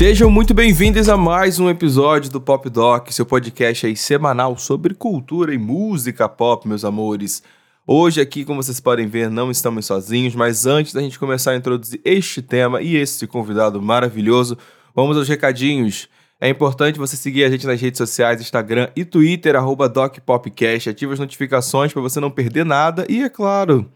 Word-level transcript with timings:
Sejam 0.00 0.30
muito 0.30 0.54
bem-vindos 0.54 1.10
a 1.10 1.16
mais 1.18 1.60
um 1.60 1.68
episódio 1.68 2.30
do 2.30 2.40
Pop 2.40 2.70
Doc, 2.70 3.10
seu 3.10 3.26
podcast 3.26 3.84
aí 3.84 3.94
semanal 3.94 4.56
sobre 4.56 4.94
cultura 4.94 5.52
e 5.52 5.58
música 5.58 6.26
pop, 6.26 6.66
meus 6.66 6.86
amores. 6.86 7.42
Hoje 7.86 8.18
aqui, 8.18 8.42
como 8.42 8.62
vocês 8.62 8.80
podem 8.80 9.06
ver, 9.06 9.28
não 9.28 9.50
estamos 9.50 9.84
sozinhos, 9.84 10.34
mas 10.34 10.64
antes 10.64 10.94
da 10.94 11.02
gente 11.02 11.18
começar 11.18 11.50
a 11.50 11.56
introduzir 11.56 12.00
este 12.02 12.40
tema 12.40 12.80
e 12.80 12.96
esse 12.96 13.26
convidado 13.26 13.82
maravilhoso, 13.82 14.56
vamos 14.96 15.18
aos 15.18 15.28
recadinhos. 15.28 16.08
É 16.40 16.48
importante 16.48 16.98
você 16.98 17.14
seguir 17.14 17.44
a 17.44 17.50
gente 17.50 17.66
nas 17.66 17.78
redes 17.78 17.98
sociais, 17.98 18.40
Instagram 18.40 18.88
e 18.96 19.04
Twitter, 19.04 19.54
arroba 19.54 19.86
DocPopcast. 19.86 20.88
Ative 20.88 21.12
as 21.12 21.18
notificações 21.18 21.92
para 21.92 22.00
você 22.00 22.18
não 22.20 22.30
perder 22.30 22.64
nada. 22.64 23.04
E, 23.06 23.22
é 23.22 23.28
claro, 23.28 23.86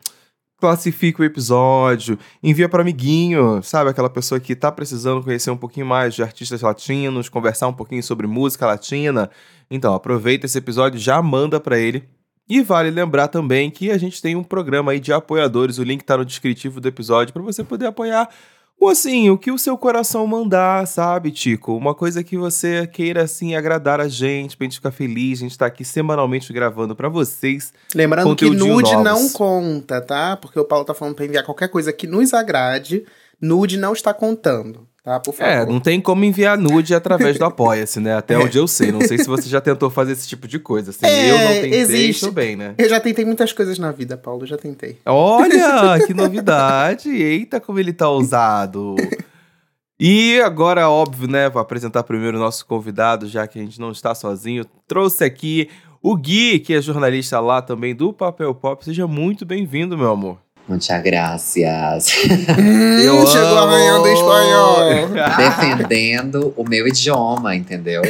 classifica 0.59 1.23
o 1.23 1.25
episódio, 1.25 2.19
envia 2.43 2.69
para 2.69 2.83
amiguinho, 2.83 3.63
sabe? 3.63 3.91
Aquela 3.91 4.09
pessoa 4.11 4.41
que 4.41 4.55
tá 4.57 4.71
precisando 4.73 5.23
conhecer 5.23 5.51
um 5.51 5.57
pouquinho 5.57 5.87
mais 5.87 6.15
de 6.15 6.23
artistas 6.23 6.63
latinos, 6.63 7.29
conversar 7.29 7.69
um 7.69 7.73
pouquinho 7.73 8.03
sobre 8.03 8.27
música 8.27 8.67
latina. 8.67 9.31
Então, 9.71 9.95
aproveita 9.95 10.47
esse 10.47 10.59
episódio, 10.59 10.99
já 10.99 11.21
manda 11.21 11.61
para 11.61 11.79
ele. 11.79 12.09
E 12.49 12.61
vale 12.61 12.91
lembrar 12.91 13.29
também 13.29 13.71
que 13.71 13.91
a 13.91 13.97
gente 13.97 14.21
tem 14.21 14.37
um 14.37 14.45
programa 14.45 14.93
aí 14.93 15.01
de 15.01 15.13
apoiadores, 15.13 15.79
o 15.79 15.83
link 15.83 16.03
tá 16.03 16.17
no 16.17 16.25
descritivo 16.25 16.79
do 16.79 16.87
episódio 16.87 17.33
para 17.33 17.43
você 17.43 17.65
poder 17.65 17.87
apoiar 17.87 18.29
ou 18.85 18.91
assim, 18.91 19.31
o 19.31 19.39
que 19.39 19.51
o 19.51 19.59
seu 19.59 19.79
coração 19.79 20.27
mandar, 20.27 20.87
sabe, 20.87 21.31
Tico? 21.31 21.75
Uma 21.75 21.95
coisa 21.95 22.23
que 22.23 22.37
você 22.37 22.87
queira, 22.87 23.23
assim, 23.23 23.55
agradar 23.55 23.99
a 23.99 24.09
gente, 24.09 24.57
pra 24.57 24.67
gente 24.67 24.77
ficar 24.77 24.91
feliz. 24.91 25.39
A 25.39 25.43
gente 25.43 25.57
tá 25.57 25.67
aqui 25.67 25.85
semanalmente 25.85 26.53
gravando 26.53 26.95
para 26.95 27.09
vocês. 27.09 27.73
Lembrando 27.95 28.37
que 28.37 28.51
nude 28.51 28.95
não 28.97 29.29
conta, 29.31 30.01
tá? 30.01 30.37
Porque 30.37 30.59
o 30.61 30.65
Paulo 30.65 30.85
tá 30.85 30.93
falando 30.93 31.15
pra 31.15 31.25
enviar 31.25 31.45
qualquer 31.45 31.69
coisa 31.69 31.93
que 31.93 32.07
nos 32.07 32.35
agrade. 32.35 33.05
Nude 33.41 33.79
não 33.79 33.93
está 33.95 34.13
contando. 34.13 34.87
Tá, 35.05 35.21
por 35.21 35.35
favor. 35.35 35.53
É, 35.53 35.67
não 35.67 35.79
tem 35.79 36.01
como 36.01 36.25
enviar 36.25 36.57
nude 36.57 36.95
através 36.95 37.39
do 37.39 37.45
Apoia-se, 37.45 38.01
né? 38.01 38.17
Até 38.17 38.39
onde 38.39 38.57
eu 38.57 38.67
sei. 38.67 38.91
Não 38.91 39.03
sei 39.03 39.19
se 39.19 39.27
você 39.27 39.47
já 39.51 39.61
tentou 39.61 39.91
fazer 39.91 40.13
esse 40.13 40.27
tipo 40.27 40.49
de 40.49 40.59
coisa. 40.59 40.93
Assim, 40.93 41.05
é, 41.05 41.31
eu 41.31 41.39
não 41.39 41.63
tentei, 41.63 41.75
existe. 41.75 42.31
bem, 42.31 42.57
né? 42.57 42.75
Eu 42.79 42.89
já 42.89 42.99
tentei 42.99 43.23
muitas 43.23 43.53
coisas 43.53 43.79
na 43.79 43.93
vida, 43.93 44.17
Paulo. 44.17 44.47
Já 44.47 44.57
tentei. 44.57 44.99
Olha, 45.05 45.99
que 46.07 46.15
novidade. 46.15 47.11
Eita, 47.11 47.61
como 47.61 47.79
ele 47.79 47.93
tá 47.93 48.09
ousado. 48.09 48.97
E 50.01 50.41
agora, 50.41 50.89
óbvio, 50.89 51.29
né? 51.29 51.51
Vou 51.51 51.61
apresentar 51.61 52.03
primeiro 52.03 52.39
o 52.39 52.41
nosso 52.41 52.65
convidado, 52.65 53.29
já 53.29 53.47
que 53.47 53.59
a 53.59 53.63
gente 53.63 53.79
não 53.79 53.91
está 53.91 54.15
sozinho. 54.15 54.65
Trouxe 54.89 55.23
aqui 55.23 55.69
o 56.03 56.17
Gui, 56.17 56.61
que 56.61 56.73
é 56.73 56.81
jornalista 56.81 57.39
lá 57.41 57.61
também 57.61 57.95
do 57.95 58.11
Papel 58.11 58.55
Pop. 58.55 58.83
Seja 58.83 59.07
muito 59.07 59.45
bem-vindo, 59.45 59.99
meu 59.99 60.11
amor. 60.11 60.44
Muchas 60.67 61.03
gracias. 61.03 62.07
Hum, 62.59 63.27
chegou 63.27 63.59
arranhando 63.59 64.09
espanhol. 64.09 65.09
Defendendo 65.37 66.55
o 66.57 66.67
meu 66.67 66.89
idioma, 66.89 67.55
entendeu? 67.55 68.03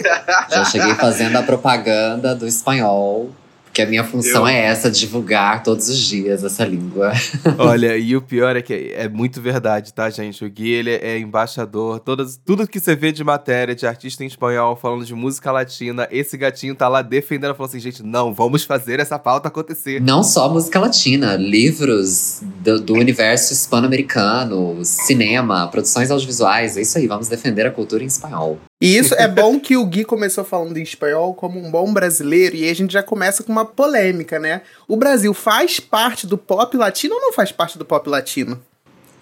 Já 0.50 0.64
cheguei 0.66 0.94
fazendo 0.94 1.36
a 1.36 1.42
propaganda 1.42 2.34
do 2.34 2.46
espanhol 2.46 3.30
que 3.72 3.80
a 3.80 3.86
minha 3.86 4.04
função 4.04 4.42
eu... 4.42 4.48
é 4.48 4.66
essa, 4.66 4.90
divulgar 4.90 5.62
todos 5.62 5.88
os 5.88 5.98
dias 5.98 6.44
essa 6.44 6.64
língua. 6.64 7.12
Olha, 7.58 7.96
e 7.96 8.14
o 8.16 8.22
pior 8.22 8.54
é 8.56 8.62
que 8.62 8.92
é 8.94 9.08
muito 9.08 9.40
verdade, 9.40 9.92
tá, 9.92 10.10
gente? 10.10 10.44
O 10.44 10.50
Gui, 10.50 10.70
ele 10.70 10.90
é 10.90 11.18
embaixador. 11.18 12.00
Todas, 12.00 12.36
tudo 12.36 12.66
que 12.66 12.78
você 12.78 12.94
vê 12.94 13.12
de 13.12 13.24
matéria, 13.24 13.74
de 13.74 13.86
artista 13.86 14.22
em 14.22 14.26
espanhol, 14.26 14.76
falando 14.76 15.04
de 15.04 15.14
música 15.14 15.50
latina, 15.50 16.06
esse 16.10 16.36
gatinho 16.36 16.74
tá 16.74 16.88
lá 16.88 17.02
defendendo, 17.02 17.54
falou 17.54 17.68
assim, 17.68 17.80
gente, 17.80 18.02
não, 18.02 18.34
vamos 18.34 18.64
fazer 18.64 19.00
essa 19.00 19.18
pauta 19.18 19.48
acontecer. 19.48 20.00
Não 20.00 20.22
só 20.22 20.48
música 20.48 20.78
latina, 20.78 21.36
livros 21.36 22.42
do, 22.62 22.80
do 22.80 22.94
universo 22.94 23.52
hispano-americano, 23.52 24.84
cinema, 24.84 25.68
produções 25.68 26.10
audiovisuais, 26.10 26.76
é 26.76 26.82
isso 26.82 26.98
aí, 26.98 27.06
vamos 27.06 27.28
defender 27.28 27.66
a 27.66 27.70
cultura 27.70 28.02
em 28.02 28.06
espanhol. 28.06 28.58
E 28.82 28.98
isso 28.98 29.14
é 29.14 29.28
bom 29.28 29.60
que 29.60 29.76
o 29.76 29.86
Gui 29.86 30.04
começou 30.04 30.42
falando 30.42 30.76
em 30.76 30.82
espanhol 30.82 31.34
como 31.34 31.56
um 31.56 31.70
bom 31.70 31.92
brasileiro, 31.92 32.56
e 32.56 32.64
aí 32.64 32.70
a 32.70 32.74
gente 32.74 32.92
já 32.92 33.00
começa 33.00 33.44
com 33.44 33.52
uma 33.52 33.64
polêmica, 33.64 34.40
né? 34.40 34.62
O 34.88 34.96
Brasil 34.96 35.32
faz 35.32 35.78
parte 35.78 36.26
do 36.26 36.36
pop 36.36 36.76
latino 36.76 37.14
ou 37.14 37.20
não 37.20 37.32
faz 37.32 37.52
parte 37.52 37.78
do 37.78 37.84
pop 37.84 38.10
latino? 38.10 38.60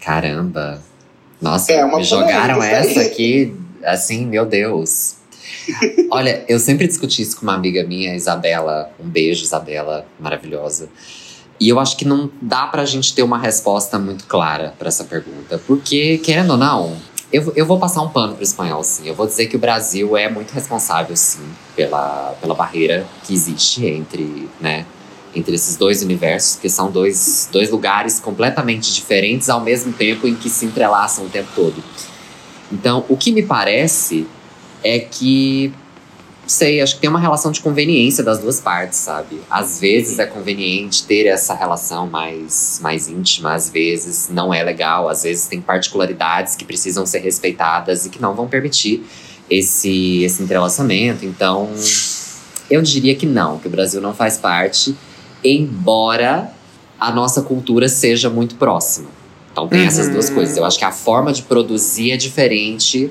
Caramba! 0.00 0.82
Nossa, 1.42 1.72
é 1.72 1.84
me 1.84 2.02
jogaram 2.02 2.62
essa 2.62 3.02
aqui, 3.02 3.54
assim, 3.84 4.24
meu 4.24 4.46
Deus. 4.46 5.16
Olha, 6.10 6.42
eu 6.48 6.58
sempre 6.58 6.86
discuti 6.86 7.20
isso 7.20 7.36
com 7.36 7.42
uma 7.42 7.54
amiga 7.54 7.84
minha, 7.84 8.14
Isabela. 8.16 8.90
Um 8.98 9.06
beijo, 9.06 9.44
Isabela, 9.44 10.06
maravilhosa. 10.18 10.88
E 11.60 11.68
eu 11.68 11.78
acho 11.78 11.98
que 11.98 12.06
não 12.06 12.30
dá 12.40 12.66
pra 12.66 12.86
gente 12.86 13.14
ter 13.14 13.22
uma 13.22 13.38
resposta 13.38 13.98
muito 13.98 14.24
clara 14.24 14.72
para 14.78 14.88
essa 14.88 15.04
pergunta. 15.04 15.60
Porque, 15.66 16.16
querendo 16.16 16.52
ou 16.52 16.56
não, 16.56 16.96
eu, 17.32 17.52
eu 17.54 17.64
vou 17.64 17.78
passar 17.78 18.02
um 18.02 18.08
pano 18.08 18.34
pro 18.34 18.42
espanhol, 18.42 18.82
sim. 18.82 19.06
Eu 19.06 19.14
vou 19.14 19.26
dizer 19.26 19.46
que 19.46 19.56
o 19.56 19.58
Brasil 19.58 20.16
é 20.16 20.28
muito 20.28 20.50
responsável, 20.52 21.16
sim, 21.16 21.46
pela, 21.76 22.34
pela 22.40 22.54
barreira 22.54 23.06
que 23.24 23.32
existe 23.32 23.86
entre, 23.86 24.48
né, 24.60 24.84
entre 25.34 25.54
esses 25.54 25.76
dois 25.76 26.02
universos, 26.02 26.56
que 26.56 26.68
são 26.68 26.90
dois, 26.90 27.48
dois 27.52 27.70
lugares 27.70 28.18
completamente 28.18 28.92
diferentes 28.92 29.48
ao 29.48 29.60
mesmo 29.60 29.92
tempo 29.92 30.26
em 30.26 30.34
que 30.34 30.50
se 30.50 30.66
entrelaçam 30.66 31.24
o 31.24 31.28
tempo 31.28 31.48
todo. 31.54 31.82
Então, 32.72 33.04
o 33.08 33.16
que 33.16 33.32
me 33.32 33.42
parece 33.42 34.26
é 34.82 34.98
que 34.98 35.72
sei, 36.50 36.80
acho 36.80 36.96
que 36.96 37.00
tem 37.00 37.10
uma 37.10 37.20
relação 37.20 37.52
de 37.52 37.60
conveniência 37.60 38.24
das 38.24 38.38
duas 38.38 38.60
partes, 38.60 38.98
sabe? 38.98 39.40
Às 39.48 39.80
vezes 39.80 40.18
é 40.18 40.26
conveniente 40.26 41.04
ter 41.04 41.26
essa 41.26 41.54
relação 41.54 42.06
mais, 42.08 42.80
mais 42.82 43.08
íntima, 43.08 43.54
às 43.54 43.70
vezes 43.70 44.28
não 44.30 44.52
é 44.52 44.62
legal, 44.62 45.08
às 45.08 45.22
vezes 45.22 45.46
tem 45.46 45.60
particularidades 45.60 46.56
que 46.56 46.64
precisam 46.64 47.06
ser 47.06 47.20
respeitadas 47.20 48.04
e 48.04 48.10
que 48.10 48.20
não 48.20 48.34
vão 48.34 48.48
permitir 48.48 49.04
esse, 49.48 50.22
esse 50.22 50.42
entrelaçamento. 50.42 51.24
Então, 51.24 51.70
eu 52.70 52.82
diria 52.82 53.14
que 53.14 53.26
não, 53.26 53.58
que 53.58 53.68
o 53.68 53.70
Brasil 53.70 54.00
não 54.00 54.14
faz 54.14 54.36
parte, 54.36 54.94
embora 55.44 56.52
a 56.98 57.12
nossa 57.12 57.42
cultura 57.42 57.88
seja 57.88 58.28
muito 58.28 58.56
próxima. 58.56 59.08
Então 59.52 59.68
tem 59.68 59.80
uhum. 59.80 59.86
essas 59.86 60.08
duas 60.08 60.28
uhum. 60.28 60.34
coisas. 60.36 60.56
Eu 60.56 60.64
acho 60.64 60.78
que 60.78 60.84
a 60.84 60.92
forma 60.92 61.32
de 61.32 61.42
produzir 61.42 62.12
é 62.12 62.16
diferente 62.16 63.10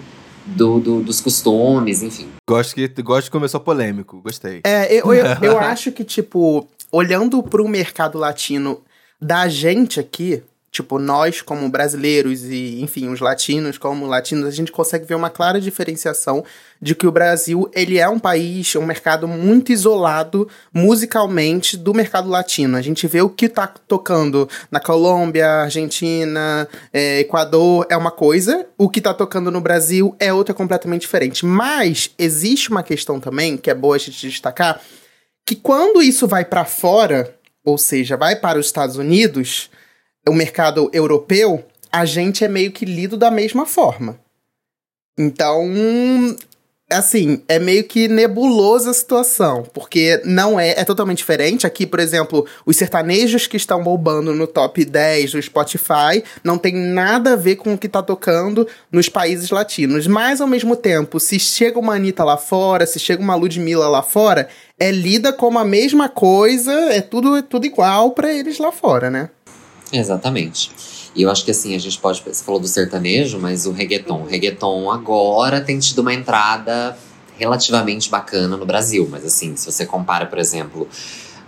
do, 0.56 0.80
do, 0.80 1.02
dos 1.02 1.22
costumes, 1.22 2.04
enfim. 2.04 2.30
Gosto 2.48 2.76
que 2.76 2.88
gosto 3.02 3.26
que 3.26 3.32
começou 3.32 3.60
polêmico, 3.60 4.22
gostei. 4.22 4.62
É, 4.64 4.94
eu, 4.94 5.14
eu, 5.14 5.26
eu 5.42 5.60
acho 5.60 5.92
que, 5.92 6.04
tipo, 6.04 6.68
olhando 6.92 7.42
pro 7.44 7.68
mercado 7.68 8.18
latino 8.18 8.82
da 9.22 9.48
gente 9.48 10.00
aqui, 10.00 10.44
Tipo, 10.80 10.98
nós 10.98 11.42
como 11.42 11.68
brasileiros 11.68 12.46
e, 12.46 12.82
enfim, 12.82 13.10
os 13.10 13.20
latinos 13.20 13.78
como 13.78 14.06
latinos, 14.06 14.46
a 14.46 14.52
gente 14.52 14.72
consegue 14.72 15.04
ver 15.04 15.16
uma 15.16 15.30
clara 15.30 15.60
diferenciação 15.60 16.42
de 16.82 16.96
que 16.96 17.06
o 17.06 17.12
Brasil, 17.12 17.70
ele 17.74 17.98
é 17.98 18.08
um 18.08 18.18
país, 18.18 18.74
um 18.78 18.86
mercado 18.86 19.28
muito 19.28 19.74
isolado 19.74 20.48
musicalmente 20.74 21.76
do 21.76 21.94
mercado 21.94 22.30
latino. 22.30 22.78
A 22.78 22.82
gente 22.82 23.06
vê 23.08 23.22
o 23.22 23.30
que 23.30 23.50
tá 23.50 23.68
tocando 23.68 24.48
na 24.72 24.80
Colômbia, 24.80 25.64
Argentina, 25.64 26.66
é, 26.94 27.20
Equador 27.20 27.86
é 27.90 27.98
uma 27.98 28.12
coisa, 28.12 28.66
o 28.78 28.88
que 28.88 29.02
tá 29.02 29.14
tocando 29.14 29.52
no 29.52 29.60
Brasil 29.60 30.16
é 30.18 30.32
outra 30.32 30.54
completamente 30.54 31.02
diferente. 31.02 31.46
Mas 31.46 32.12
existe 32.18 32.70
uma 32.70 32.84
questão 32.84 33.20
também, 33.20 33.58
que 33.58 33.70
é 33.70 33.76
boa 33.76 33.98
a 33.98 34.00
gente 34.00 34.30
destacar, 34.30 34.80
que 35.46 35.58
quando 35.58 36.02
isso 36.02 36.26
vai 36.26 36.46
para 36.46 36.64
fora, 36.64 37.36
ou 37.66 37.78
seja, 37.78 38.16
vai 38.16 38.38
para 38.38 38.58
os 38.58 38.68
Estados 38.68 38.96
Unidos 38.96 39.70
o 40.28 40.34
mercado 40.34 40.90
europeu, 40.94 41.64
a 41.92 42.06
gente 42.06 42.44
é 42.44 42.48
meio 42.48 42.72
que 42.72 42.86
lido 42.86 43.18
da 43.18 43.32
mesma 43.32 43.66
forma. 43.66 44.20
Então, 45.18 45.68
assim, 46.90 47.42
é 47.48 47.60
meio 47.60 47.84
que 47.84 48.08
nebulosa 48.08 48.90
a 48.90 48.94
situação, 48.94 49.64
porque 49.74 50.22
não 50.26 50.60
é, 50.60 50.72
é 50.72 50.84
totalmente 50.84 51.20
diferente. 51.20 51.68
Aqui, 51.68 51.86
por 51.86 52.00
exemplo, 52.00 52.46
os 52.66 52.76
sertanejos 52.76 53.46
que 53.46 53.58
estão 53.58 53.84
bombando 53.84 54.34
no 54.34 54.48
top 54.48 54.84
10 54.84 55.34
do 55.34 55.42
Spotify 55.42 56.24
não 56.44 56.58
tem 56.58 56.74
nada 56.74 57.34
a 57.34 57.36
ver 57.36 57.58
com 57.58 57.74
o 57.74 57.78
que 57.78 57.88
tá 57.88 58.02
tocando 58.02 58.68
nos 58.92 59.08
países 59.08 59.50
latinos. 59.52 60.08
Mas, 60.08 60.42
ao 60.42 60.48
mesmo 60.48 60.76
tempo, 60.76 61.20
se 61.20 61.40
chega 61.40 61.78
uma 61.78 61.96
Anitta 61.96 62.24
lá 62.24 62.38
fora, 62.38 62.86
se 62.86 63.00
chega 63.00 63.22
uma 63.22 63.36
Ludmilla 63.36 63.88
lá 63.88 64.02
fora, 64.02 64.48
é 64.80 64.92
lida 64.92 65.32
como 65.32 65.60
a 65.60 65.66
mesma 65.66 66.10
coisa, 66.10 66.72
é 66.72 67.02
tudo, 67.02 67.36
é 67.36 67.42
tudo 67.42 67.66
igual 67.66 68.12
para 68.12 68.34
eles 68.34 68.58
lá 68.58 68.72
fora, 68.72 69.10
né? 69.10 69.30
Exatamente. 69.92 70.72
E 71.16 71.24
eu 71.24 71.32
acho 71.32 71.44
que 71.44 71.52
assim, 71.52 71.76
a 71.76 71.80
gente 71.80 71.98
pode. 72.00 72.22
Você 72.26 72.44
falou 72.44 72.60
do 72.60 72.68
sertanejo, 72.68 73.40
mas 73.40 73.66
o 73.66 73.72
reggaeton. 73.72 74.22
O 74.22 74.26
reggaeton 74.26 74.92
agora 74.92 75.60
tem 75.62 75.80
tido 75.80 76.00
uma 76.00 76.14
entrada 76.14 76.98
relativamente 77.38 78.10
bacana 78.10 78.56
no 78.56 78.66
Brasil. 78.66 79.08
Mas 79.10 79.26
assim, 79.26 79.56
se 79.56 79.72
você 79.72 79.86
compara, 79.86 80.26
por 80.26 80.38
exemplo, 80.38 80.88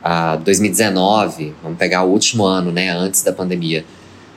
uh, 0.04 0.40
2019, 0.40 1.54
vamos 1.62 1.78
pegar 1.78 2.04
o 2.04 2.10
último 2.10 2.46
ano, 2.46 2.72
né, 2.72 2.90
antes 2.90 3.22
da 3.22 3.32
pandemia. 3.32 3.86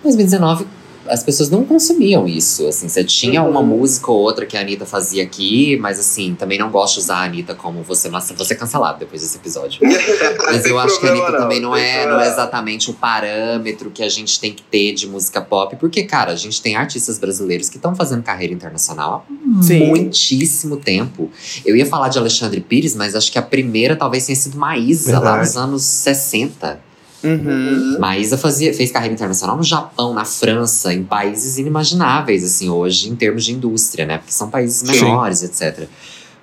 2019 0.03 0.67
as 1.07 1.23
pessoas 1.23 1.51
não 1.51 1.65
consumiam 1.65 2.27
isso, 2.27 2.67
assim, 2.67 2.89
você 2.89 3.05
tinha 3.05 3.43
uhum. 3.43 3.51
uma 3.51 3.63
música 3.63 4.11
ou 4.11 4.19
outra 4.19 4.47
que 4.47 4.57
a 4.57 4.61
Anitta 4.61 4.87
fazia 4.87 5.23
aqui, 5.23 5.77
mas 5.77 5.99
assim, 5.99 6.35
também 6.35 6.59
não 6.59 6.71
gosto 6.71 6.95
de 6.95 7.01
usar 7.01 7.17
a 7.17 7.25
Anitta 7.25 7.55
como 7.55 7.83
você, 7.83 8.09
você 8.09 8.55
é 8.55 8.57
cancelado 8.57 8.99
depois 8.99 9.23
desse 9.23 9.37
episódio. 9.37 9.81
mas 10.45 10.65
eu 10.65 10.79
acho 10.79 11.01
que 11.01 11.07
a 11.07 11.11
Anitta 11.11 11.31
não, 11.31 11.39
também 11.39 11.61
não 11.61 11.77
é, 11.77 12.07
não 12.07 12.21
é 12.21 12.29
exatamente 12.29 12.91
o 12.91 12.95
parâmetro 12.95 13.91
que 13.91 14.03
a 14.03 14.09
gente 14.09 14.41
tem 14.41 14.53
que 14.53 14.63
ter 14.63 14.93
de 14.93 15.07
música 15.07 15.41
pop, 15.41 15.77
porque, 15.77 16.05
cara, 16.05 16.33
a 16.33 16.37
gente 16.37 16.61
tem 16.61 16.77
artistas 16.77 17.19
brasileiros 17.19 17.69
que 17.69 17.77
estão 17.77 17.95
fazendo 17.95 18.23
carreira 18.23 18.53
internacional 18.53 19.27
há 19.59 19.63
Sim. 19.63 19.87
muitíssimo 19.87 20.77
tempo. 20.77 21.31
Eu 21.65 21.77
ia 21.77 21.87
falar 21.87 22.09
de 22.09 22.19
Alexandre 22.19 22.61
Pires, 22.61 22.95
mas 22.95 23.15
acho 23.15 23.31
que 23.31 23.39
a 23.39 23.43
primeira 23.43 23.97
talvez 23.97 24.27
tenha 24.27 24.37
sido 24.37 24.59
Maísa, 24.59 25.13
Verdade. 25.13 25.37
lá 25.37 25.39
nos 25.39 25.57
anos 25.57 25.83
60. 25.83 26.84
Uhum. 27.25 27.97
Maísa 27.99 28.37
fazia, 28.37 28.75
fez 28.75 28.91
carreira 28.91 29.15
internacional 29.15 29.57
no 29.57 29.63
Japão, 29.63 30.13
na 30.13 30.27
França, 30.27 30.93
em 30.93 31.03
países 31.03 31.57
inimagináveis, 31.57 32.45
assim, 32.45 32.69
hoje, 32.69 33.09
em 33.09 33.17
termos 33.17 33.45
de 33.45 33.53
indústria, 33.53 34.05
né? 34.05 34.19
Porque 34.19 34.33
são 34.33 34.51
países 34.51 34.83
menores, 34.83 35.39
Sim. 35.39 35.47
etc. 35.47 35.89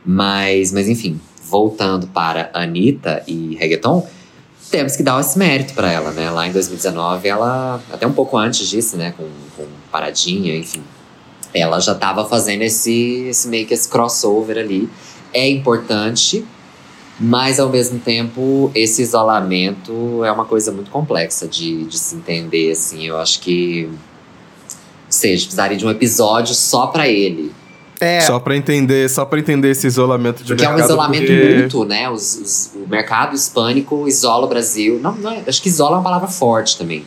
Mas, 0.03 0.71
mas, 0.71 0.89
enfim, 0.89 1.21
voltando 1.47 2.07
para 2.07 2.49
Anitta 2.53 3.23
e 3.27 3.55
reggaeton, 3.55 4.07
temos 4.71 4.95
que 4.95 5.03
dar 5.03 5.19
esse 5.19 5.37
mérito 5.37 5.73
para 5.73 5.91
ela, 5.91 6.11
né? 6.11 6.31
Lá 6.31 6.47
em 6.47 6.51
2019, 6.51 7.27
ela, 7.27 7.79
até 7.91 8.07
um 8.07 8.13
pouco 8.13 8.37
antes 8.37 8.67
disso, 8.67 8.97
né? 8.97 9.13
Com, 9.15 9.27
com 9.55 9.67
Paradinha, 9.91 10.55
enfim. 10.55 10.81
Ela 11.53 11.79
já 11.79 11.91
estava 11.91 12.25
fazendo 12.27 12.61
esse, 12.61 13.25
esse 13.29 13.47
meio 13.49 13.67
que 13.67 13.73
esse 13.73 13.87
crossover 13.87 14.57
ali. 14.57 14.89
É 15.33 15.47
importante, 15.47 16.45
mas, 17.23 17.59
ao 17.59 17.69
mesmo 17.69 17.99
tempo, 17.99 18.71
esse 18.73 19.03
isolamento 19.03 20.25
é 20.25 20.31
uma 20.31 20.43
coisa 20.43 20.71
muito 20.71 20.89
complexa 20.89 21.47
de, 21.47 21.85
de 21.85 21.99
se 21.99 22.15
entender, 22.15 22.71
assim. 22.71 23.05
Eu 23.05 23.19
acho 23.19 23.39
que. 23.41 23.87
Ou 23.87 25.11
seja, 25.11 25.43
precisaria 25.43 25.77
de 25.77 25.85
um 25.85 25.91
episódio 25.91 26.55
só 26.55 26.87
para 26.87 27.07
ele. 27.07 27.51
É. 27.99 28.21
Só 28.21 28.39
para 28.39 28.57
entender, 28.57 29.07
só 29.07 29.23
para 29.23 29.39
entender 29.39 29.69
esse 29.69 29.85
isolamento 29.85 30.37
de 30.37 30.47
porque 30.47 30.63
mercado. 30.63 30.79
Porque 30.79 30.81
é 30.81 30.83
um 30.83 30.97
isolamento 30.97 31.27
porque... 31.27 31.61
mútuo, 31.61 31.85
né? 31.85 32.09
Os, 32.09 32.35
os, 32.37 32.71
o 32.73 32.89
mercado 32.89 33.35
hispânico 33.35 34.07
isola 34.07 34.47
o 34.47 34.49
Brasil. 34.49 34.99
Não, 34.99 35.13
não, 35.13 35.31
é, 35.31 35.43
acho 35.45 35.61
que 35.61 35.69
isola 35.69 35.97
é 35.97 35.97
uma 35.97 36.03
palavra 36.03 36.27
forte 36.27 36.75
também. 36.75 37.05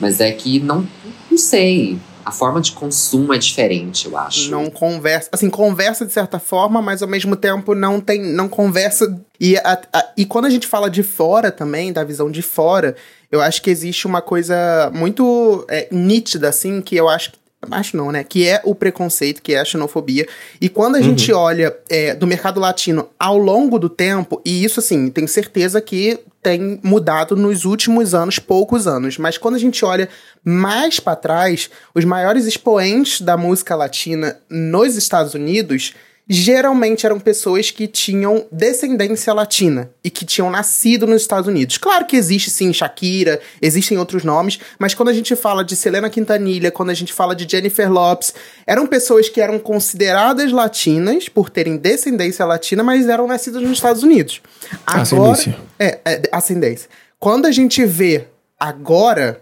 Mas 0.00 0.18
é 0.18 0.32
que 0.32 0.58
não, 0.58 0.84
não 1.30 1.38
sei 1.38 1.96
a 2.24 2.32
forma 2.32 2.60
de 2.60 2.72
consumo 2.72 3.32
é 3.34 3.38
diferente, 3.38 4.06
eu 4.06 4.16
acho. 4.16 4.50
Não 4.50 4.70
conversa, 4.70 5.28
assim, 5.32 5.50
conversa 5.50 6.06
de 6.06 6.12
certa 6.12 6.38
forma, 6.38 6.80
mas 6.80 7.02
ao 7.02 7.08
mesmo 7.08 7.36
tempo 7.36 7.74
não 7.74 8.00
tem, 8.00 8.22
não 8.22 8.48
conversa. 8.48 9.20
E, 9.38 9.56
a, 9.58 9.80
a, 9.92 10.12
e 10.16 10.24
quando 10.24 10.46
a 10.46 10.50
gente 10.50 10.66
fala 10.66 10.88
de 10.88 11.02
fora 11.02 11.50
também, 11.50 11.92
da 11.92 12.02
visão 12.02 12.30
de 12.30 12.42
fora, 12.42 12.96
eu 13.30 13.40
acho 13.40 13.60
que 13.60 13.70
existe 13.70 14.06
uma 14.06 14.22
coisa 14.22 14.90
muito 14.94 15.64
é, 15.68 15.88
nítida, 15.90 16.48
assim, 16.48 16.80
que 16.80 16.96
eu 16.96 17.08
acho 17.08 17.32
acho 17.70 17.96
não, 17.96 18.10
né? 18.10 18.24
Que 18.24 18.46
é 18.46 18.60
o 18.64 18.74
preconceito, 18.74 19.42
que 19.42 19.54
é 19.54 19.60
a 19.60 19.64
xenofobia. 19.64 20.26
E 20.60 20.68
quando 20.68 20.96
a 20.96 20.98
uhum. 20.98 21.04
gente 21.04 21.32
olha 21.32 21.74
é, 21.88 22.14
do 22.14 22.26
mercado 22.26 22.60
latino 22.60 23.08
ao 23.18 23.38
longo 23.38 23.78
do 23.78 23.88
tempo, 23.88 24.40
e 24.44 24.64
isso, 24.64 24.80
assim, 24.80 25.08
tenho 25.08 25.28
certeza 25.28 25.80
que 25.80 26.18
tem 26.42 26.78
mudado 26.82 27.34
nos 27.34 27.64
últimos 27.64 28.14
anos, 28.14 28.38
poucos 28.38 28.86
anos. 28.86 29.16
Mas 29.16 29.38
quando 29.38 29.54
a 29.54 29.58
gente 29.58 29.82
olha 29.84 30.08
mais 30.44 31.00
para 31.00 31.16
trás, 31.16 31.70
os 31.94 32.04
maiores 32.04 32.44
expoentes 32.44 33.22
da 33.22 33.36
música 33.36 33.74
latina 33.74 34.36
nos 34.50 34.94
Estados 34.94 35.32
Unidos 35.32 35.94
geralmente 36.28 37.04
eram 37.04 37.20
pessoas 37.20 37.70
que 37.70 37.86
tinham 37.86 38.46
descendência 38.50 39.32
latina 39.32 39.90
e 40.02 40.10
que 40.10 40.24
tinham 40.24 40.50
nascido 40.50 41.06
nos 41.06 41.22
Estados 41.22 41.46
Unidos. 41.46 41.76
Claro 41.76 42.06
que 42.06 42.16
existe 42.16 42.50
sim 42.50 42.72
Shakira, 42.72 43.40
existem 43.60 43.98
outros 43.98 44.24
nomes, 44.24 44.58
mas 44.78 44.94
quando 44.94 45.10
a 45.10 45.12
gente 45.12 45.36
fala 45.36 45.62
de 45.64 45.76
Selena 45.76 46.08
Quintanilha, 46.08 46.70
quando 46.70 46.90
a 46.90 46.94
gente 46.94 47.12
fala 47.12 47.34
de 47.34 47.46
Jennifer 47.50 47.90
Lopes, 47.92 48.34
eram 48.66 48.86
pessoas 48.86 49.28
que 49.28 49.40
eram 49.40 49.58
consideradas 49.58 50.50
latinas 50.50 51.28
por 51.28 51.50
terem 51.50 51.76
descendência 51.76 52.44
latina, 52.46 52.82
mas 52.82 53.06
eram 53.08 53.26
nascidas 53.26 53.62
nos 53.62 53.72
Estados 53.72 54.02
Unidos. 54.02 54.40
Agora, 54.86 55.02
ascendência. 55.02 55.56
É, 55.78 55.98
é, 56.04 56.22
ascendência. 56.32 56.88
Quando 57.18 57.46
a 57.46 57.52
gente 57.52 57.84
vê 57.84 58.26
agora, 58.58 59.40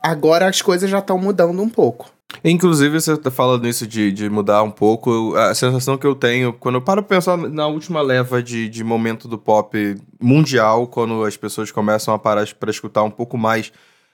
agora 0.00 0.48
as 0.48 0.62
coisas 0.62 0.88
já 0.88 1.00
estão 1.00 1.18
mudando 1.18 1.60
um 1.60 1.68
pouco. 1.68 2.13
Inclusive, 2.42 3.00
você 3.00 3.16
tá 3.16 3.30
falando 3.30 3.68
isso 3.68 3.86
de, 3.86 4.10
de 4.10 4.28
mudar 4.28 4.62
um 4.62 4.70
pouco. 4.70 5.34
A 5.36 5.54
sensação 5.54 5.96
que 5.96 6.06
eu 6.06 6.14
tenho, 6.14 6.52
quando 6.52 6.76
eu 6.76 6.82
paro 6.82 7.02
pra 7.02 7.16
pensar 7.16 7.36
na 7.36 7.66
última 7.66 8.00
leva 8.02 8.42
de, 8.42 8.68
de 8.68 8.82
momento 8.82 9.28
do 9.28 9.38
pop 9.38 9.96
mundial, 10.20 10.86
quando 10.86 11.24
as 11.24 11.36
pessoas 11.36 11.70
começam 11.70 12.12
a 12.12 12.18
parar 12.18 12.46
para 12.54 12.70
escutar 12.70 13.02
um 13.02 13.10
pouco 13.10 13.38
mais, 13.38 13.72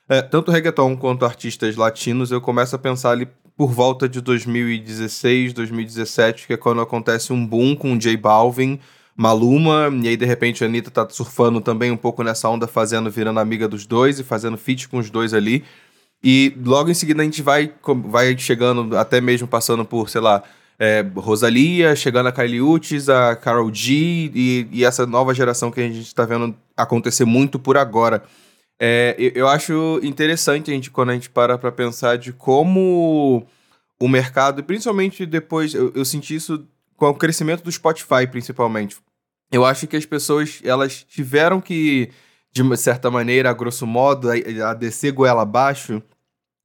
é, 0.09 0.21
tanto 0.21 0.51
reggaeton 0.51 0.97
quanto 0.97 1.25
artistas 1.25 1.77
latinos, 1.77 2.31
eu 2.31 2.41
começo 2.41 2.75
a 2.75 2.79
pensar 2.79 3.11
ali 3.11 3.29
por 3.57 3.73
volta 3.73 4.09
de 4.09 4.21
2016, 4.21 5.53
2017, 5.53 6.47
que 6.47 6.55
é 6.55 6.57
quando 6.57 6.81
acontece 6.81 7.33
um 7.33 7.47
boom 7.47 7.77
com 7.77 7.99
J 7.99 8.17
Balvin, 8.17 8.81
Maluma, 9.15 9.91
e 10.03 10.09
aí 10.09 10.17
de 10.17 10.25
repente 10.25 10.65
a 10.65 10.67
Anitta 10.67 10.91
tá 10.91 11.07
surfando 11.11 11.61
também 11.61 11.91
um 11.91 11.97
pouco 11.97 12.23
nessa 12.23 12.49
onda, 12.49 12.67
fazendo, 12.67 13.11
virando 13.11 13.39
amiga 13.39 13.69
dos 13.69 13.85
dois 13.85 14.19
e 14.19 14.25
fazendo 14.25 14.57
feat 14.57 14.89
com 14.89 14.97
os 14.97 15.11
dois 15.11 15.35
ali. 15.35 15.63
E 16.23 16.55
logo 16.65 16.91
em 16.91 16.95
seguida 16.95 17.23
a 17.23 17.25
gente 17.25 17.43
vai, 17.43 17.73
vai 18.07 18.37
chegando, 18.37 18.97
até 18.97 19.21
mesmo 19.21 19.49
passando 19.49 19.85
por, 19.85 20.11
sei 20.11 20.21
lá, 20.21 20.43
é, 20.79 21.05
Rosalia, 21.15 21.95
chegando 21.95 22.29
a 22.29 22.33
Kylie 22.33 22.63
Uchis, 22.63 23.09
a 23.09 23.37
Carol 23.37 23.73
G 23.73 24.31
e, 24.35 24.69
e, 24.73 24.85
essa 24.85 25.07
nova 25.07 25.35
geração 25.35 25.71
que 25.71 25.81
a 25.81 25.83
gente 25.83 26.01
está 26.01 26.25
vendo 26.25 26.55
acontecer 26.77 27.25
muito 27.25 27.59
por 27.59 27.77
agora. 27.77 28.23
É, 28.79 29.15
eu, 29.19 29.33
eu, 29.35 29.49
acho 29.49 30.01
interessante 30.03 30.71
a 30.71 30.75
gente, 30.75 30.91
quando 30.91 31.11
a 31.11 31.15
gente 31.15 31.29
para 31.29 31.59
para 31.59 31.71
pensar 31.71 32.17
de 32.17 32.33
como 32.33 33.47
o 34.01 34.09
mercado, 34.09 34.65
principalmente 34.65 35.27
depois, 35.27 35.75
eu, 35.75 35.93
eu 35.95 36.03
senti 36.03 36.35
isso 36.35 36.67
com 36.97 37.11
o 37.11 37.15
crescimento 37.15 37.63
do 37.63 37.71
Spotify, 37.71 38.27
principalmente. 38.31 38.97
Eu 39.53 39.67
acho 39.67 39.87
que 39.87 39.97
as 39.97 40.07
pessoas, 40.07 40.61
elas 40.65 41.05
tiveram 41.05 41.61
que 41.61 42.11
de 42.53 42.77
certa 42.77 43.11
maneira, 43.11 43.51
a 43.51 43.53
grosso 43.53 43.87
modo, 43.87 44.29
a, 44.31 44.71
a 44.71 44.75
descer 44.75 45.13
goela 45.13 45.43
abaixo, 45.43 46.03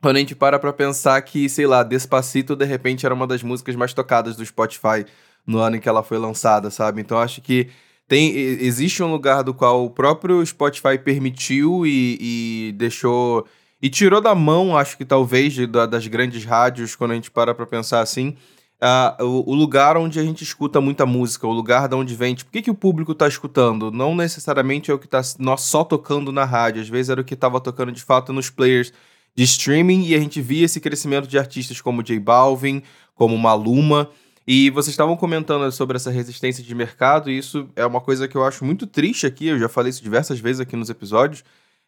quando 0.01 0.17
a 0.17 0.19
gente 0.19 0.35
para 0.35 0.59
pra 0.59 0.73
pensar 0.73 1.21
que, 1.21 1.47
sei 1.49 1.65
lá, 1.67 1.83
Despacito, 1.83 2.55
de 2.55 2.65
repente, 2.65 3.05
era 3.05 3.15
uma 3.15 3.27
das 3.27 3.41
músicas 3.43 3.75
mais 3.75 3.93
tocadas 3.93 4.35
do 4.35 4.45
Spotify 4.45 5.05
no 5.45 5.59
ano 5.59 5.75
em 5.75 5.79
que 5.79 5.89
ela 5.89 6.03
foi 6.03 6.17
lançada, 6.17 6.69
sabe? 6.69 7.01
Então, 7.01 7.17
acho 7.17 7.41
que 7.41 7.69
tem 8.07 8.35
existe 8.35 9.01
um 9.01 9.11
lugar 9.11 9.43
do 9.43 9.53
qual 9.53 9.83
o 9.83 9.89
próprio 9.89 10.45
Spotify 10.45 10.97
permitiu 11.03 11.85
e, 11.85 12.69
e 12.69 12.71
deixou... 12.73 13.45
E 13.81 13.89
tirou 13.89 14.21
da 14.21 14.33
mão, 14.33 14.75
acho 14.75 14.97
que 14.97 15.05
talvez, 15.05 15.53
de, 15.53 15.67
das 15.67 16.07
grandes 16.07 16.43
rádios, 16.45 16.95
quando 16.95 17.11
a 17.11 17.15
gente 17.15 17.29
para 17.29 17.53
pra 17.53 17.65
pensar 17.67 17.99
assim, 17.99 18.35
uh, 18.81 19.23
o, 19.23 19.51
o, 19.51 19.55
lugar 19.55 19.97
onde 19.97 20.19
a 20.19 20.23
gente 20.23 20.43
escuta 20.43 20.81
muita 20.81 21.05
música, 21.05 21.47
o 21.47 21.51
lugar 21.51 21.87
de 21.87 21.95
onde 21.95 22.15
vem. 22.15 22.35
Tipo, 22.35 22.49
o 22.49 22.51
que, 22.51 22.61
que 22.61 22.71
o 22.71 22.75
público 22.75 23.11
está 23.11 23.27
escutando? 23.27 23.91
Não 23.91 24.15
necessariamente 24.15 24.91
é 24.91 24.93
o 24.93 24.99
que 24.99 25.05
está 25.05 25.21
só 25.57 25.83
tocando 25.83 26.31
na 26.31 26.45
rádio, 26.45 26.81
às 26.81 26.89
vezes 26.89 27.09
era 27.09 27.21
o 27.21 27.23
que 27.23 27.33
estava 27.33 27.59
tocando 27.59 27.91
de 27.91 28.01
fato 28.01 28.33
nos 28.33 28.49
players 28.49 28.91
de 29.35 29.43
streaming 29.43 30.05
e 30.05 30.15
a 30.15 30.19
gente 30.19 30.41
via 30.41 30.65
esse 30.65 30.79
crescimento 30.79 31.27
de 31.27 31.37
artistas 31.37 31.81
como 31.81 32.01
J 32.01 32.19
Balvin, 32.19 32.81
como 33.13 33.37
Maluma. 33.37 34.09
E 34.47 34.69
vocês 34.69 34.93
estavam 34.93 35.17
comentando 35.17 35.69
sobre 35.71 35.95
essa 35.97 36.11
resistência 36.11 36.63
de 36.63 36.75
mercado, 36.75 37.31
e 37.31 37.37
isso 37.37 37.67
é 37.75 37.83
uma 37.83 37.99
coisa 37.99 38.27
que 38.27 38.35
eu 38.37 38.45
acho 38.45 38.63
muito 38.63 38.85
triste 38.85 39.25
aqui, 39.25 39.47
eu 39.47 39.57
já 39.57 39.67
falei 39.67 39.89
isso 39.89 40.03
diversas 40.03 40.39
vezes 40.39 40.59
aqui 40.59 40.75
nos 40.75 40.87
episódios, 40.87 41.43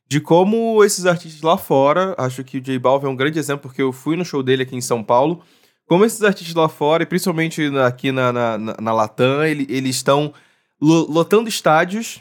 de 0.10 0.20
como 0.20 0.84
esses 0.84 1.06
artistas 1.06 1.42
lá 1.44 1.56
fora, 1.56 2.16
acho 2.18 2.44
que 2.44 2.58
o 2.58 2.62
J 2.62 2.80
Balvin 2.80 3.06
é 3.06 3.10
um 3.10 3.16
grande 3.16 3.38
exemplo, 3.38 3.70
porque 3.70 3.82
eu 3.82 3.92
fui 3.92 4.16
no 4.16 4.26
show 4.26 4.42
dele 4.42 4.64
aqui 4.64 4.76
em 4.76 4.82
São 4.82 5.04
Paulo, 5.04 5.44
como 5.88 6.04
esses 6.04 6.22
artistas 6.22 6.54
lá 6.54 6.68
fora, 6.68 7.04
e 7.04 7.06
principalmente 7.06 7.62
aqui 7.78 8.12
na, 8.12 8.32
na, 8.34 8.58
na, 8.58 8.94
Latam, 8.94 9.44
ele, 9.44 9.66
eles 9.70 9.96
estão 9.96 10.34
lotando 10.80 11.48
estádios 11.48 12.20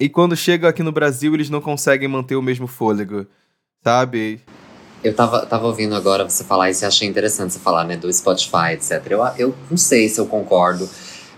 e 0.00 0.08
quando 0.08 0.34
chega 0.34 0.68
aqui 0.68 0.82
no 0.82 0.90
Brasil 0.90 1.34
eles 1.34 1.50
não 1.50 1.60
conseguem 1.60 2.08
manter 2.08 2.34
o 2.34 2.42
mesmo 2.42 2.66
fôlego, 2.66 3.26
sabe? 3.84 4.40
Eu 5.04 5.14
tava, 5.14 5.44
tava 5.44 5.66
ouvindo 5.66 5.94
agora 5.94 6.28
você 6.28 6.42
falar 6.42 6.70
isso 6.70 6.84
e 6.84 6.86
achei 6.86 7.06
interessante 7.06 7.52
você 7.52 7.58
falar, 7.58 7.84
né, 7.84 7.96
do 7.96 8.12
Spotify, 8.12 8.72
etc. 8.72 9.04
Eu, 9.10 9.24
eu 9.36 9.54
não 9.70 9.76
sei 9.76 10.08
se 10.08 10.18
eu 10.18 10.26
concordo. 10.26 10.88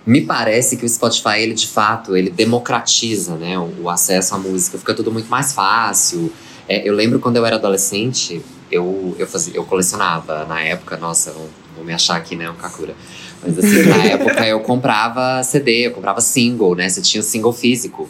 Me 0.06 0.20
parece 0.20 0.76
que 0.76 0.84
o 0.84 0.88
Spotify, 0.88 1.40
ele 1.40 1.54
de 1.54 1.66
fato, 1.66 2.14
ele 2.14 2.30
democratiza, 2.30 3.36
né, 3.36 3.58
o, 3.58 3.82
o 3.82 3.90
acesso 3.90 4.34
à 4.34 4.38
música. 4.38 4.78
Fica 4.78 4.94
tudo 4.94 5.10
muito 5.10 5.28
mais 5.28 5.52
fácil. 5.52 6.30
É, 6.68 6.88
eu 6.88 6.94
lembro 6.94 7.18
quando 7.18 7.36
eu 7.36 7.44
era 7.44 7.56
adolescente, 7.56 8.42
eu, 8.70 9.14
eu, 9.18 9.26
fazia, 9.26 9.54
eu 9.56 9.64
colecionava, 9.64 10.44
na 10.44 10.60
época, 10.60 10.96
nossa, 10.96 11.34
vou 11.74 11.84
me 11.84 11.92
achar 11.92 12.16
aqui, 12.16 12.36
né, 12.36 12.50
um 12.50 12.54
Kakura. 12.54 12.94
Mas 13.42 13.58
assim, 13.58 13.82
na 13.82 13.96
época 14.06 14.46
eu 14.46 14.60
comprava 14.60 15.42
CD, 15.42 15.86
eu 15.86 15.92
comprava 15.92 16.20
single, 16.20 16.74
né? 16.74 16.88
Você 16.88 17.02
tinha 17.02 17.20
o 17.20 17.24
single 17.24 17.52
físico. 17.52 18.08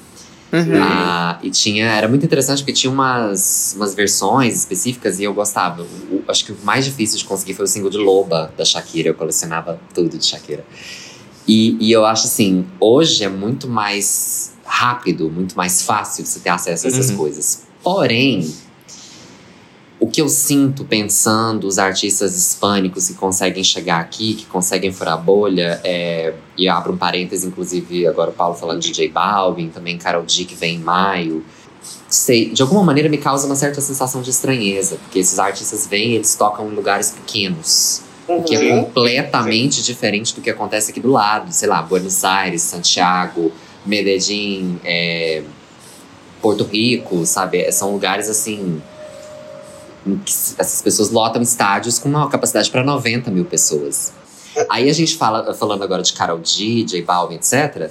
Uhum. 0.52 0.80
Ah, 0.80 1.40
e 1.42 1.50
tinha, 1.50 1.86
era 1.86 2.06
muito 2.06 2.24
interessante 2.24 2.62
porque 2.62 2.72
tinha 2.72 2.92
umas, 2.92 3.74
umas 3.76 3.92
versões 3.92 4.54
específicas 4.54 5.18
e 5.18 5.24
eu 5.24 5.34
gostava. 5.34 5.82
O, 5.82 6.22
acho 6.28 6.44
que 6.44 6.52
o 6.52 6.56
mais 6.62 6.84
difícil 6.84 7.18
de 7.18 7.24
conseguir 7.24 7.54
foi 7.54 7.64
o 7.64 7.68
single 7.68 7.90
de 7.90 7.98
Loba 7.98 8.52
da 8.56 8.64
Shakira. 8.64 9.08
Eu 9.08 9.14
colecionava 9.14 9.80
tudo 9.92 10.16
de 10.16 10.24
Shakira. 10.24 10.64
E, 11.46 11.76
e 11.80 11.90
eu 11.90 12.06
acho 12.06 12.26
assim, 12.26 12.64
hoje 12.78 13.24
é 13.24 13.28
muito 13.28 13.68
mais 13.68 14.52
rápido, 14.64 15.28
muito 15.30 15.56
mais 15.56 15.82
fácil 15.82 16.24
você 16.24 16.38
ter 16.38 16.50
acesso 16.50 16.86
a 16.86 16.90
essas 16.90 17.10
uhum. 17.10 17.16
coisas. 17.16 17.64
Porém, 17.82 18.50
o 20.00 20.08
que 20.08 20.20
eu 20.20 20.28
sinto 20.28 20.84
pensando 20.84 21.66
os 21.66 21.78
artistas 21.78 22.36
hispânicos 22.36 23.08
que 23.08 23.14
conseguem 23.14 23.62
chegar 23.62 24.00
aqui, 24.00 24.34
que 24.34 24.46
conseguem 24.46 24.92
furar 24.92 25.20
bolha, 25.20 25.80
é, 25.84 26.34
e 26.58 26.68
abro 26.68 26.92
um 26.92 26.96
parêntese, 26.96 27.46
inclusive, 27.46 28.06
agora 28.06 28.30
o 28.30 28.32
Paulo 28.32 28.54
falando 28.56 28.80
de 28.80 28.92
J 28.92 29.08
Balvin, 29.08 29.68
também 29.68 29.96
Carol 29.96 30.22
D, 30.22 30.44
que 30.44 30.54
vem 30.54 30.76
em 30.76 30.78
maio. 30.78 31.44
Sei, 32.08 32.50
de 32.50 32.62
alguma 32.62 32.82
maneira 32.82 33.08
me 33.08 33.18
causa 33.18 33.46
uma 33.46 33.56
certa 33.56 33.80
sensação 33.80 34.20
de 34.20 34.30
estranheza, 34.30 34.96
porque 34.96 35.18
esses 35.20 35.38
artistas 35.38 35.86
vêm 35.86 36.12
eles 36.12 36.34
tocam 36.34 36.70
em 36.70 36.74
lugares 36.74 37.10
pequenos. 37.10 38.02
Uhum. 38.28 38.38
O 38.38 38.42
que 38.42 38.56
é 38.56 38.74
uhum. 38.74 38.84
completamente 38.84 39.82
diferente 39.82 40.34
do 40.34 40.40
que 40.40 40.50
acontece 40.50 40.90
aqui 40.90 41.00
do 41.00 41.10
lado, 41.10 41.52
sei 41.52 41.68
lá, 41.68 41.82
Buenos 41.82 42.24
Aires, 42.24 42.62
Santiago, 42.62 43.52
Medellín, 43.86 44.80
é, 44.84 45.42
Porto 46.40 46.64
Rico, 46.64 47.24
sabe? 47.26 47.70
São 47.70 47.92
lugares 47.92 48.28
assim 48.28 48.82
essas 50.58 50.82
pessoas 50.82 51.10
lotam 51.10 51.40
estádios 51.40 51.98
com 51.98 52.08
uma 52.08 52.28
capacidade 52.28 52.70
para 52.70 52.84
90 52.84 53.30
mil 53.30 53.44
pessoas. 53.44 54.12
Aí 54.70 54.88
a 54.88 54.92
gente 54.92 55.16
fala, 55.16 55.54
falando 55.54 55.82
agora 55.82 56.02
de 56.02 56.12
Carol 56.12 56.38
D, 56.38 56.84
J 56.84 57.02
Balvin, 57.02 57.36
etc. 57.36 57.90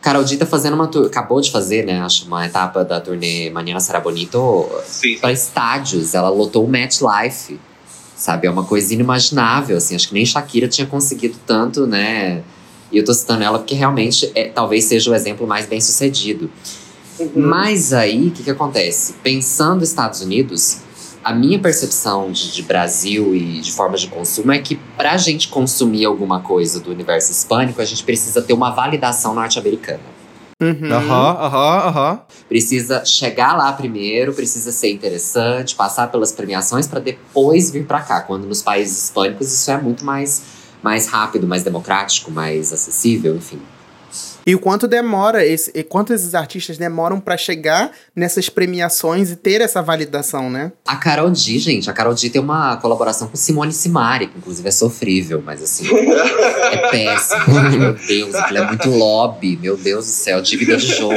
Carol 0.00 0.22
D 0.22 0.36
tá 0.36 0.44
fazendo 0.44 0.74
uma 0.74 0.86
tour, 0.86 1.06
acabou 1.06 1.40
de 1.40 1.50
fazer, 1.50 1.84
né? 1.84 2.00
Acho 2.02 2.26
uma 2.26 2.46
etapa 2.46 2.84
da 2.84 3.00
turnê 3.00 3.50
Manhã 3.50 3.80
Será 3.80 4.00
Bonito 4.00 4.68
para 5.20 5.32
estádios. 5.32 6.14
Ela 6.14 6.28
lotou 6.28 6.64
o 6.64 6.68
Match 6.68 7.00
Life, 7.00 7.58
sabe? 8.14 8.46
É 8.46 8.50
uma 8.50 8.64
coisa 8.64 8.92
inimaginável, 8.92 9.76
assim. 9.76 9.94
Acho 9.94 10.08
que 10.08 10.14
nem 10.14 10.26
Shakira 10.26 10.68
tinha 10.68 10.86
conseguido 10.86 11.36
tanto, 11.46 11.86
né? 11.86 12.42
E 12.92 12.98
eu 12.98 13.04
tô 13.04 13.14
citando 13.14 13.42
ela 13.42 13.58
porque 13.58 13.74
realmente 13.74 14.30
é, 14.34 14.50
talvez 14.50 14.84
seja 14.84 15.10
o 15.10 15.14
exemplo 15.14 15.46
mais 15.46 15.66
bem 15.66 15.80
sucedido. 15.80 16.50
Uhum. 17.18 17.30
Mas 17.36 17.92
aí, 17.92 18.28
o 18.28 18.30
que, 18.30 18.42
que 18.42 18.50
acontece? 18.50 19.14
Pensando 19.22 19.80
nos 19.80 19.88
Estados 19.88 20.20
Unidos, 20.20 20.80
a 21.24 21.32
minha 21.32 21.58
percepção 21.58 22.30
de, 22.30 22.52
de, 22.52 22.62
Brasil 22.62 23.34
e 23.34 23.60
de 23.60 23.72
formas 23.72 24.02
de 24.02 24.08
consumo 24.08 24.52
é 24.52 24.58
que 24.58 24.76
para 24.96 25.12
a 25.12 25.16
gente 25.16 25.48
consumir 25.48 26.04
alguma 26.04 26.40
coisa 26.40 26.78
do 26.78 26.90
universo 26.90 27.32
hispânico, 27.32 27.80
a 27.80 27.84
gente 27.84 28.04
precisa 28.04 28.42
ter 28.42 28.52
uma 28.52 28.70
validação 28.70 29.34
norte-americana. 29.34 30.00
Uhum. 30.62 30.92
Aham, 30.92 31.36
aham, 31.40 31.88
aham. 31.88 32.20
Precisa 32.48 33.04
chegar 33.04 33.56
lá 33.56 33.72
primeiro, 33.72 34.32
precisa 34.34 34.70
ser 34.70 34.90
interessante, 34.92 35.74
passar 35.74 36.08
pelas 36.10 36.30
premiações 36.30 36.86
para 36.86 37.00
depois 37.00 37.70
vir 37.70 37.86
para 37.86 38.00
cá. 38.00 38.20
Quando 38.20 38.46
nos 38.46 38.62
países 38.62 39.04
hispânicos 39.04 39.52
isso 39.52 39.70
é 39.70 39.80
muito 39.80 40.04
mais, 40.04 40.42
mais 40.82 41.06
rápido, 41.06 41.46
mais 41.46 41.62
democrático, 41.62 42.30
mais 42.30 42.72
acessível, 42.72 43.34
enfim. 43.34 43.60
E 44.46 44.54
o 44.54 44.58
quanto 44.58 44.86
demora, 44.86 45.44
esse, 45.44 45.70
e 45.74 45.82
quanto 45.82 46.12
esses 46.12 46.34
artistas 46.34 46.76
demoram 46.76 47.18
para 47.18 47.36
chegar 47.36 47.90
nessas 48.14 48.50
premiações 48.50 49.30
e 49.30 49.36
ter 49.36 49.62
essa 49.62 49.80
validação, 49.80 50.50
né? 50.50 50.70
A 50.86 50.96
Carol 50.96 51.30
D, 51.30 51.58
gente, 51.58 51.88
a 51.88 51.94
Carol 51.94 52.12
D 52.14 52.28
tem 52.28 52.42
uma 52.42 52.76
colaboração 52.76 53.28
com 53.28 53.36
Simone 53.36 53.72
Simari, 53.72 54.26
que 54.26 54.36
inclusive 54.36 54.68
é 54.68 54.72
sofrível, 54.72 55.42
mas 55.44 55.62
assim, 55.62 55.86
é 55.88 56.76
péssimo. 56.90 57.70
meu 57.70 57.94
Deus, 57.94 58.34
aquilo 58.34 58.58
é 58.58 58.66
muito 58.66 58.90
lobby, 58.90 59.58
meu 59.60 59.78
Deus 59.78 60.04
do 60.04 60.12
céu, 60.12 60.42
dívida 60.42 60.76
de 60.76 60.94
jogo. 60.94 61.14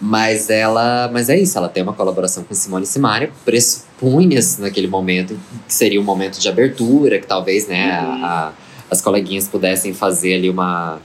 Mas 0.00 0.48
ela, 0.48 1.10
mas 1.12 1.28
é 1.28 1.38
isso, 1.38 1.58
ela 1.58 1.68
tem 1.68 1.82
uma 1.82 1.92
colaboração 1.92 2.44
com 2.44 2.54
Simone 2.54 2.86
Simari, 2.86 3.30
pressupunha-se 3.44 4.60
naquele 4.60 4.86
momento 4.86 5.38
que 5.66 5.74
seria 5.74 6.00
um 6.00 6.04
momento 6.04 6.38
de 6.38 6.48
abertura, 6.48 7.18
que 7.18 7.26
talvez, 7.26 7.66
né, 7.66 7.92
a, 7.92 8.04
a, 8.04 8.52
as 8.90 9.02
coleguinhas 9.02 9.48
pudessem 9.48 9.92
fazer 9.92 10.34
ali 10.34 10.48
uma 10.48 10.98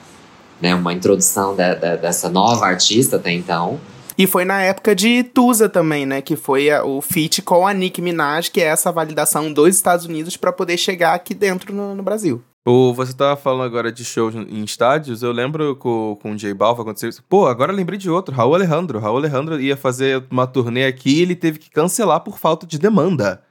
né, 0.62 0.74
uma 0.75 0.93
introdução 0.93 1.55
de, 1.55 1.75
de, 1.75 1.98
dessa 1.98 2.29
nova 2.29 2.65
artista 2.65 3.17
até 3.17 3.31
então. 3.31 3.79
E 4.17 4.27
foi 4.27 4.45
na 4.45 4.62
época 4.62 4.95
de 4.95 5.24
Tusa 5.24 5.67
também, 5.67 6.05
né? 6.05 6.22
Que 6.22 6.36
foi 6.36 6.69
a, 6.69 6.83
o 6.83 7.01
feat 7.01 7.41
com 7.41 7.65
a 7.65 7.74
Nicki 7.74 8.01
Minaj, 8.01 8.50
que 8.50 8.62
é 8.62 8.65
essa 8.65 8.91
validação 8.91 9.51
dos 9.51 9.75
Estados 9.75 10.05
Unidos 10.05 10.38
para 10.38 10.53
poder 10.53 10.77
chegar 10.77 11.13
aqui 11.15 11.33
dentro 11.33 11.74
no, 11.74 11.95
no 11.95 12.03
Brasil. 12.03 12.43
O, 12.65 12.93
você 12.93 13.12
tava 13.12 13.36
falando 13.36 13.63
agora 13.63 13.91
de 13.91 14.05
shows 14.05 14.33
em 14.36 14.63
estádios, 14.63 15.22
eu 15.22 15.33
lembro 15.33 15.75
com, 15.75 16.17
com 16.22 16.31
o 16.31 16.38
J 16.38 16.53
Balvin 16.53 16.83
aconteceu 16.83 17.10
isso. 17.10 17.22
Pô, 17.27 17.45
agora 17.48 17.74
lembrei 17.74 18.00
de 18.00 18.10
outro, 18.10 18.33
Raul 18.33 18.55
Alejandro. 18.55 19.00
Raul 19.00 19.17
Alejandro 19.17 19.60
ia 19.60 19.75
fazer 19.75 20.24
uma 20.31 20.48
turnê 20.48 20.86
aqui 20.86 21.17
e 21.17 21.22
ele 21.22 21.36
teve 21.36 21.60
que 21.60 21.69
cancelar 21.69 22.22
por 22.22 22.38
falta 22.38 22.65
de 22.65 22.79
demanda. 22.79 23.43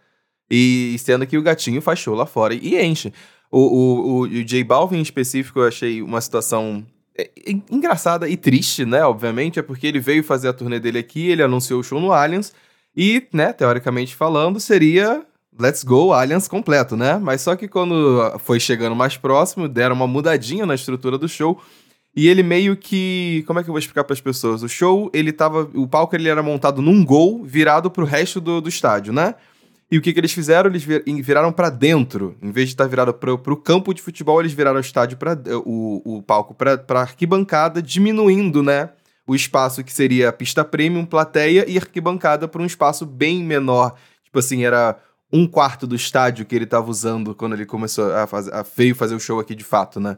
E 0.51 0.97
sendo 0.99 1.27
que 1.27 1.37
o 1.37 1.43
gatinho 1.43 1.83
faz 1.83 1.99
show 1.99 2.15
lá 2.15 2.25
fora 2.25 2.55
e, 2.55 2.75
e 2.75 2.83
enche. 2.83 3.13
O, 3.51 3.61
o, 3.61 4.01
o, 4.01 4.21
o 4.21 4.45
J 4.45 4.65
Balvin 4.65 4.99
em 4.99 5.03
específico, 5.03 5.61
eu 5.61 5.69
achei 5.69 6.01
uma 6.01 6.21
situação 6.21 6.87
é, 7.17 7.31
engraçada 7.71 8.29
e 8.29 8.37
triste, 8.37 8.85
né? 8.85 9.05
Obviamente, 9.05 9.59
é 9.59 9.63
porque 9.63 9.87
ele 9.87 10.01
veio 10.01 10.25
fazer 10.25 10.49
a 10.49 10.53
turnê 10.53 10.81
dele 10.81 10.99
aqui, 10.99 11.29
ele 11.29 11.43
anunciou 11.43 11.81
o 11.81 11.85
show 11.85 12.01
no 12.01 12.13
Allianz 12.13 12.53
e, 12.97 13.27
né, 13.33 13.53
teoricamente 13.53 14.15
falando, 14.15 14.61
seria 14.61 15.23
Let's 15.59 15.85
Go 15.85 16.13
Allianz 16.13 16.49
completo, 16.49 16.97
né? 16.97 17.19
Mas 17.19 17.43
só 17.43 17.55
que 17.55 17.69
quando 17.69 18.39
foi 18.39 18.59
chegando 18.59 18.97
mais 18.97 19.17
próximo, 19.17 19.69
deram 19.69 19.95
uma 19.95 20.07
mudadinha 20.07 20.65
na 20.65 20.75
estrutura 20.75 21.19
do 21.19 21.29
show 21.29 21.61
e 22.15 22.29
ele 22.29 22.43
meio 22.43 22.77
que, 22.77 23.43
como 23.47 23.59
é 23.59 23.63
que 23.63 23.69
eu 23.69 23.73
vou 23.73 23.79
explicar 23.79 24.05
para 24.05 24.13
as 24.13 24.21
pessoas? 24.21 24.63
O 24.63 24.69
show, 24.69 25.11
ele 25.15 25.33
tava, 25.33 25.71
o 25.75 25.87
palco 25.87 26.15
ele 26.15 26.29
era 26.29 26.43
montado 26.43 26.83
num 26.83 27.05
gol 27.05 27.43
virado 27.45 27.91
pro 27.91 28.05
resto 28.05 28.41
do, 28.41 28.61
do 28.61 28.69
estádio, 28.69 29.13
né? 29.13 29.35
E 29.93 29.99
o 29.99 30.01
que, 30.01 30.11
que 30.11 30.19
eles 30.19 30.33
fizeram? 30.33 30.71
Eles 30.71 30.83
viraram 31.23 31.53
para 31.53 31.69
dentro. 31.69 32.35
Em 32.41 32.51
vez 32.51 32.69
de 32.69 32.73
estar 32.73 32.85
tá 32.85 32.89
virado 32.89 33.13
para 33.13 33.31
o 33.31 33.57
campo 33.59 33.93
de 33.93 34.01
futebol, 34.01 34.41
eles 34.41 34.55
viraram 34.55 34.79
o 34.79 34.81
estádio 34.81 35.19
para 35.19 35.39
o, 35.67 36.17
o 36.17 36.23
palco 36.23 36.55
para 36.55 37.01
arquibancada, 37.03 37.83
diminuindo, 37.83 38.63
né? 38.63 38.89
O 39.27 39.35
espaço 39.35 39.85
que 39.85 39.93
seria 39.93 40.31
a 40.31 40.33
pista 40.33 40.65
premium, 40.65 41.05
plateia 41.05 41.69
e 41.69 41.77
arquibancada 41.77 42.49
para 42.49 42.63
um 42.63 42.65
espaço 42.65 43.05
bem 43.05 43.45
menor. 43.45 43.95
Tipo 44.25 44.39
assim, 44.39 44.65
era 44.65 44.99
um 45.31 45.47
quarto 45.47 45.87
do 45.87 45.95
estádio 45.95 46.47
que 46.47 46.55
ele 46.55 46.65
estava 46.65 46.91
usando 46.91 47.35
quando 47.35 47.53
ele 47.53 47.67
começou 47.67 48.15
a, 48.15 48.27
fazer, 48.27 48.55
a 48.55 48.63
veio 48.63 48.95
fazer 48.95 49.15
o 49.15 49.21
show 49.21 49.41
aqui 49.41 49.55
de 49.55 49.63
fato, 49.63 50.01
né? 50.01 50.17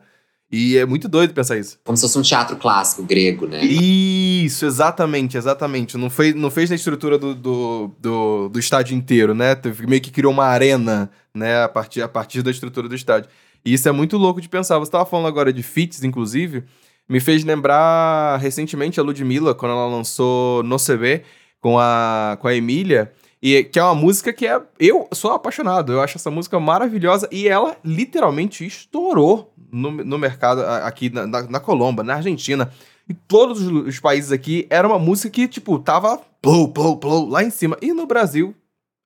E 0.50 0.76
é 0.76 0.86
muito 0.86 1.08
doido 1.08 1.34
pensar 1.34 1.58
isso. 1.58 1.78
Como 1.84 1.96
se 1.96 2.02
fosse 2.02 2.18
um 2.18 2.22
teatro 2.22 2.56
clássico 2.56 3.02
grego, 3.02 3.46
né? 3.46 3.64
Isso, 3.64 4.64
exatamente, 4.66 5.36
exatamente. 5.36 5.96
Não, 5.96 6.08
foi, 6.08 6.32
não 6.32 6.50
fez 6.50 6.70
na 6.70 6.76
estrutura 6.76 7.18
do, 7.18 7.34
do, 7.34 7.90
do, 7.98 8.48
do 8.48 8.58
estádio 8.58 8.96
inteiro, 8.96 9.34
né? 9.34 9.56
Meio 9.88 10.00
que 10.00 10.10
criou 10.10 10.32
uma 10.32 10.44
arena, 10.44 11.10
né? 11.34 11.64
A 11.64 11.68
partir, 11.68 12.02
a 12.02 12.08
partir 12.08 12.42
da 12.42 12.50
estrutura 12.50 12.88
do 12.88 12.94
estádio. 12.94 13.28
E 13.64 13.72
isso 13.72 13.88
é 13.88 13.92
muito 13.92 14.16
louco 14.16 14.40
de 14.40 14.48
pensar. 14.48 14.78
Você 14.78 14.88
estava 14.88 15.06
falando 15.06 15.26
agora 15.26 15.52
de 15.52 15.62
fits, 15.62 16.04
inclusive. 16.04 16.64
Me 17.08 17.20
fez 17.20 17.44
lembrar 17.44 18.38
recentemente 18.38 19.00
a 19.00 19.02
Ludmilla, 19.02 19.54
quando 19.54 19.72
ela 19.72 19.88
lançou 19.88 20.62
No 20.62 20.76
CV 20.76 21.22
com 21.60 21.78
a, 21.78 22.36
com 22.40 22.46
a 22.46 22.54
Emília. 22.54 23.12
E 23.42 23.64
que 23.64 23.78
é 23.78 23.82
uma 23.82 23.94
música 23.94 24.32
que 24.32 24.46
é. 24.46 24.60
Eu 24.78 25.06
sou 25.12 25.32
apaixonado, 25.32 25.92
eu 25.92 26.00
acho 26.00 26.16
essa 26.16 26.30
música 26.30 26.58
maravilhosa. 26.58 27.28
E 27.30 27.48
ela 27.48 27.76
literalmente 27.84 28.64
estourou 28.64 29.52
no, 29.74 29.90
no 29.90 30.18
mercado 30.18 30.60
aqui 30.60 31.10
na, 31.10 31.26
na, 31.26 31.42
na 31.42 31.60
Colômbia, 31.60 32.04
na 32.04 32.14
Argentina. 32.14 32.70
E 33.08 33.12
todos 33.12 33.60
os 33.60 34.00
países 34.00 34.32
aqui 34.32 34.66
era 34.70 34.86
uma 34.86 34.98
música 34.98 35.28
que, 35.28 35.48
tipo, 35.48 35.78
tava 35.78 36.20
blow, 36.42 36.68
blow, 36.68 36.96
blow, 36.96 37.28
lá 37.28 37.42
em 37.42 37.50
cima. 37.50 37.76
E 37.82 37.92
no 37.92 38.06
Brasil, 38.06 38.54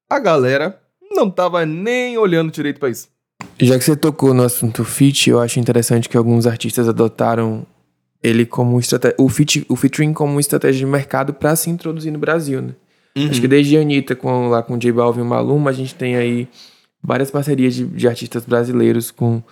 a 0.08 0.18
galera 0.18 0.80
não 1.10 1.30
tava 1.30 1.64
nem 1.64 2.16
olhando 2.16 2.52
direito 2.52 2.78
pra 2.78 2.90
isso. 2.90 3.08
Já 3.58 3.78
que 3.78 3.84
você 3.84 3.96
tocou 3.96 4.34
no 4.34 4.42
assunto 4.42 4.84
fit, 4.84 5.30
eu 5.30 5.40
acho 5.40 5.58
interessante 5.58 6.08
que 6.08 6.16
alguns 6.16 6.46
artistas 6.46 6.88
adotaram 6.88 7.66
ele 8.22 8.44
como 8.44 8.78
estratégia, 8.78 9.16
o, 9.18 9.28
fit, 9.28 9.64
o 9.68 9.76
featuring 9.76 10.12
como 10.12 10.38
estratégia 10.38 10.80
de 10.80 10.86
mercado 10.86 11.32
para 11.32 11.56
se 11.56 11.70
introduzir 11.70 12.12
no 12.12 12.18
Brasil, 12.18 12.60
né? 12.60 12.74
Uhum. 13.16 13.30
Acho 13.30 13.40
que 13.40 13.48
desde 13.48 13.76
a 13.76 13.80
Anitta 13.80 14.14
com, 14.14 14.48
lá 14.48 14.62
com 14.62 14.74
o 14.74 14.78
J 14.78 14.92
Balvin 14.92 15.20
e 15.20 15.22
o 15.22 15.26
Maluma, 15.26 15.70
a 15.70 15.72
gente 15.72 15.94
tem 15.94 16.16
aí 16.16 16.48
várias 17.02 17.30
parcerias 17.30 17.74
de, 17.74 17.84
de 17.86 18.06
artistas 18.08 18.44
brasileiros 18.44 19.10
com 19.10 19.42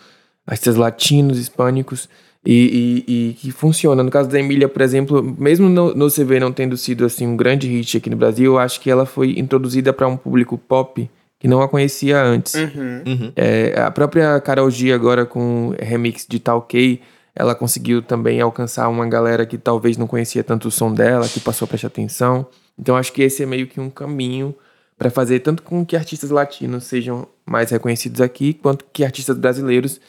artistas 0.46 0.76
latinos, 0.76 1.38
hispânicos, 1.38 2.08
e, 2.46 3.04
e, 3.06 3.12
e, 3.30 3.32
que 3.34 3.50
funciona. 3.50 4.02
No 4.04 4.10
caso 4.10 4.28
da 4.28 4.38
Emília, 4.38 4.68
por 4.68 4.80
exemplo, 4.80 5.22
mesmo 5.36 5.68
no, 5.68 5.92
no 5.94 6.08
CV 6.08 6.38
não 6.38 6.52
tendo 6.52 6.76
sido 6.76 7.04
assim 7.04 7.26
um 7.26 7.36
grande 7.36 7.66
hit 7.66 7.96
aqui 7.96 8.08
no 8.08 8.16
Brasil, 8.16 8.52
eu 8.52 8.58
acho 8.58 8.80
que 8.80 8.88
ela 8.88 9.04
foi 9.04 9.38
introduzida 9.38 9.92
para 9.92 10.06
um 10.06 10.16
público 10.16 10.56
pop 10.56 11.10
que 11.38 11.48
não 11.48 11.60
a 11.60 11.68
conhecia 11.68 12.22
antes. 12.22 12.54
Uhum. 12.54 13.02
Uhum. 13.06 13.32
É, 13.34 13.74
a 13.80 13.90
própria 13.90 14.40
Carol 14.40 14.70
G 14.70 14.92
agora 14.92 15.26
com 15.26 15.74
remix 15.78 16.24
de 16.26 16.38
Talkei, 16.38 17.02
ela 17.34 17.54
conseguiu 17.54 18.00
também 18.00 18.40
alcançar 18.40 18.88
uma 18.88 19.06
galera 19.06 19.44
que 19.44 19.58
talvez 19.58 19.96
não 19.96 20.06
conhecia 20.06 20.42
tanto 20.42 20.68
o 20.68 20.70
som 20.70 20.94
dela, 20.94 21.28
que 21.28 21.40
passou 21.40 21.66
a 21.66 21.68
prestar 21.68 21.88
atenção. 21.88 22.46
Então 22.78 22.96
acho 22.96 23.12
que 23.12 23.22
esse 23.22 23.42
é 23.42 23.46
meio 23.46 23.66
que 23.66 23.80
um 23.80 23.90
caminho 23.90 24.54
para 24.96 25.10
fazer 25.10 25.40
tanto 25.40 25.62
com 25.62 25.84
que 25.84 25.96
artistas 25.96 26.30
latinos 26.30 26.84
sejam 26.84 27.28
mais 27.44 27.70
reconhecidos 27.70 28.20
aqui, 28.20 28.54
quanto 28.54 28.84
que 28.90 29.04
artistas 29.04 29.36
brasileiros 29.36 30.00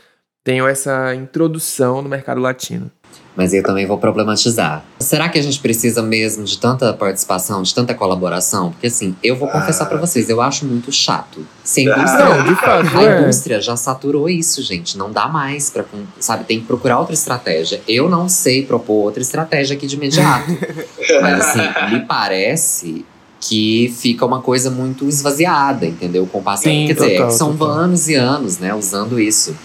tenham 0.47 0.65
essa 0.65 1.13
introdução 1.13 2.01
no 2.01 2.07
mercado 2.07 2.39
latino. 2.39 2.89
Mas 3.35 3.53
eu 3.53 3.61
também 3.61 3.85
vou 3.85 3.97
problematizar. 3.97 4.81
Será 4.97 5.27
que 5.27 5.37
a 5.37 5.41
gente 5.41 5.59
precisa 5.59 6.01
mesmo 6.01 6.45
de 6.45 6.57
tanta 6.57 6.93
participação, 6.93 7.61
de 7.61 7.75
tanta 7.75 7.93
colaboração? 7.93 8.71
Porque 8.71 8.87
assim, 8.87 9.13
eu 9.21 9.35
vou 9.35 9.49
confessar 9.49 9.83
ah. 9.83 9.87
para 9.87 9.97
vocês, 9.97 10.29
eu 10.29 10.41
acho 10.41 10.65
muito 10.65 10.89
chato. 10.89 11.45
Se 11.65 11.85
a 11.85 11.93
ah. 11.93 11.99
indústria, 11.99 12.29
não, 12.29 12.43
de 12.45 12.55
fato, 12.55 12.97
a 12.97 13.03
é. 13.03 13.21
indústria 13.21 13.59
já 13.59 13.75
saturou 13.75 14.29
isso, 14.29 14.63
gente. 14.63 14.97
Não 14.97 15.11
dá 15.11 15.27
mais 15.27 15.69
para, 15.69 15.83
sabe, 16.17 16.45
tem 16.45 16.61
que 16.61 16.65
procurar 16.65 16.99
outra 16.99 17.13
estratégia. 17.13 17.81
Eu 17.85 18.09
não 18.09 18.29
sei 18.29 18.65
propor 18.65 19.03
outra 19.03 19.21
estratégia 19.21 19.75
aqui 19.75 19.85
de 19.85 19.97
imediato. 19.97 20.49
Mas 21.21 21.41
assim, 21.41 21.93
me 21.93 22.05
parece 22.05 23.05
que 23.41 23.93
fica 23.97 24.25
uma 24.25 24.41
coisa 24.41 24.71
muito 24.71 25.07
esvaziada, 25.07 25.85
entendeu? 25.85 26.25
Com 26.25 26.39
o 26.39 26.41
passar. 26.41 26.69
Quer 26.69 26.95
total, 26.95 27.27
dizer, 27.27 27.31
são 27.31 27.55
total. 27.55 27.75
anos 27.75 28.07
e 28.07 28.15
anos, 28.15 28.57
né, 28.57 28.73
usando 28.73 29.19
isso. 29.19 29.55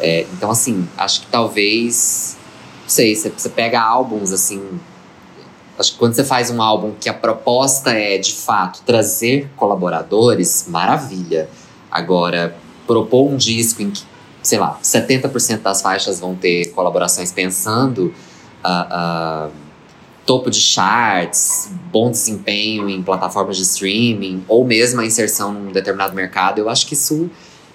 É, 0.00 0.26
então, 0.32 0.50
assim, 0.50 0.88
acho 0.96 1.22
que 1.22 1.26
talvez. 1.28 2.36
Não 2.82 2.88
sei, 2.88 3.14
você, 3.14 3.30
você 3.30 3.48
pega 3.48 3.80
álbuns 3.80 4.32
assim. 4.32 4.62
Acho 5.78 5.92
que 5.92 5.98
quando 5.98 6.14
você 6.14 6.24
faz 6.24 6.50
um 6.50 6.60
álbum 6.60 6.92
que 6.98 7.08
a 7.08 7.14
proposta 7.14 7.90
é, 7.90 8.18
de 8.18 8.34
fato, 8.34 8.82
trazer 8.84 9.48
colaboradores, 9.56 10.66
maravilha. 10.68 11.48
Agora, 11.90 12.56
propor 12.86 13.30
um 13.30 13.36
disco 13.36 13.80
em 13.82 13.90
que, 13.90 14.02
sei 14.42 14.58
lá, 14.58 14.78
70% 14.82 15.60
das 15.60 15.80
faixas 15.80 16.20
vão 16.20 16.34
ter 16.34 16.66
colaborações 16.72 17.32
pensando. 17.32 18.12
Uh, 18.62 19.48
uh, 19.48 19.50
topo 20.26 20.48
de 20.48 20.60
charts, 20.60 21.70
bom 21.90 22.10
desempenho 22.10 22.88
em 22.88 23.02
plataformas 23.02 23.56
de 23.56 23.62
streaming, 23.64 24.44
ou 24.46 24.64
mesmo 24.64 25.00
a 25.00 25.04
inserção 25.04 25.52
num 25.52 25.72
determinado 25.72 26.14
mercado, 26.14 26.58
eu 26.58 26.68
acho 26.68 26.86
que 26.86 26.94
isso, 26.94 27.28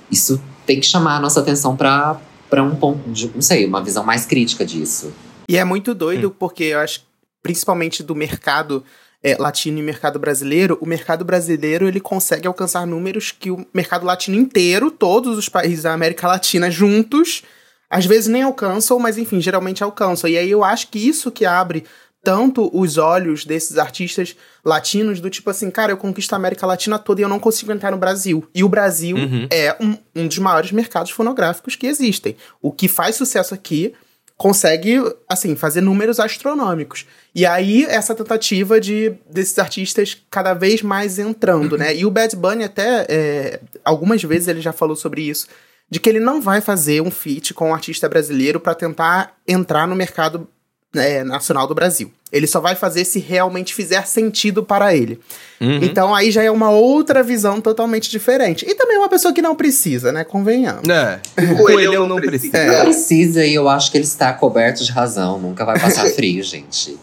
isso 0.10 0.42
tem 0.66 0.80
que 0.80 0.86
chamar 0.86 1.18
a 1.18 1.20
nossa 1.20 1.40
atenção 1.40 1.76
para 1.76 2.20
um 2.64 2.76
ponto, 2.76 3.10
de, 3.12 3.30
não 3.34 3.42
sei, 3.42 3.66
uma 3.66 3.84
visão 3.84 4.04
mais 4.04 4.26
crítica 4.26 4.66
disso. 4.66 5.14
E 5.48 5.58
é 5.58 5.64
muito 5.64 5.94
doido, 5.94 6.30
hum. 6.30 6.36
porque 6.38 6.66
eu 6.66 6.80
acho, 6.80 7.04
principalmente 7.42 8.02
do 8.02 8.16
mercado 8.16 8.84
é, 9.26 9.36
latino 9.38 9.80
e 9.80 9.82
mercado 9.82 10.20
brasileiro, 10.20 10.78
o 10.80 10.86
mercado 10.86 11.26
brasileiro 11.26 11.88
ele 11.88 12.00
consegue 12.00 12.48
alcançar 12.48 12.86
números 12.86 13.32
que 13.32 13.50
o 13.50 13.66
mercado 13.74 14.06
latino 14.06 14.38
inteiro, 14.38 14.92
todos 14.92 15.38
os 15.38 15.50
países 15.50 15.84
da 15.84 15.94
América 15.94 16.28
Latina 16.28 16.70
juntos, 16.70 17.44
às 17.90 18.06
vezes 18.06 18.28
nem 18.28 18.44
alcançam, 18.44 19.00
mas 19.00 19.18
enfim, 19.18 19.42
geralmente 19.42 19.84
alcançam. 19.84 20.30
E 20.30 20.38
aí 20.38 20.52
eu 20.52 20.64
acho 20.64 20.90
que 20.90 21.00
isso 21.00 21.32
que 21.32 21.46
abre 21.46 21.86
tanto 22.26 22.72
os 22.74 22.98
olhos 22.98 23.46
desses 23.46 23.78
artistas 23.78 24.36
latinos 24.66 25.22
do 25.22 25.30
tipo 25.30 25.48
assim, 25.52 25.70
cara, 25.70 25.92
eu 25.92 25.98
conquisto 25.98 26.34
a 26.34 26.38
América 26.38 26.66
Latina 26.66 26.98
toda 26.98 27.22
e 27.22 27.24
eu 27.24 27.30
não 27.30 27.40
consigo 27.40 27.72
entrar 27.72 27.92
no 27.92 27.98
Brasil. 27.98 28.44
E 28.54 28.64
o 28.64 28.68
Brasil 28.68 29.16
uhum. 29.16 29.48
é 29.52 29.78
um, 29.80 29.96
um 30.16 30.28
dos 30.28 30.40
maiores 30.40 30.72
mercados 30.72 31.12
fonográficos 31.12 31.76
que 31.76 31.86
existem. 31.86 32.36
O 32.60 32.72
que 32.72 32.88
faz 32.88 33.16
sucesso 33.16 33.54
aqui 33.54 33.94
consegue, 34.36 34.98
assim, 35.30 35.56
fazer 35.56 35.82
números 35.82 36.20
astronômicos. 36.20 37.06
E 37.34 37.46
aí, 37.46 37.86
essa 37.86 38.16
tentativa 38.16 38.82
de 38.82 39.14
desses 39.30 39.58
artistas 39.60 40.18
cada 40.32 40.56
vez 40.56 40.82
mais 40.82 41.20
entrando, 41.20 41.78
né? 41.78 41.96
E 41.96 42.08
o 42.08 42.12
Bad 42.12 42.36
Bunny 42.36 42.64
até, 42.64 43.06
é, 43.08 43.60
algumas 43.84 44.22
vezes 44.24 44.48
ele 44.48 44.62
já 44.62 44.74
falou 44.74 44.96
sobre 44.96 45.22
isso, 45.22 45.48
de 45.88 46.00
que 46.00 46.10
ele 46.10 46.20
não 46.20 46.42
vai 46.42 46.60
fazer 46.60 47.02
um 47.02 47.12
feat 47.12 47.54
com 47.54 47.70
um 47.70 47.74
artista 47.74 48.10
brasileiro 48.10 48.60
para 48.60 48.74
tentar 48.74 49.36
entrar 49.48 49.88
no 49.88 49.96
mercado 49.96 50.50
é, 50.98 51.24
nacional 51.24 51.68
do 51.68 51.76
Brasil. 51.76 52.12
Ele 52.32 52.48
só 52.48 52.60
vai 52.60 52.76
fazer 52.76 53.06
se 53.06 53.20
realmente 53.20 53.74
fizer 53.74 54.06
sentido 54.06 54.64
para 54.64 54.96
ele. 54.96 55.20
Uhum. 55.62 55.80
Então 55.82 56.14
aí 56.14 56.32
já 56.32 56.44
é 56.44 56.52
uma 56.52 56.70
outra 56.70 57.24
visão 57.24 57.62
totalmente 57.62 58.10
diferente. 58.10 58.66
E 58.68 58.76
também 58.76 58.98
uma 58.98 59.08
pessoa 59.08 59.34
que 59.34 59.42
não 59.42 59.56
precisa, 59.56 60.12
né? 60.12 60.24
Convenhamos. 60.24 60.88
É. 60.90 61.20
O 61.54 61.58
Coelhão 61.58 62.08
não 62.08 62.18
precisa. 62.18 62.58
É. 62.58 62.84
Precisa 62.84 63.46
e 63.46 63.54
eu 63.54 63.70
acho 63.70 63.92
que 63.92 63.98
ele 63.98 64.06
está 64.06 64.34
coberto 64.34 64.84
de 64.84 64.92
razão. 64.92 65.40
Nunca 65.40 65.64
vai 65.64 65.80
passar 65.80 66.08
frio, 66.10 66.42
gente. 66.44 66.98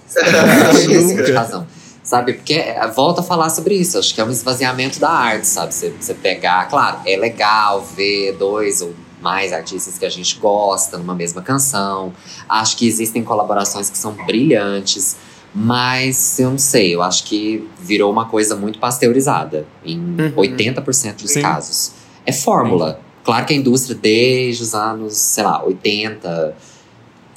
Nunca. 0.89 1.23
de 1.23 1.33
razão. 1.33 1.67
Sabe? 2.03 2.35
Porque 2.35 2.55
é, 2.55 2.87
volta 2.89 3.21
a 3.21 3.25
falar 3.25 3.49
sobre 3.49 3.75
isso. 3.75 3.99
Acho 3.99 4.15
que 4.15 4.21
é 4.21 4.25
um 4.25 4.31
esvaziamento 4.31 4.99
da 4.99 5.11
arte, 5.11 5.47
sabe? 5.47 5.73
Você 5.73 6.15
pegar, 6.15 6.69
claro, 6.69 6.99
é 7.07 7.17
legal 7.17 7.81
ver 7.97 8.33
dois 8.33 8.83
ou 8.83 8.93
mais 9.23 9.53
artistas 9.53 9.97
que 9.97 10.05
a 10.05 10.11
gente 10.11 10.39
gosta 10.39 10.99
numa 10.99 11.15
mesma 11.15 11.41
canção. 11.41 12.13
Acho 12.49 12.77
que 12.77 12.87
existem 12.87 13.23
colaborações 13.23 13.89
que 13.89 13.97
são 13.97 14.13
brilhantes, 14.13 15.17
mas 15.55 16.39
eu 16.39 16.51
não 16.51 16.59
sei, 16.59 16.95
eu 16.95 17.03
acho 17.03 17.25
que 17.25 17.69
virou 17.81 18.11
uma 18.11 18.29
coisa 18.29 18.57
muito 18.57 18.79
pasteurizada 18.79 19.67
em 19.85 19.99
uhum. 19.99 20.33
80% 20.37 21.23
dos 21.23 21.31
Sim. 21.31 21.43
casos. 21.43 21.93
É 22.27 22.33
fórmula. 22.33 23.01
Claro 23.25 23.47
que 23.47 23.55
a 23.55 23.57
indústria, 23.57 23.95
desde 23.95 24.63
os 24.63 24.75
anos, 24.75 25.15
sei 25.15 25.45
lá, 25.45 25.63
80, 25.65 26.57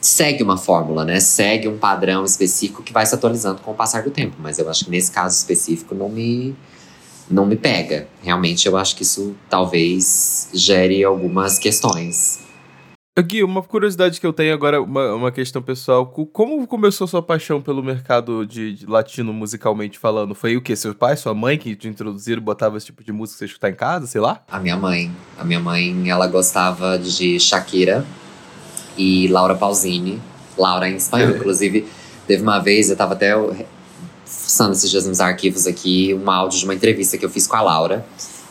segue 0.02 0.44
uma 0.44 0.58
fórmula, 0.58 1.04
né? 1.06 1.20
Segue 1.20 1.68
um 1.68 1.78
padrão 1.78 2.24
específico 2.24 2.82
que 2.82 2.94
vai 2.94 3.06
se 3.06 3.14
atualizando 3.14 3.62
com 3.62 3.72
o 3.72 3.76
passar 3.76 4.04
do 4.04 4.12
tempo. 4.12 4.36
Mas 4.40 4.58
eu 4.58 4.70
acho 4.70 4.86
que 4.86 4.92
nesse 4.92 5.12
caso 5.12 5.36
específico 5.36 5.94
não 5.94 6.10
me 6.10 6.56
não 7.30 7.46
me 7.46 7.56
pega. 7.56 8.08
Realmente 8.22 8.68
eu 8.68 8.78
acho 8.78 8.96
que 8.96 9.04
isso 9.04 9.36
talvez 9.50 10.50
gere 10.54 11.04
algumas 11.04 11.58
questões. 11.58 12.46
Gui, 13.18 13.44
uma 13.46 13.64
curiosidade 13.64 14.20
que 14.20 14.28
eu 14.28 14.34
tenho 14.34 14.54
agora, 14.54 14.82
uma, 14.82 15.14
uma 15.14 15.32
questão 15.32 15.62
pessoal. 15.62 16.06
Como 16.06 16.68
começou 16.68 17.08
sua 17.08 17.22
paixão 17.22 17.62
pelo 17.62 17.82
mercado 17.82 18.46
de, 18.46 18.74
de, 18.74 18.86
latino 18.86 19.32
musicalmente 19.32 19.98
falando? 19.98 20.36
Foi 20.36 20.58
o 20.58 20.62
quê? 20.62 20.76
Seu 20.76 20.94
pai, 20.94 21.16
sua 21.16 21.34
mãe 21.34 21.58
que 21.58 21.78
te 21.78 21.88
introduziram, 21.88 22.42
botava 22.42 22.76
esse 22.76 22.88
tipo 22.88 23.02
de 23.06 23.14
música 23.14 23.38
pra 23.38 23.40
você 23.40 23.52
escutar 23.52 23.70
em 23.70 23.76
casa, 23.76 24.06
sei 24.06 24.20
lá? 24.20 24.44
A 24.52 24.60
minha 24.60 24.76
mãe. 24.76 25.10
A 25.40 25.46
minha 25.46 25.62
mãe, 25.62 26.10
ela 26.10 26.28
gostava 26.28 27.00
de 27.00 27.40
Shakira 27.40 28.06
e 28.98 29.30
Laura 29.30 29.56
Pausini. 29.56 30.22
Laura 30.58 30.90
em 30.90 30.98
espanhol, 30.98 31.32
inclusive. 31.38 31.88
Teve 32.28 32.44
uma 32.44 32.60
vez, 32.60 32.90
eu 32.90 32.98
tava 32.98 33.14
até 33.14 33.34
fuçando 34.26 34.74
esses 34.74 34.90
dias 34.90 35.06
nos 35.06 35.20
arquivos 35.20 35.68
aqui 35.68 36.14
um 36.14 36.30
áudio 36.30 36.60
de 36.60 36.66
uma 36.66 36.74
entrevista 36.74 37.18
que 37.18 37.26
eu 37.26 37.30
fiz 37.30 37.48
com 37.48 37.56
a 37.56 37.62
Laura. 37.62 38.06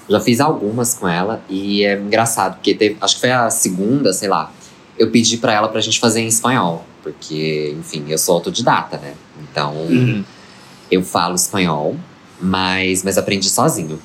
Já 0.08 0.20
fiz 0.20 0.40
algumas 0.40 0.94
com 0.94 1.08
ela 1.08 1.42
e 1.48 1.84
é 1.84 1.98
engraçado, 1.98 2.54
porque 2.56 2.74
teve, 2.74 2.96
acho 3.00 3.14
que 3.14 3.20
foi 3.20 3.32
a 3.32 3.50
segunda, 3.50 4.12
sei 4.12 4.28
lá. 4.28 4.52
Eu 4.98 5.10
pedi 5.10 5.38
para 5.38 5.52
ela 5.52 5.68
pra 5.68 5.80
gente 5.80 5.98
fazer 5.98 6.20
em 6.20 6.26
espanhol, 6.26 6.84
porque, 7.02 7.74
enfim, 7.78 8.04
eu 8.08 8.18
sou 8.18 8.36
autodidata, 8.36 8.98
né? 8.98 9.14
Então, 9.42 9.74
uhum. 9.74 10.24
eu 10.90 11.02
falo 11.02 11.34
espanhol, 11.34 11.96
mas, 12.40 13.02
mas 13.02 13.16
aprendi 13.16 13.48
sozinho. 13.48 13.98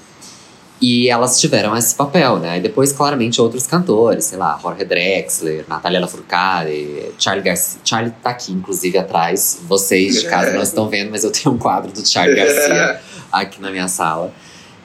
E 0.82 1.10
elas 1.10 1.40
tiveram 1.40 1.76
esse 1.76 1.94
papel, 1.94 2.40
né? 2.40 2.58
E 2.58 2.62
depois, 2.62 2.94
claramente, 2.94 3.42
outros 3.42 3.68
cantores, 3.68 4.26
sei 4.26 4.38
lá, 4.38 4.58
Jorge 4.62 4.86
Drexler, 4.86 5.66
Natalia 5.68 6.00
Lafourcade, 6.00 7.12
Charlie 7.18 7.44
Garcia. 7.44 7.82
Charlie 7.84 8.14
tá 8.24 8.30
aqui, 8.30 8.54
inclusive, 8.54 8.98
atrás. 8.98 9.60
Vocês 9.68 10.22
de 10.22 10.30
casa 10.30 10.54
não 10.54 10.62
estão 10.62 10.88
vendo, 10.88 11.12
mas 11.12 11.24
eu 11.26 11.32
tenho 11.32 11.54
um 11.54 11.58
quadro 11.58 11.92
do 11.92 12.08
Charlie 12.08 12.36
Garcia 12.36 13.02
aqui 13.30 13.62
na 13.62 13.72
minha 13.72 13.90
sala. 13.90 14.34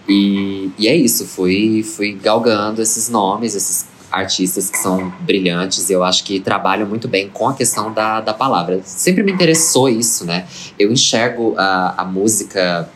E, 0.08 0.70
e 0.76 0.88
é 0.88 0.94
isso, 0.94 1.24
fui, 1.26 1.82
fui 1.82 2.12
galgando 2.12 2.82
esses 2.82 3.08
nomes, 3.08 3.54
esses 3.54 3.86
artistas 4.14 4.70
que 4.70 4.78
são 4.78 5.12
brilhantes 5.20 5.90
e 5.90 5.92
eu 5.92 6.04
acho 6.04 6.22
que 6.22 6.38
trabalham 6.38 6.86
muito 6.86 7.08
bem 7.08 7.28
com 7.28 7.48
a 7.48 7.54
questão 7.54 7.92
da, 7.92 8.20
da 8.20 8.32
palavra. 8.32 8.80
Sempre 8.84 9.22
me 9.22 9.32
interessou 9.32 9.88
isso, 9.88 10.24
né? 10.24 10.46
Eu 10.78 10.92
enxergo 10.92 11.54
a, 11.58 12.02
a 12.02 12.04
música 12.04 12.88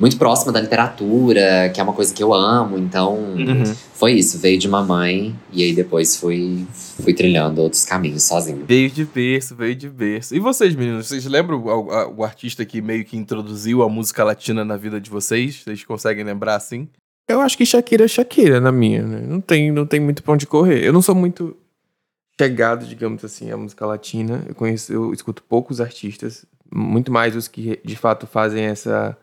muito 0.00 0.16
próxima 0.16 0.50
da 0.50 0.60
literatura, 0.60 1.70
que 1.72 1.78
é 1.78 1.82
uma 1.82 1.92
coisa 1.92 2.12
que 2.12 2.22
eu 2.22 2.32
amo. 2.32 2.78
Então, 2.78 3.14
uhum. 3.16 3.64
foi 3.92 4.12
isso. 4.14 4.38
Veio 4.38 4.58
de 4.58 4.66
uma 4.66 4.82
mãe 4.82 5.38
e 5.52 5.62
aí 5.62 5.74
depois 5.74 6.16
fui, 6.16 6.66
fui 6.72 7.12
trilhando 7.12 7.60
outros 7.60 7.84
caminhos 7.84 8.22
sozinho. 8.22 8.64
Veio 8.66 8.90
de 8.90 9.04
berço, 9.04 9.54
veio 9.54 9.76
de 9.76 9.90
berço. 9.90 10.34
E 10.34 10.40
vocês, 10.40 10.74
meninos, 10.74 11.06
vocês 11.06 11.26
lembram 11.26 11.62
o, 11.62 12.16
o 12.16 12.24
artista 12.24 12.64
que 12.64 12.80
meio 12.80 13.04
que 13.04 13.16
introduziu 13.16 13.82
a 13.82 13.88
música 13.90 14.24
latina 14.24 14.64
na 14.64 14.78
vida 14.78 14.98
de 14.98 15.10
vocês? 15.10 15.62
Vocês 15.62 15.84
conseguem 15.84 16.24
lembrar 16.24 16.56
assim? 16.56 16.88
Eu 17.28 17.42
acho 17.42 17.56
que 17.56 17.66
Shakira 17.66 18.06
é 18.06 18.08
Shakira 18.08 18.58
na 18.58 18.72
minha, 18.72 19.02
né? 19.02 19.20
Não 19.28 19.40
tem, 19.40 19.70
não 19.70 19.84
tem 19.84 20.00
muito 20.00 20.22
pra 20.22 20.32
onde 20.32 20.46
correr. 20.46 20.82
Eu 20.82 20.94
não 20.94 21.02
sou 21.02 21.14
muito 21.14 21.54
chegado, 22.40 22.86
digamos 22.86 23.22
assim, 23.22 23.50
à 23.50 23.56
música 23.56 23.84
latina. 23.84 24.42
Eu 24.48 24.54
conheço, 24.54 24.90
eu 24.90 25.12
escuto 25.12 25.42
poucos 25.42 25.78
artistas, 25.78 26.46
muito 26.74 27.12
mais 27.12 27.36
os 27.36 27.46
que 27.46 27.78
de 27.84 27.96
fato 27.96 28.26
fazem 28.26 28.64
essa 28.64 29.16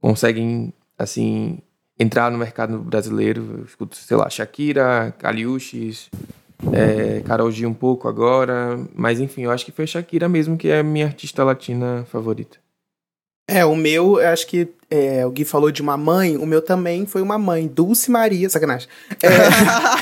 conseguem, 0.00 0.72
assim, 0.98 1.58
entrar 1.98 2.30
no 2.30 2.38
mercado 2.38 2.78
brasileiro. 2.78 3.58
Eu 3.58 3.64
escuto, 3.64 3.96
sei 3.96 4.16
lá, 4.16 4.28
Shakira, 4.28 5.14
Caliuches, 5.18 6.10
é, 6.72 7.20
Karol 7.20 7.50
G 7.50 7.66
um 7.66 7.74
pouco 7.74 8.08
agora. 8.08 8.78
Mas 8.94 9.20
enfim, 9.20 9.42
eu 9.42 9.50
acho 9.50 9.64
que 9.64 9.72
foi 9.72 9.86
Shakira 9.86 10.28
mesmo 10.28 10.56
que 10.56 10.68
é 10.68 10.80
a 10.80 10.84
minha 10.84 11.06
artista 11.06 11.44
latina 11.44 12.06
favorita. 12.10 12.58
É, 13.48 13.64
o 13.64 13.76
meu, 13.76 14.20
eu 14.20 14.28
acho 14.28 14.44
que 14.48 14.68
é, 14.90 15.24
o 15.24 15.30
Gui 15.30 15.44
falou 15.44 15.70
de 15.70 15.80
uma 15.80 15.96
mãe, 15.96 16.36
o 16.36 16.44
meu 16.44 16.60
também 16.60 17.06
foi 17.06 17.22
uma 17.22 17.38
mãe, 17.38 17.68
Dulce 17.68 18.10
Maria, 18.10 18.50
sacanagem. 18.50 18.88
É, 19.22 19.28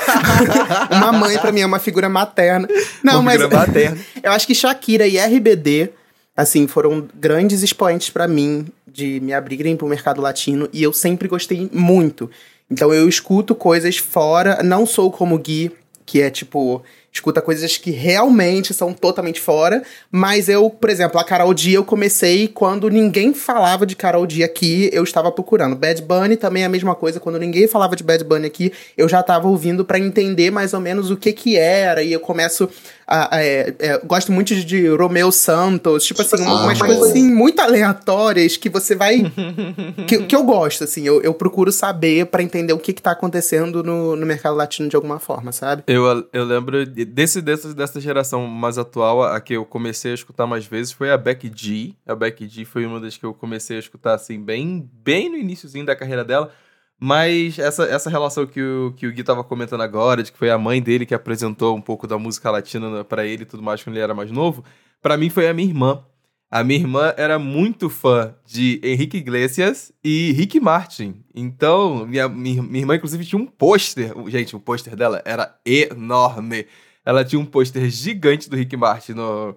uma 0.95 1.11
mãe 1.11 1.37
para 1.37 1.51
mim 1.51 1.61
é 1.61 1.65
uma 1.65 1.77
figura 1.77 2.09
materna. 2.09 2.67
Não, 3.03 3.15
uma 3.19 3.21
mas 3.21 3.39
figura 3.39 3.59
materna. 3.59 3.97
eu 4.23 4.31
acho 4.31 4.47
que 4.47 4.55
Shakira 4.55 5.05
e 5.05 5.19
RBD 5.19 5.91
assim, 6.35 6.67
foram 6.67 7.07
grandes 7.15 7.63
expoentes 7.63 8.09
para 8.09 8.27
mim 8.27 8.67
de 8.95 9.19
me 9.19 9.33
abrirem 9.33 9.75
pro 9.75 9.87
mercado 9.87 10.21
latino 10.21 10.69
e 10.71 10.81
eu 10.81 10.93
sempre 10.93 11.27
gostei 11.27 11.69
muito. 11.73 12.31
Então 12.71 12.93
eu 12.93 13.09
escuto 13.09 13.53
coisas 13.53 13.97
fora, 13.97 14.63
não 14.63 14.85
sou 14.85 15.11
como 15.11 15.37
Gui, 15.37 15.71
que 16.05 16.21
é 16.21 16.29
tipo 16.29 16.81
escuta 17.15 17.41
coisas 17.41 17.77
que 17.77 17.91
realmente 17.91 18.73
são 18.73 18.93
totalmente 18.93 19.39
fora. 19.39 19.81
Mas 20.11 20.49
eu, 20.49 20.69
por 20.69 20.89
exemplo, 20.89 21.19
a 21.19 21.23
Carol 21.23 21.53
D 21.53 21.71
eu 21.71 21.83
comecei 21.83 22.47
quando 22.47 22.89
ninguém 22.89 23.33
falava 23.33 23.85
de 23.85 23.95
Carol 23.95 24.27
D 24.27 24.43
aqui, 24.43 24.89
eu 24.91 25.03
estava 25.03 25.31
procurando. 25.31 25.75
Bad 25.75 26.01
Bunny 26.01 26.35
também 26.35 26.63
é 26.63 26.65
a 26.65 26.69
mesma 26.69 26.93
coisa, 26.93 27.19
quando 27.19 27.39
ninguém 27.39 27.67
falava 27.67 27.95
de 27.95 28.03
Bad 28.03 28.23
Bunny 28.23 28.45
aqui, 28.45 28.71
eu 28.97 29.07
já 29.07 29.21
estava 29.21 29.47
ouvindo 29.47 29.85
para 29.85 29.97
entender 29.97 30.51
mais 30.51 30.73
ou 30.73 30.79
menos 30.79 31.09
o 31.09 31.15
que 31.15 31.31
que 31.31 31.57
era. 31.57 32.03
E 32.03 32.11
eu 32.11 32.19
começo 32.19 32.69
a. 33.07 33.35
a 33.35 33.43
é, 33.43 33.73
é, 33.79 33.97
gosto 33.99 34.31
muito 34.31 34.53
de 34.55 34.87
Romeo 34.89 35.31
Santos, 35.31 36.03
tipo 36.05 36.21
assim, 36.21 36.43
ah, 36.45 36.63
umas 36.63 36.79
coisas 36.79 37.09
assim 37.09 37.33
muito 37.33 37.59
aleatórias 37.61 38.57
que 38.57 38.69
você 38.69 38.95
vai. 38.95 39.23
que, 40.07 40.23
que 40.23 40.35
eu 40.35 40.43
gosto, 40.43 40.83
assim, 40.83 41.05
eu, 41.05 41.21
eu 41.21 41.33
procuro 41.33 41.71
saber 41.71 42.25
para 42.25 42.43
entender 42.43 42.73
o 42.73 42.79
que 42.79 42.91
que 42.91 43.01
tá 43.01 43.11
acontecendo 43.11 43.83
no, 43.83 44.15
no 44.15 44.25
mercado 44.25 44.55
latino 44.55 44.89
de 44.89 44.95
alguma 44.95 45.19
forma, 45.19 45.51
sabe? 45.51 45.83
Eu, 45.87 46.27
eu 46.33 46.43
lembro 46.43 46.85
desse, 47.05 47.41
dessa, 47.41 47.73
dessa 47.73 48.01
geração 48.01 48.47
mais 48.47 48.77
atual, 48.77 49.23
a 49.23 49.39
que 49.39 49.53
eu 49.53 49.65
comecei 49.65 50.11
a 50.11 50.15
escutar 50.15 50.45
mais 50.45 50.65
vezes 50.65 50.91
foi 50.91 51.11
a 51.11 51.17
Becky 51.17 51.51
G. 51.55 51.95
A 52.05 52.15
Becky 52.15 52.47
G 52.47 52.65
foi 52.65 52.85
uma 52.85 52.99
das 52.99 53.15
que 53.15 53.25
eu 53.25 53.33
comecei 53.33 53.77
a 53.77 53.79
escutar, 53.79 54.15
assim, 54.15 54.41
bem, 54.41 54.89
bem 54.91 55.29
no 55.29 55.37
iníciozinho 55.37 55.85
da 55.85 55.95
carreira 55.95 56.25
dela. 56.25 56.51
Mas 56.99 57.59
essa, 57.59 57.83
essa 57.85 58.09
relação 58.09 58.45
que 58.45 58.61
o, 58.61 58.93
que 58.95 59.07
o 59.07 59.11
Gui 59.11 59.23
tava 59.23 59.43
comentando 59.43 59.81
agora, 59.81 60.23
de 60.23 60.31
que 60.31 60.37
foi 60.37 60.49
a 60.49 60.57
mãe 60.57 60.81
dele 60.81 61.05
que 61.05 61.13
apresentou 61.13 61.75
um 61.75 61.81
pouco 61.81 62.07
da 62.07 62.17
música 62.17 62.49
latina 62.49 63.03
para 63.03 63.25
ele 63.25 63.43
e 63.43 63.45
tudo 63.45 63.61
mais 63.61 63.83
quando 63.83 63.95
ele 63.95 64.03
era 64.03 64.13
mais 64.13 64.31
novo, 64.31 64.63
para 65.01 65.17
mim 65.17 65.29
foi 65.29 65.47
a 65.47 65.53
minha 65.53 65.67
irmã. 65.67 66.03
A 66.49 66.63
minha 66.63 66.79
irmã 66.79 67.13
era 67.17 67.37
muito 67.37 67.89
fã 67.89 68.33
de 68.45 68.79
Henrique 68.81 69.17
Iglesias 69.17 69.91
e 70.03 70.31
Rick 70.31 70.59
Martin. 70.59 71.23
Então, 71.33 72.05
minha, 72.05 72.29
minha, 72.29 72.63
minha 72.63 72.79
irmã, 72.79 72.95
inclusive, 72.95 73.25
tinha 73.25 73.41
um 73.41 73.45
pôster. 73.45 74.13
Gente, 74.27 74.55
o 74.55 74.59
pôster 74.59 74.95
dela 74.95 75.21
era 75.25 75.53
enorme. 75.65 76.65
Ela 77.05 77.23
tinha 77.23 77.39
um 77.39 77.45
pôster 77.45 77.89
gigante 77.89 78.49
do 78.49 78.55
Rick 78.55 78.75
Martin 78.75 79.13
no, 79.13 79.55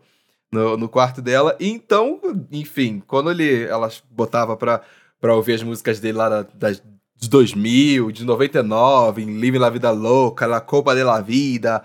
no, 0.53 0.77
no, 0.77 0.89
quarto 0.89 1.23
dela. 1.23 1.57
Então, 1.59 2.21
enfim, 2.53 3.03
quando 3.07 3.31
ele, 3.31 3.65
ela 3.65 3.89
botava 4.11 4.57
pra, 4.57 4.83
pra 5.21 5.35
ouvir 5.35 5.55
as 5.55 5.63
músicas 5.63 5.99
dele 5.99 6.19
lá 6.19 6.29
da, 6.29 6.47
das, 6.55 6.83
de 7.17 7.29
2000, 7.29 8.13
de 8.13 8.25
99, 8.25 9.23
em 9.23 9.41
Living 9.41 9.59
La 9.59 9.71
Vida 9.71 9.91
Louca, 9.91 10.47
La 10.47 10.61
Copa 10.61 10.95
de 10.95 11.03
la 11.03 11.21
Vida. 11.21 11.83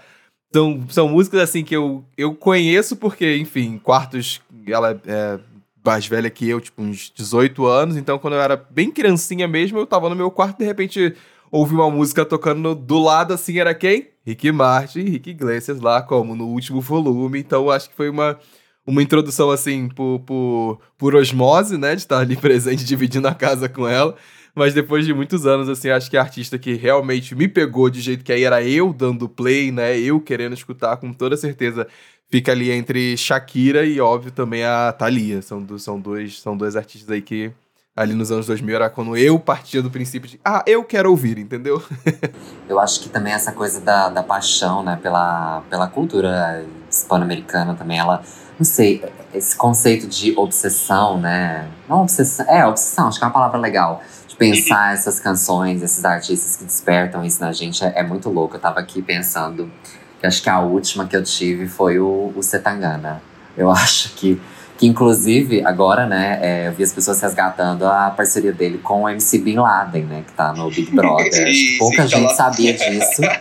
São, 0.54 0.86
são 0.89 1.10
músicas 1.10 1.41
assim 1.41 1.63
que 1.63 1.76
eu, 1.76 2.06
eu 2.15 2.36
conheço 2.36 2.95
porque, 2.95 3.38
enfim, 3.38 3.80
quartos, 3.80 4.41
ela 4.67 5.02
é 5.08 5.39
mais 5.84 6.06
velha 6.06 6.30
que 6.30 6.47
eu, 6.47 6.62
tipo 6.62 6.82
uns 6.82 7.12
18 7.13 7.65
anos, 7.65 7.97
então 7.97 8.17
quando 8.17 8.36
eu 8.36 8.41
era 8.41 8.56
bem 8.56 8.89
criancinha 8.89 9.47
mesmo, 9.47 9.78
eu 9.78 9.86
tava 9.86 10.10
no 10.10 10.15
meu 10.15 10.32
quarto 10.32 10.58
e 10.58 10.60
de 10.60 10.65
repente 10.65 11.15
ouvi 11.54 11.76
uma 11.76 11.89
música 11.89 12.26
tocando 12.26 12.74
do 12.74 12.98
lado 13.00 13.34
assim, 13.34 13.60
era 13.60 13.76
quem? 13.76 14.10
Rick 14.26 14.52
Martin, 14.52 15.02
Rick 15.02 15.30
Iglesias 15.30 15.80
lá, 15.80 16.02
como 16.02 16.36
no 16.36 16.48
último 16.48 16.82
volume, 16.82 17.39
então 17.39 17.70
acho 17.70 17.89
que 17.89 17.96
foi 17.96 18.10
uma 18.10 18.39
uma 18.86 19.02
introdução 19.02 19.50
assim 19.50 19.88
por, 19.88 20.20
por, 20.26 20.82
por 20.98 21.16
osmose, 21.16 21.78
né, 21.78 21.96
de 21.96 22.02
estar 22.02 22.20
ali 22.20 22.36
presente 22.38 22.84
dividindo 22.84 23.28
a 23.28 23.34
casa 23.34 23.70
com 23.70 23.88
ela. 23.88 24.16
Mas 24.56 24.74
depois 24.74 25.06
de 25.06 25.13
muitos 25.13 25.48
anos, 25.48 25.70
assim, 25.70 25.89
acho 25.89 26.10
que 26.12 26.18
a 26.18 26.22
artista 26.22 26.60
que 26.60 26.74
realmente 26.74 27.34
me 27.34 27.48
pegou 27.48 27.89
de 27.89 28.02
jeito 28.02 28.24
que 28.24 28.32
aí 28.34 28.44
era 28.44 28.62
eu 28.63 28.94
dando 28.94 29.30
play, 29.30 29.72
né? 29.72 29.98
Eu 29.98 30.20
querendo 30.20 30.54
escutar, 30.54 30.98
com 30.98 31.13
toda 31.13 31.38
certeza, 31.38 31.88
fica 32.30 32.52
ali 32.52 32.70
entre 32.72 33.16
Shakira 33.18 33.86
e, 33.86 34.00
óbvio, 34.00 34.32
também 34.32 34.63
a 34.63 34.92
Thalia. 34.92 35.42
São, 35.42 35.62
do, 35.63 35.80
são, 35.80 36.00
dois, 36.00 36.39
são 36.39 36.56
dois 36.58 36.76
artistas 36.76 37.10
aí 37.10 37.22
que 37.22 37.52
ali 37.95 38.13
nos 38.13 38.32
anos 38.32 38.47
2000 38.47 38.75
era 38.75 38.89
quando 38.89 39.15
eu 39.15 39.39
partia 39.39 39.82
do 39.82 39.91
princípio 39.91 40.27
de, 40.29 40.39
ah, 40.43 40.63
eu 40.65 40.84
quero 40.84 41.12
ouvir, 41.12 41.38
entendeu? 41.38 41.82
eu 42.67 42.79
acho 42.79 42.99
que 43.01 43.10
também 43.10 43.34
essa 43.34 43.51
coisa 43.51 43.79
da, 43.79 44.10
da 44.10 44.23
paixão, 44.23 44.84
né, 44.84 44.99
pela, 45.01 45.62
pela 45.69 45.88
cultura 45.88 46.65
hispano-americana 46.89 47.75
também, 47.75 47.99
ela, 47.99 48.23
não 48.58 48.65
sei, 48.65 49.03
esse 49.34 49.56
conceito 49.56 50.08
de 50.08 50.34
obsessão, 50.38 51.19
né, 51.19 51.69
não 51.88 52.01
obsessão, 52.01 52.45
é, 52.49 52.65
obsessão, 52.65 53.08
acho 53.08 53.19
que 53.19 53.23
é 53.23 53.27
uma 53.27 53.34
palavra 53.34 53.60
legal, 53.60 54.01
de 54.27 54.36
pensar 54.36 54.93
essas 54.93 55.19
canções, 55.19 55.82
esses 55.84 56.03
artistas 56.03 56.56
que 56.56 56.65
despertam 56.65 57.23
isso 57.23 57.39
na 57.41 57.51
gente 57.51 57.84
é, 57.84 57.93
é, 57.95 58.03
muito 58.03 58.29
louco. 58.29 58.56
Eu 58.56 58.60
tava 58.60 58.79
aqui 58.79 59.01
pensando 59.01 59.71
que 60.19 60.25
acho 60.25 60.41
que 60.41 60.49
a 60.49 60.60
última 60.60 61.08
que 61.08 61.15
eu 61.15 61.23
tive 61.23 61.67
foi 61.67 61.99
o, 61.99 62.34
o 62.36 62.41
Setangana. 62.41 63.21
Eu 63.56 63.69
acho 63.71 64.13
que, 64.15 64.41
que 64.77 64.88
inclusive, 64.88 65.65
agora, 65.65 66.05
né, 66.05 66.39
é, 66.41 66.67
eu 66.67 66.73
vi 66.73 66.83
as 66.83 66.91
pessoas 66.91 67.21
resgatando 67.21 67.86
a 67.86 68.09
parceria 68.09 68.51
dele 68.51 68.77
com 68.79 69.03
o 69.03 69.09
MC 69.09 69.39
Bin 69.39 69.55
Laden, 69.55 70.03
né, 70.03 70.23
que 70.25 70.33
tá 70.33 70.53
no 70.53 70.69
Big 70.69 70.91
Brother. 70.95 71.53
pouca 71.79 72.07
gente 72.07 72.33
sabia 72.36 72.73
disso. 72.73 73.21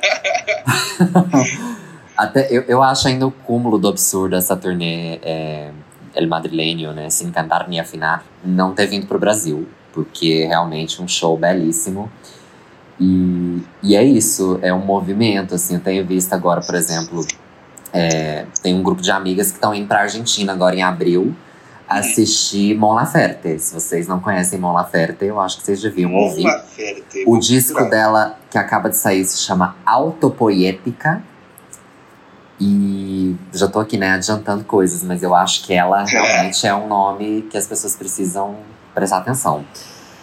Até, 2.16 2.48
eu, 2.50 2.62
eu 2.68 2.82
acho 2.82 3.08
ainda 3.08 3.26
o 3.26 3.30
cúmulo 3.30 3.78
do 3.78 3.88
absurdo 3.88 4.36
essa 4.36 4.56
turnê 4.56 5.18
é, 5.22 5.70
El 6.14 6.28
Madrileño, 6.28 6.92
né, 6.92 7.10
Sem 7.10 7.30
Cantar 7.30 7.68
Nem 7.68 7.80
Afinar, 7.80 8.22
não 8.44 8.74
ter 8.74 8.86
vindo 8.86 9.06
pro 9.06 9.18
Brasil 9.18 9.66
porque 9.92 10.42
é 10.44 10.48
realmente 10.48 11.00
um 11.00 11.06
show 11.06 11.36
belíssimo. 11.36 12.10
E, 12.98 13.62
e 13.82 13.96
é 13.96 14.04
isso, 14.04 14.58
é 14.62 14.72
um 14.72 14.84
movimento, 14.84 15.54
assim, 15.54 15.74
eu 15.74 15.80
tenho 15.80 16.04
visto 16.06 16.32
agora, 16.32 16.60
por 16.60 16.74
exemplo, 16.74 17.26
é, 17.92 18.46
tem 18.62 18.74
um 18.74 18.82
grupo 18.82 19.02
de 19.02 19.10
amigas 19.10 19.48
que 19.48 19.54
estão 19.54 19.74
indo 19.74 19.86
pra 19.86 20.00
Argentina 20.00 20.52
agora 20.52 20.74
em 20.74 20.82
abril 20.82 21.34
assistir 21.98 22.76
Mon 22.76 22.94
Laferte. 22.94 23.58
Se 23.58 23.74
vocês 23.74 24.08
não 24.08 24.18
conhecem 24.18 24.58
Mon 24.58 24.72
Laferte, 24.72 25.24
eu 25.24 25.38
acho 25.40 25.58
que 25.58 25.64
vocês 25.64 25.80
deviam 25.80 26.14
ouvir. 26.14 26.44
Laferte, 26.44 27.24
o 27.26 27.38
disco 27.38 27.84
dela, 27.88 28.38
que 28.50 28.56
acaba 28.56 28.88
de 28.88 28.96
sair, 28.96 29.24
se 29.24 29.38
chama 29.38 29.76
Autopoética. 29.84 31.22
E 32.60 33.34
já 33.52 33.66
tô 33.66 33.80
aqui, 33.80 33.98
né, 33.98 34.12
adiantando 34.12 34.64
coisas, 34.64 35.02
mas 35.02 35.22
eu 35.22 35.34
acho 35.34 35.64
que 35.64 35.74
ela 35.74 36.04
realmente 36.04 36.66
é 36.66 36.74
um 36.74 36.86
nome 36.86 37.42
que 37.50 37.58
as 37.58 37.66
pessoas 37.66 37.96
precisam 37.96 38.56
prestar 38.94 39.18
atenção. 39.18 39.64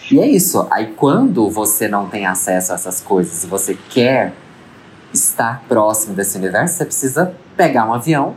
E 0.10 0.19
é 0.19 0.27
isso. 0.27 0.65
Aí 0.71 0.93
quando 0.93 1.49
você 1.49 1.88
não 1.88 2.08
tem 2.08 2.25
acesso 2.25 2.71
a 2.71 2.75
essas 2.75 3.01
coisas 3.01 3.43
e 3.43 3.47
você 3.47 3.77
quer 3.89 4.34
estar 5.13 5.63
próximo 5.67 6.13
desse 6.15 6.37
universo, 6.37 6.75
você 6.75 6.85
precisa 6.85 7.35
pegar 7.55 7.85
um 7.85 7.93
avião 7.93 8.35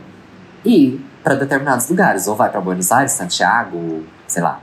e 0.65 0.87
ir 0.87 1.05
para 1.23 1.35
determinados 1.35 1.89
lugares. 1.89 2.27
Ou 2.27 2.35
vai 2.35 2.49
para 2.49 2.61
Buenos 2.61 2.91
Aires, 2.91 3.11
Santiago, 3.11 4.03
sei 4.27 4.41
lá. 4.41 4.61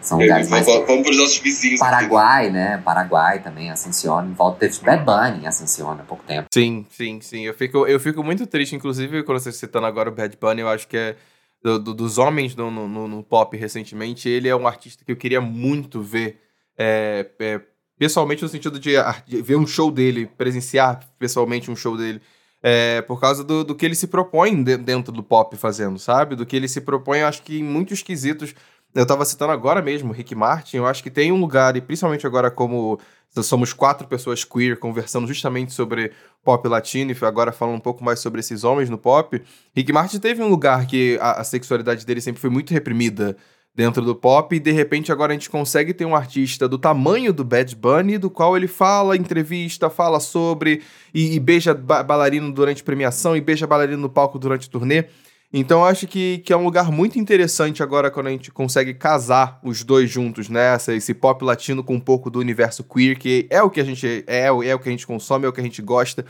São 0.00 0.18
lugares 0.18 0.48
mais. 0.50 0.66
Vamos 0.66 0.84
para 0.84 1.10
os 1.10 1.16
nossos 1.16 1.38
vizinhos. 1.38 1.80
Paraguai, 1.80 2.44
aqui. 2.44 2.52
né? 2.52 2.82
Paraguai 2.84 3.42
também, 3.42 3.70
Ascensiona. 3.70 4.28
Volta 4.34 4.60
teve 4.60 4.78
Bad 4.84 5.02
Bunny 5.02 5.44
em 5.44 5.46
Ascensiona 5.46 6.02
há 6.02 6.04
pouco 6.04 6.22
tempo. 6.24 6.48
Sim, 6.52 6.86
sim, 6.90 7.20
sim. 7.22 7.40
Eu 7.42 7.54
fico, 7.54 7.86
eu 7.86 7.98
fico 7.98 8.22
muito 8.22 8.46
triste, 8.46 8.76
inclusive, 8.76 9.22
quando 9.22 9.40
você 9.40 9.50
citando 9.50 9.86
agora 9.86 10.10
o 10.10 10.12
Bad 10.12 10.36
Bunny, 10.38 10.60
eu 10.60 10.68
acho 10.68 10.86
que 10.86 10.96
é 10.96 11.16
do, 11.64 11.78
do, 11.78 11.94
dos 11.94 12.18
homens 12.18 12.54
no, 12.54 12.70
no, 12.70 13.08
no, 13.08 13.22
pop 13.22 13.56
recentemente, 13.56 14.28
ele 14.28 14.46
é 14.46 14.54
um 14.54 14.66
artista 14.66 15.02
que 15.02 15.10
eu 15.10 15.16
queria 15.16 15.40
muito 15.40 16.02
ver 16.02 16.38
é, 16.76 17.26
é, 17.40 17.60
pessoalmente, 18.04 18.42
no 18.42 18.48
sentido 18.50 18.78
de, 18.78 18.92
de, 19.26 19.40
ver 19.40 19.56
um 19.56 19.66
show 19.66 19.90
dele, 19.90 20.26
presenciar 20.36 21.00
pessoalmente 21.18 21.70
um 21.70 21.76
show 21.76 21.96
dele. 21.96 22.20
É, 22.62 23.00
por 23.02 23.18
causa 23.18 23.42
do, 23.42 23.64
do 23.64 23.74
que 23.74 23.84
ele 23.84 23.94
se 23.94 24.06
propõe 24.06 24.62
de, 24.62 24.76
dentro 24.76 25.10
do 25.10 25.22
pop 25.22 25.56
fazendo, 25.56 25.98
sabe? 25.98 26.36
Do 26.36 26.44
que 26.44 26.54
ele 26.54 26.68
se 26.68 26.82
propõe, 26.82 27.20
eu 27.20 27.26
acho 27.26 27.42
que 27.42 27.60
em 27.60 27.62
muitos 27.62 28.02
quesitos. 28.02 28.54
Eu 28.94 29.06
tava 29.06 29.24
citando 29.24 29.52
agora 29.52 29.80
mesmo, 29.80 30.12
Rick 30.12 30.34
Martin, 30.34 30.76
eu 30.76 30.86
acho 30.86 31.02
que 31.02 31.10
tem 31.10 31.32
um 31.32 31.40
lugar, 31.40 31.76
e 31.76 31.80
principalmente 31.80 32.26
agora 32.26 32.50
como 32.50 33.00
somos 33.42 33.72
quatro 33.72 34.06
pessoas 34.06 34.44
queer 34.44 34.78
conversando 34.78 35.26
justamente 35.26 35.72
sobre 35.72 36.12
pop 36.44 36.68
latino 36.68 37.10
e 37.10 37.24
agora 37.24 37.50
falando 37.50 37.76
um 37.76 37.80
pouco 37.80 38.04
mais 38.04 38.20
sobre 38.20 38.40
esses 38.40 38.64
homens 38.64 38.88
no 38.88 38.98
pop. 38.98 39.42
Rick 39.74 39.92
Martin 39.92 40.18
teve 40.18 40.42
um 40.42 40.48
lugar 40.48 40.86
que 40.86 41.18
a, 41.20 41.40
a, 41.40 41.44
sexualidade 41.44 42.06
dele 42.06 42.20
sempre 42.20 42.40
foi 42.40 42.50
muito 42.50 42.72
reprimida 42.72 43.36
dentro 43.74 44.02
do 44.02 44.14
pop 44.14 44.54
e 44.54 44.60
de 44.60 44.70
repente 44.70 45.10
agora 45.10 45.32
a 45.32 45.34
gente 45.34 45.50
consegue 45.50 45.92
ter 45.92 46.04
um 46.04 46.14
artista 46.14 46.68
do 46.68 46.78
tamanho 46.78 47.32
do 47.32 47.44
Bad 47.44 47.74
Bunny, 47.74 48.18
do 48.18 48.30
qual 48.30 48.56
ele 48.56 48.68
fala, 48.68 49.16
entrevista, 49.16 49.90
fala 49.90 50.20
sobre 50.20 50.82
e, 51.12 51.34
e 51.34 51.40
beija 51.40 51.74
ba 51.74 52.02
bailarino 52.02 52.52
durante 52.52 52.84
premiação 52.84 53.36
e 53.36 53.40
beija 53.40 53.66
bailarino 53.66 54.00
no 54.00 54.08
palco 54.08 54.38
durante 54.38 54.70
turnê. 54.70 55.06
Então 55.52 55.84
acho 55.84 56.06
que, 56.06 56.38
que 56.38 56.52
é 56.52 56.56
um 56.56 56.64
lugar 56.64 56.90
muito 56.90 57.18
interessante 57.18 57.82
agora 57.82 58.10
quando 58.10 58.26
a 58.28 58.30
gente 58.30 58.50
consegue 58.50 58.94
casar 58.94 59.60
os 59.62 59.84
dois 59.84 60.10
juntos, 60.10 60.48
né? 60.48 60.76
esse 60.88 61.14
pop 61.14 61.44
latino 61.44 61.82
com 61.82 61.94
um 61.94 62.00
pouco 62.00 62.28
do 62.28 62.40
universo 62.40 62.82
queer, 62.82 63.16
que 63.16 63.46
é 63.50 63.62
o 63.62 63.70
que 63.70 63.80
a 63.80 63.84
gente 63.84 64.24
é, 64.26 64.46
é 64.46 64.74
o 64.74 64.78
que 64.78 64.88
a 64.88 64.92
gente 64.92 65.06
consome, 65.06 65.46
é 65.46 65.48
o 65.48 65.52
que 65.52 65.60
a 65.60 65.64
gente 65.64 65.80
gosta, 65.80 66.24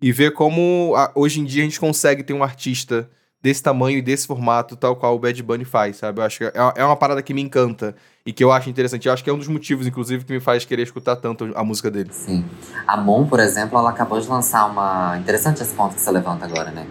e 0.00 0.12
ver 0.12 0.32
como 0.32 0.94
a, 0.96 1.12
hoje 1.14 1.40
em 1.40 1.44
dia 1.44 1.62
a 1.62 1.64
gente 1.64 1.80
consegue 1.80 2.22
ter 2.22 2.32
um 2.32 2.42
artista 2.42 3.10
desse 3.42 3.62
tamanho 3.62 3.98
e 3.98 4.02
desse 4.02 4.26
formato, 4.26 4.76
tal 4.76 4.96
qual 4.96 5.14
o 5.16 5.18
Bad 5.18 5.42
Bunny 5.42 5.64
faz, 5.64 5.96
sabe? 5.96 6.20
Eu 6.20 6.24
acho 6.24 6.38
que 6.38 6.44
é, 6.44 6.52
é 6.76 6.84
uma 6.84 6.96
parada 6.96 7.22
que 7.22 7.32
me 7.32 7.40
encanta 7.40 7.94
e 8.24 8.32
que 8.32 8.44
eu 8.44 8.52
acho 8.52 8.68
interessante. 8.68 9.08
Eu 9.08 9.14
acho 9.14 9.24
que 9.24 9.30
é 9.30 9.32
um 9.32 9.38
dos 9.38 9.48
motivos, 9.48 9.86
inclusive, 9.86 10.24
que 10.24 10.32
me 10.32 10.40
faz 10.40 10.64
querer 10.64 10.82
escutar 10.82 11.16
tanto 11.16 11.50
a 11.54 11.64
música 11.64 11.90
dele. 11.90 12.10
Sim. 12.12 12.44
A 12.86 12.96
Mon, 12.96 13.26
por 13.26 13.40
exemplo, 13.40 13.78
ela 13.78 13.90
acabou 13.90 14.20
de 14.20 14.28
lançar 14.28 14.66
uma. 14.66 15.16
Interessante 15.18 15.62
esse 15.62 15.74
ponto 15.74 15.94
que 15.94 16.00
você 16.00 16.10
levanta 16.10 16.44
agora, 16.44 16.70
né? 16.70 16.86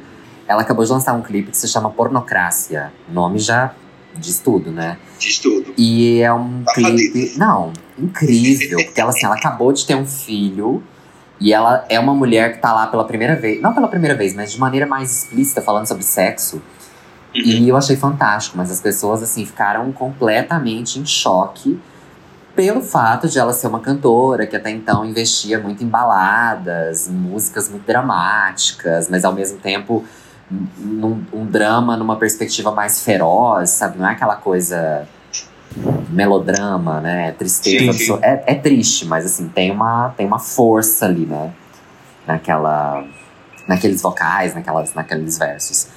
Ela 0.47 0.63
acabou 0.63 0.83
de 0.83 0.91
lançar 0.91 1.13
um 1.13 1.21
clipe 1.21 1.51
que 1.51 1.57
se 1.57 1.67
chama 1.67 1.91
Pornocrácia. 1.91 2.91
O 3.07 3.13
nome 3.13 3.38
já 3.38 3.73
diz 4.15 4.39
tudo, 4.39 4.71
né? 4.71 4.97
Diz 5.19 5.38
tudo. 5.38 5.73
E 5.77 6.19
é 6.21 6.33
um 6.33 6.63
clipe. 6.73 7.38
Não, 7.38 7.71
incrível. 7.97 8.83
porque 8.83 8.99
ela, 8.99 9.12
assim, 9.12 9.25
ela 9.25 9.35
acabou 9.35 9.71
de 9.71 9.85
ter 9.85 9.95
um 9.95 10.07
filho 10.07 10.83
E 11.39 11.54
ela 11.54 11.86
é 11.88 11.99
uma 11.99 12.13
mulher 12.13 12.54
que 12.54 12.60
tá 12.60 12.73
lá 12.73 12.88
pela 12.88 13.06
primeira 13.06 13.36
vez, 13.36 13.62
não 13.62 13.73
pela 13.73 13.88
primeira 13.88 14.15
vez, 14.15 14.34
mas 14.34 14.52
de 14.52 14.60
maneira 14.60 14.86
mais 14.86 15.23
explícita, 15.23 15.62
falando 15.62 15.86
sobre 15.86 16.04
sexo. 16.04 16.58
Uhum. 17.34 17.41
E 17.41 17.69
eu 17.69 17.78
achei 17.78 17.95
fantástico, 17.95 18.58
mas 18.58 18.69
as 18.71 18.82
pessoas, 18.82 19.23
assim, 19.23 19.45
ficaram 19.45 19.91
completamente 19.91 20.99
em 20.99 21.06
choque 21.06 21.80
pelo 22.56 22.82
fato 22.82 23.30
de 23.30 23.39
ela 23.39 23.54
ser 23.54 23.67
uma 23.67 23.80
cantora 23.80 24.45
que 24.45 24.56
até 24.56 24.69
então 24.69 25.06
investia 25.06 25.60
muito 25.60 25.82
em 25.82 25.88
baladas, 25.88 27.08
músicas 27.08 27.69
muito 27.69 27.86
dramáticas, 27.86 29.08
mas 29.10 29.23
ao 29.23 29.32
mesmo 29.32 29.60
tempo 29.60 30.04
num, 30.78 31.23
um 31.32 31.45
drama 31.45 31.95
numa 31.95 32.17
perspectiva 32.17 32.71
mais 32.71 33.04
feroz, 33.04 33.69
sabe? 33.69 33.97
Não 33.97 34.10
é 34.10 34.12
aquela 34.12 34.36
coisa 34.36 35.08
melodrama, 36.10 36.99
né? 36.99 37.32
Tristeza. 37.34 37.93
Sim, 37.93 38.05
sim. 38.05 38.19
É, 38.21 38.43
é 38.47 38.55
triste, 38.55 39.05
mas 39.05 39.25
assim, 39.25 39.47
tem 39.47 39.71
uma, 39.71 40.10
tem 40.17 40.25
uma 40.25 40.39
força 40.39 41.05
ali, 41.05 41.25
né? 41.25 41.51
Naquela, 42.25 43.03
naqueles 43.67 44.01
vocais, 44.01 44.53
naquelas, 44.53 44.93
naqueles 44.93 45.38
versos. 45.38 45.88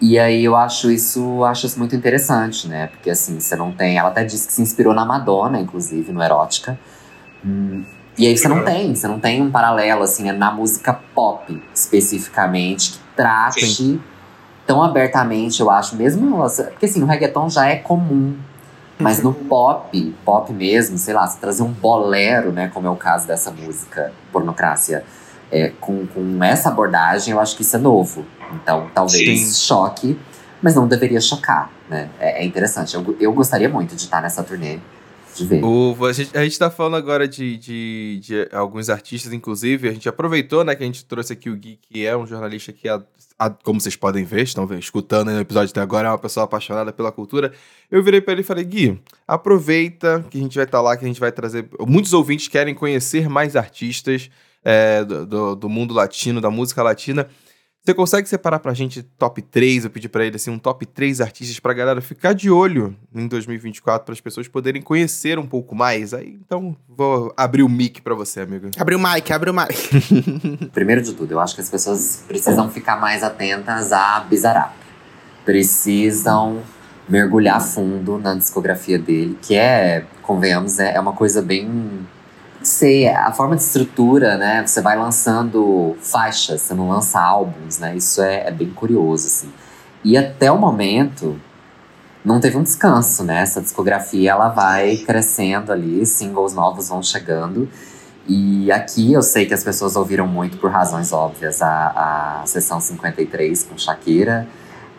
E 0.00 0.18
aí 0.18 0.44
eu 0.44 0.54
acho 0.54 0.90
isso, 0.90 1.42
acho 1.44 1.66
isso 1.66 1.78
muito 1.78 1.96
interessante, 1.96 2.68
né? 2.68 2.88
Porque 2.88 3.10
assim, 3.10 3.40
você 3.40 3.56
não 3.56 3.72
tem. 3.72 3.98
Ela 3.98 4.10
até 4.10 4.24
disse 4.24 4.46
que 4.46 4.52
se 4.52 4.62
inspirou 4.62 4.94
na 4.94 5.04
Madonna, 5.04 5.58
inclusive, 5.58 6.12
no 6.12 6.22
Erótica. 6.22 6.78
Hum, 7.44 7.82
e 8.18 8.26
aí 8.26 8.36
você 8.36 8.48
não 8.48 8.64
tem, 8.64 8.94
você 8.94 9.06
não 9.06 9.20
tem 9.20 9.42
um 9.42 9.50
paralelo, 9.50 10.02
assim, 10.02 10.24
né, 10.24 10.32
na 10.32 10.50
música 10.50 10.98
pop, 11.14 11.62
especificamente, 11.74 12.92
que 12.92 12.98
trate 13.14 13.66
Sim. 13.66 14.00
tão 14.66 14.82
abertamente, 14.82 15.60
eu 15.60 15.70
acho, 15.70 15.96
mesmo. 15.96 16.38
Porque 16.70 16.86
assim, 16.86 17.02
o 17.02 17.06
reggaeton 17.06 17.48
já 17.50 17.66
é 17.66 17.76
comum. 17.76 18.36
Mas 18.98 19.22
no 19.22 19.34
pop, 19.34 20.14
pop 20.24 20.52
mesmo, 20.52 20.96
sei 20.96 21.12
lá, 21.12 21.26
você 21.26 21.38
trazer 21.38 21.62
um 21.62 21.70
bolero, 21.70 22.50
né? 22.50 22.70
Como 22.72 22.86
é 22.86 22.90
o 22.90 22.96
caso 22.96 23.26
dessa 23.26 23.50
música, 23.50 24.12
Pornocrácia, 24.32 25.04
é, 25.50 25.70
com, 25.80 26.06
com 26.06 26.42
essa 26.42 26.70
abordagem, 26.70 27.32
eu 27.32 27.40
acho 27.40 27.56
que 27.56 27.62
isso 27.62 27.76
é 27.76 27.78
novo. 27.78 28.24
Então, 28.54 28.88
talvez 28.94 29.40
Sim. 29.40 29.66
choque, 29.66 30.18
mas 30.62 30.74
não 30.74 30.88
deveria 30.88 31.20
chocar, 31.20 31.70
né? 31.90 32.08
É, 32.18 32.42
é 32.42 32.44
interessante. 32.44 32.94
Eu, 32.94 33.16
eu 33.20 33.32
gostaria 33.32 33.68
muito 33.68 33.94
de 33.94 34.02
estar 34.02 34.22
nessa 34.22 34.42
turnê. 34.42 34.78
O, 35.62 36.04
a, 36.04 36.12
gente, 36.12 36.36
a 36.36 36.44
gente 36.44 36.58
tá 36.58 36.70
falando 36.70 36.96
agora 36.96 37.28
de, 37.28 37.56
de, 37.56 38.20
de, 38.22 38.48
alguns 38.52 38.88
artistas, 38.88 39.32
inclusive. 39.32 39.88
A 39.88 39.92
gente 39.92 40.08
aproveitou, 40.08 40.64
né, 40.64 40.74
que 40.74 40.82
a 40.82 40.86
gente 40.86 41.04
trouxe 41.04 41.32
aqui 41.32 41.50
o 41.50 41.56
Gui, 41.56 41.78
que 41.82 42.06
é 42.06 42.16
um 42.16 42.26
jornalista 42.26 42.72
que, 42.72 42.88
a, 42.88 43.02
a, 43.38 43.50
como 43.50 43.80
vocês 43.80 43.96
podem 43.96 44.24
ver, 44.24 44.42
estão 44.42 44.66
escutando 44.78 45.30
no 45.30 45.40
episódio 45.40 45.70
até 45.70 45.80
agora, 45.80 46.08
é 46.08 46.10
uma 46.10 46.18
pessoa 46.18 46.44
apaixonada 46.44 46.92
pela 46.92 47.12
cultura. 47.12 47.52
Eu 47.90 48.02
virei 48.02 48.20
para 48.20 48.32
ele 48.32 48.40
e 48.42 48.44
falei: 48.44 48.64
Gui, 48.64 49.00
aproveita 49.26 50.24
que 50.30 50.38
a 50.38 50.40
gente 50.40 50.54
vai 50.56 50.64
estar 50.64 50.78
tá 50.78 50.82
lá, 50.82 50.96
que 50.96 51.04
a 51.04 51.08
gente 51.08 51.20
vai 51.20 51.32
trazer. 51.32 51.68
Muitos 51.80 52.12
ouvintes 52.12 52.48
querem 52.48 52.74
conhecer 52.74 53.28
mais 53.28 53.56
artistas 53.56 54.30
é, 54.64 55.04
do, 55.04 55.54
do 55.54 55.68
mundo 55.68 55.94
latino, 55.94 56.40
da 56.40 56.50
música 56.50 56.82
latina. 56.82 57.28
Você 57.86 57.94
consegue 57.94 58.28
separar 58.28 58.58
pra 58.58 58.74
gente 58.74 59.00
top 59.00 59.40
3? 59.40 59.84
Eu 59.84 59.90
pedi 59.90 60.08
pra 60.08 60.24
ele 60.26 60.34
assim, 60.34 60.50
um 60.50 60.58
top 60.58 60.84
3 60.84 61.20
artistas 61.20 61.60
pra 61.60 61.72
galera 61.72 62.00
ficar 62.00 62.32
de 62.32 62.50
olho 62.50 62.96
em 63.14 63.28
2024 63.28 64.04
para 64.04 64.12
as 64.12 64.20
pessoas 64.20 64.48
poderem 64.48 64.82
conhecer 64.82 65.38
um 65.38 65.46
pouco 65.46 65.72
mais. 65.72 66.12
Aí, 66.12 66.36
então, 66.44 66.76
vou 66.88 67.32
abrir 67.36 67.62
o 67.62 67.68
mic 67.68 68.02
para 68.02 68.12
você, 68.12 68.40
amigo. 68.40 68.70
Abre 68.76 68.96
o 68.96 68.98
mic, 68.98 69.32
abre 69.32 69.50
o 69.50 69.54
mic. 69.54 70.66
Primeiro 70.74 71.00
de 71.00 71.12
tudo, 71.12 71.30
eu 71.30 71.38
acho 71.38 71.54
que 71.54 71.60
as 71.60 71.70
pessoas 71.70 72.24
precisam 72.26 72.68
ficar 72.68 72.96
mais 72.96 73.22
atentas 73.22 73.92
a 73.92 74.18
Bizarrap. 74.18 74.74
Precisam 75.44 76.64
mergulhar 77.08 77.62
fundo 77.62 78.18
na 78.18 78.34
discografia 78.34 78.98
dele, 78.98 79.38
que 79.40 79.54
é, 79.54 80.04
convenhamos, 80.22 80.80
é, 80.80 80.96
é 80.96 80.98
uma 80.98 81.12
coisa 81.12 81.40
bem 81.40 82.04
sei, 82.66 83.08
a 83.08 83.32
forma 83.32 83.56
de 83.56 83.62
estrutura, 83.62 84.36
né? 84.36 84.66
Você 84.66 84.80
vai 84.80 84.98
lançando 84.98 85.96
faixas, 86.00 86.62
você 86.62 86.74
não 86.74 86.88
lança 86.88 87.20
álbuns, 87.20 87.78
né? 87.78 87.96
Isso 87.96 88.20
é, 88.20 88.48
é 88.48 88.50
bem 88.50 88.70
curioso, 88.70 89.26
assim. 89.26 89.52
E 90.04 90.16
até 90.16 90.50
o 90.52 90.58
momento, 90.58 91.40
não 92.24 92.40
teve 92.40 92.56
um 92.56 92.62
descanso, 92.62 93.24
né? 93.24 93.40
Essa 93.40 93.60
discografia, 93.60 94.32
ela 94.32 94.48
vai 94.48 94.96
crescendo 94.98 95.72
ali, 95.72 96.04
singles 96.04 96.54
novos 96.54 96.88
vão 96.88 97.02
chegando. 97.02 97.68
E 98.28 98.70
aqui 98.72 99.12
eu 99.12 99.22
sei 99.22 99.46
que 99.46 99.54
as 99.54 99.62
pessoas 99.62 99.94
ouviram 99.94 100.26
muito 100.26 100.56
por 100.58 100.70
razões 100.70 101.12
óbvias 101.12 101.62
a, 101.62 102.40
a 102.42 102.46
sessão 102.46 102.80
53 102.80 103.62
com 103.62 103.78
Shakira. 103.78 104.48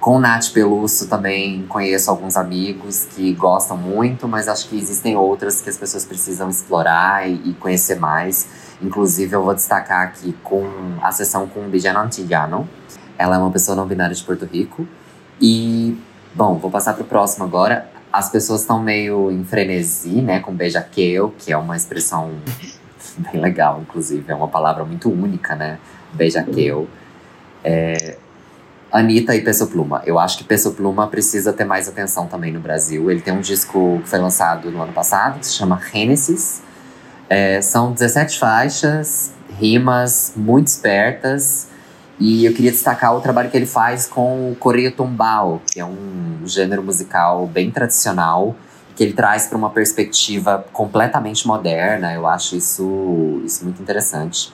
Com 0.07 0.21
Nath 0.21 0.53
Peluso 0.53 1.09
também 1.09 1.65
conheço 1.67 2.09
alguns 2.09 2.37
amigos 2.37 3.09
que 3.13 3.33
gostam 3.33 3.75
muito, 3.75 4.25
mas 4.25 4.47
acho 4.47 4.69
que 4.69 4.79
existem 4.79 5.17
outras 5.17 5.59
que 5.59 5.69
as 5.69 5.75
pessoas 5.75 6.05
precisam 6.05 6.49
explorar 6.49 7.29
e, 7.29 7.33
e 7.49 7.53
conhecer 7.55 7.99
mais. 7.99 8.47
Inclusive, 8.81 9.35
eu 9.35 9.43
vou 9.43 9.53
destacar 9.53 10.03
aqui 10.03 10.31
com 10.41 10.65
a 11.01 11.11
sessão 11.11 11.45
com 11.45 11.67
Bijan 11.67 11.97
Antigano. 11.97 12.65
Ela 13.17 13.35
é 13.35 13.37
uma 13.37 13.51
pessoa 13.51 13.75
não 13.75 13.85
binária 13.85 14.15
de 14.15 14.23
Porto 14.23 14.45
Rico. 14.45 14.87
E, 15.41 15.97
bom, 16.33 16.57
vou 16.57 16.71
passar 16.71 16.93
para 16.93 17.03
o 17.03 17.05
próximo 17.05 17.43
agora. 17.43 17.89
As 18.09 18.29
pessoas 18.29 18.61
estão 18.61 18.81
meio 18.81 19.29
em 19.29 19.43
frenesi, 19.43 20.21
né, 20.21 20.39
com 20.39 20.53
beijaqueu, 20.53 21.35
que 21.37 21.51
é 21.51 21.57
uma 21.57 21.75
expressão 21.75 22.31
bem 23.29 23.41
legal, 23.41 23.81
inclusive. 23.81 24.23
É 24.31 24.33
uma 24.33 24.47
palavra 24.47 24.85
muito 24.85 25.11
única, 25.11 25.53
né? 25.53 25.77
Beijaqueu. 26.13 26.87
É, 27.61 28.15
Anitta 28.91 29.35
e 29.35 29.41
Peso 29.41 29.67
Pluma. 29.67 30.01
Eu 30.05 30.17
acho 30.17 30.37
que 30.37 30.43
Peso 30.43 30.71
Pluma 30.71 31.07
precisa 31.07 31.51
ter 31.51 31.65
mais 31.65 31.87
atenção 31.89 32.27
também 32.27 32.51
no 32.51 32.59
Brasil. 32.59 33.11
Ele 33.11 33.21
tem 33.21 33.33
um 33.33 33.41
disco 33.41 33.99
que 34.03 34.09
foi 34.09 34.19
lançado 34.19 34.71
no 34.71 34.81
ano 34.81 34.93
passado, 34.93 35.39
que 35.39 35.47
se 35.47 35.53
chama 35.53 35.79
Genesis. 35.91 36.61
É, 37.29 37.61
são 37.61 37.91
17 37.91 38.39
faixas, 38.39 39.33
rimas 39.59 40.33
muito 40.35 40.67
espertas. 40.67 41.67
E 42.19 42.45
eu 42.45 42.53
queria 42.53 42.71
destacar 42.71 43.15
o 43.15 43.21
trabalho 43.21 43.49
que 43.49 43.57
ele 43.57 43.67
faz 43.67 44.07
com 44.07 44.51
o 44.51 44.55
Correio 44.55 44.91
Tombal, 44.91 45.61
que 45.71 45.79
é 45.79 45.85
um 45.85 46.41
gênero 46.45 46.81
musical 46.81 47.45
bem 47.45 47.69
tradicional, 47.69 48.55
que 48.95 49.03
ele 49.03 49.13
traz 49.13 49.45
para 49.45 49.57
uma 49.57 49.69
perspectiva 49.69 50.65
completamente 50.73 51.45
moderna. 51.45 52.13
Eu 52.13 52.25
acho 52.25 52.55
isso, 52.55 53.41
isso 53.45 53.63
muito 53.63 53.81
interessante. 53.81 54.51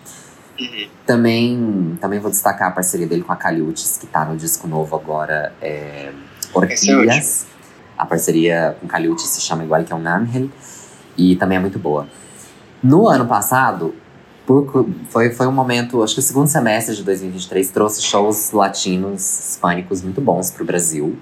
Uhum. 0.59 0.87
Também, 1.05 1.97
também 1.99 2.19
vou 2.19 2.29
destacar 2.29 2.69
a 2.69 2.71
parceria 2.71 3.07
dele 3.07 3.23
com 3.23 3.33
a 3.33 3.35
Caliutes, 3.35 3.97
que 3.97 4.05
tá 4.05 4.23
no 4.23 4.37
disco 4.37 4.67
novo 4.67 4.95
agora, 4.95 5.53
é 5.61 6.11
Orquídeas. 6.53 7.47
É 7.49 7.53
a 7.97 8.05
parceria 8.05 8.75
com 8.79 8.87
Caliutes 8.87 9.25
se 9.25 9.41
chama 9.41 9.63
igual 9.63 9.83
que 9.83 9.93
é 9.93 9.95
um 9.95 10.07
Angel, 10.07 10.49
e 11.17 11.35
também 11.35 11.57
é 11.57 11.61
muito 11.61 11.79
boa. 11.79 12.07
No 12.81 13.07
ano 13.07 13.25
passado, 13.25 13.95
por, 14.45 14.87
foi, 15.09 15.31
foi 15.31 15.47
um 15.47 15.51
momento, 15.51 16.03
acho 16.03 16.15
que 16.15 16.19
o 16.19 16.23
segundo 16.23 16.47
semestre 16.47 16.95
de 16.95 17.03
2023 17.03 17.69
trouxe 17.71 18.01
shows 18.01 18.51
latinos, 18.51 19.21
hispânicos 19.51 20.01
muito 20.01 20.19
bons 20.19 20.51
pro 20.51 20.65
Brasil. 20.65 21.17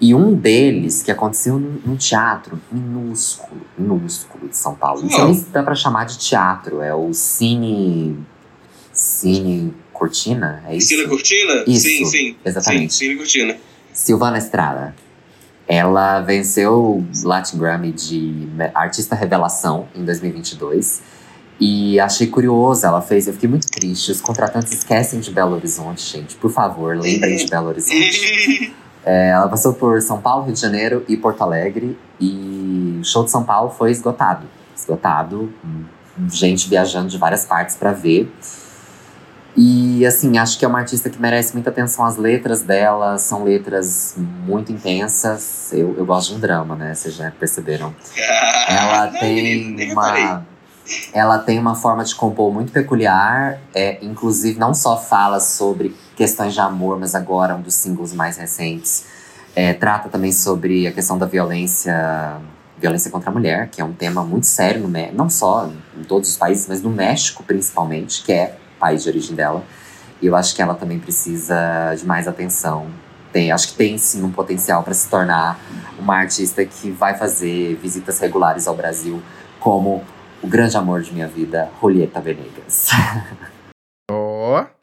E 0.00 0.14
um 0.14 0.34
deles, 0.34 1.02
que 1.02 1.10
aconteceu 1.10 1.58
num 1.58 1.96
teatro 1.96 2.58
minúsculo, 2.72 3.60
minúsculo 3.76 4.48
de 4.48 4.56
São 4.56 4.74
Paulo. 4.74 5.02
Não 5.02 5.10
sei 5.10 5.24
nem 5.24 5.34
se 5.34 5.50
dá 5.50 5.62
pra 5.62 5.74
chamar 5.74 6.06
de 6.06 6.18
teatro, 6.18 6.80
é 6.80 6.94
o 6.94 7.12
Cine 7.12 8.18
Cine 9.00 9.74
Cortina, 9.94 10.62
é 10.68 10.76
isso? 10.76 10.88
Cine 10.88 11.08
Cortina? 11.08 11.64
Isso, 11.66 11.86
sim, 11.86 12.04
sim. 12.04 12.36
Exatamente. 12.44 12.92
Sim, 12.92 12.98
Cine 12.98 13.16
Cortina. 13.16 13.56
Silvana 13.94 14.36
Estrada. 14.36 14.94
Ela 15.66 16.20
venceu 16.20 16.74
o 16.74 17.06
Latin 17.24 17.56
Grammy 17.56 17.92
de 17.92 18.46
Artista 18.74 19.14
Revelação 19.14 19.88
em 19.94 20.04
2022. 20.04 21.00
E 21.58 21.98
achei 21.98 22.26
curioso, 22.26 22.84
ela 22.84 23.00
fez. 23.00 23.26
Eu 23.26 23.32
fiquei 23.32 23.48
muito 23.48 23.68
triste. 23.68 24.12
Os 24.12 24.20
contratantes 24.20 24.70
esquecem 24.74 25.18
de 25.20 25.30
Belo 25.30 25.54
Horizonte, 25.54 26.02
gente. 26.02 26.36
Por 26.36 26.50
favor, 26.52 26.94
lembrem 26.94 27.36
de 27.36 27.46
Belo 27.46 27.68
Horizonte. 27.68 28.74
é, 29.02 29.28
ela 29.30 29.48
passou 29.48 29.72
por 29.72 30.02
São 30.02 30.20
Paulo, 30.20 30.44
Rio 30.44 30.52
de 30.52 30.60
Janeiro 30.60 31.06
e 31.08 31.16
Porto 31.16 31.40
Alegre. 31.40 31.96
E 32.20 32.98
o 33.00 33.04
show 33.04 33.24
de 33.24 33.30
São 33.30 33.44
Paulo 33.44 33.70
foi 33.70 33.92
esgotado. 33.92 34.46
Esgotado. 34.76 35.50
Gente 36.30 36.68
viajando 36.68 37.08
de 37.08 37.16
várias 37.16 37.46
partes 37.46 37.76
para 37.76 37.92
ver. 37.92 38.30
E 39.56 40.06
assim, 40.06 40.38
acho 40.38 40.58
que 40.58 40.64
é 40.64 40.68
uma 40.68 40.78
artista 40.78 41.10
que 41.10 41.20
merece 41.20 41.52
muita 41.54 41.70
atenção. 41.70 42.04
As 42.04 42.16
letras 42.16 42.62
dela 42.62 43.18
são 43.18 43.44
letras 43.44 44.14
muito 44.16 44.72
intensas. 44.72 45.72
Eu, 45.72 45.96
eu 45.96 46.06
gosto 46.06 46.30
de 46.30 46.36
um 46.36 46.40
drama, 46.40 46.76
né? 46.76 46.94
Vocês 46.94 47.14
já 47.14 47.30
perceberam. 47.30 47.94
ela 48.68 49.08
tem 49.08 49.92
uma. 49.92 50.46
Ela 51.12 51.38
tem 51.38 51.58
uma 51.58 51.74
forma 51.74 52.04
de 52.04 52.14
compor 52.14 52.52
muito 52.52 52.72
peculiar. 52.72 53.60
É, 53.74 53.98
inclusive, 54.02 54.58
não 54.58 54.72
só 54.72 54.96
fala 54.96 55.40
sobre 55.40 55.96
questões 56.16 56.54
de 56.54 56.60
amor, 56.60 56.98
mas 56.98 57.14
agora 57.14 57.54
um 57.54 57.60
dos 57.60 57.74
singles 57.74 58.12
mais 58.12 58.36
recentes. 58.36 59.04
É, 59.54 59.72
trata 59.72 60.08
também 60.08 60.32
sobre 60.32 60.86
a 60.86 60.92
questão 60.92 61.18
da 61.18 61.26
violência 61.26 62.40
violência 62.80 63.10
contra 63.10 63.30
a 63.30 63.32
mulher, 63.32 63.68
que 63.68 63.80
é 63.80 63.84
um 63.84 63.92
tema 63.92 64.24
muito 64.24 64.46
sério, 64.46 64.80
no, 64.80 65.12
não 65.12 65.28
só 65.28 65.70
em 65.94 66.02
todos 66.04 66.30
os 66.30 66.36
países, 66.38 66.66
mas 66.66 66.82
no 66.82 66.88
México 66.88 67.44
principalmente, 67.44 68.22
que 68.22 68.32
é 68.32 68.56
país 68.80 69.02
de 69.02 69.08
origem 69.08 69.36
dela. 69.36 69.62
E 70.20 70.26
eu 70.26 70.34
acho 70.34 70.54
que 70.56 70.60
ela 70.60 70.74
também 70.74 70.98
precisa 70.98 71.94
de 71.94 72.04
mais 72.04 72.26
atenção. 72.26 72.88
Tem, 73.32 73.52
acho 73.52 73.68
que 73.68 73.74
tem 73.74 73.96
sim 73.96 74.24
um 74.24 74.32
potencial 74.32 74.82
para 74.82 74.94
se 74.94 75.08
tornar 75.08 75.60
uma 75.98 76.16
artista 76.16 76.64
que 76.64 76.90
vai 76.90 77.16
fazer 77.16 77.76
visitas 77.76 78.18
regulares 78.18 78.66
ao 78.66 78.74
Brasil, 78.74 79.22
como 79.60 80.04
o 80.42 80.48
grande 80.48 80.76
amor 80.76 81.02
de 81.02 81.12
minha 81.12 81.28
vida, 81.28 81.70
Julieta 81.80 82.20
Venegas. 82.20 82.88
Ó. 84.10 84.62
oh. 84.62 84.80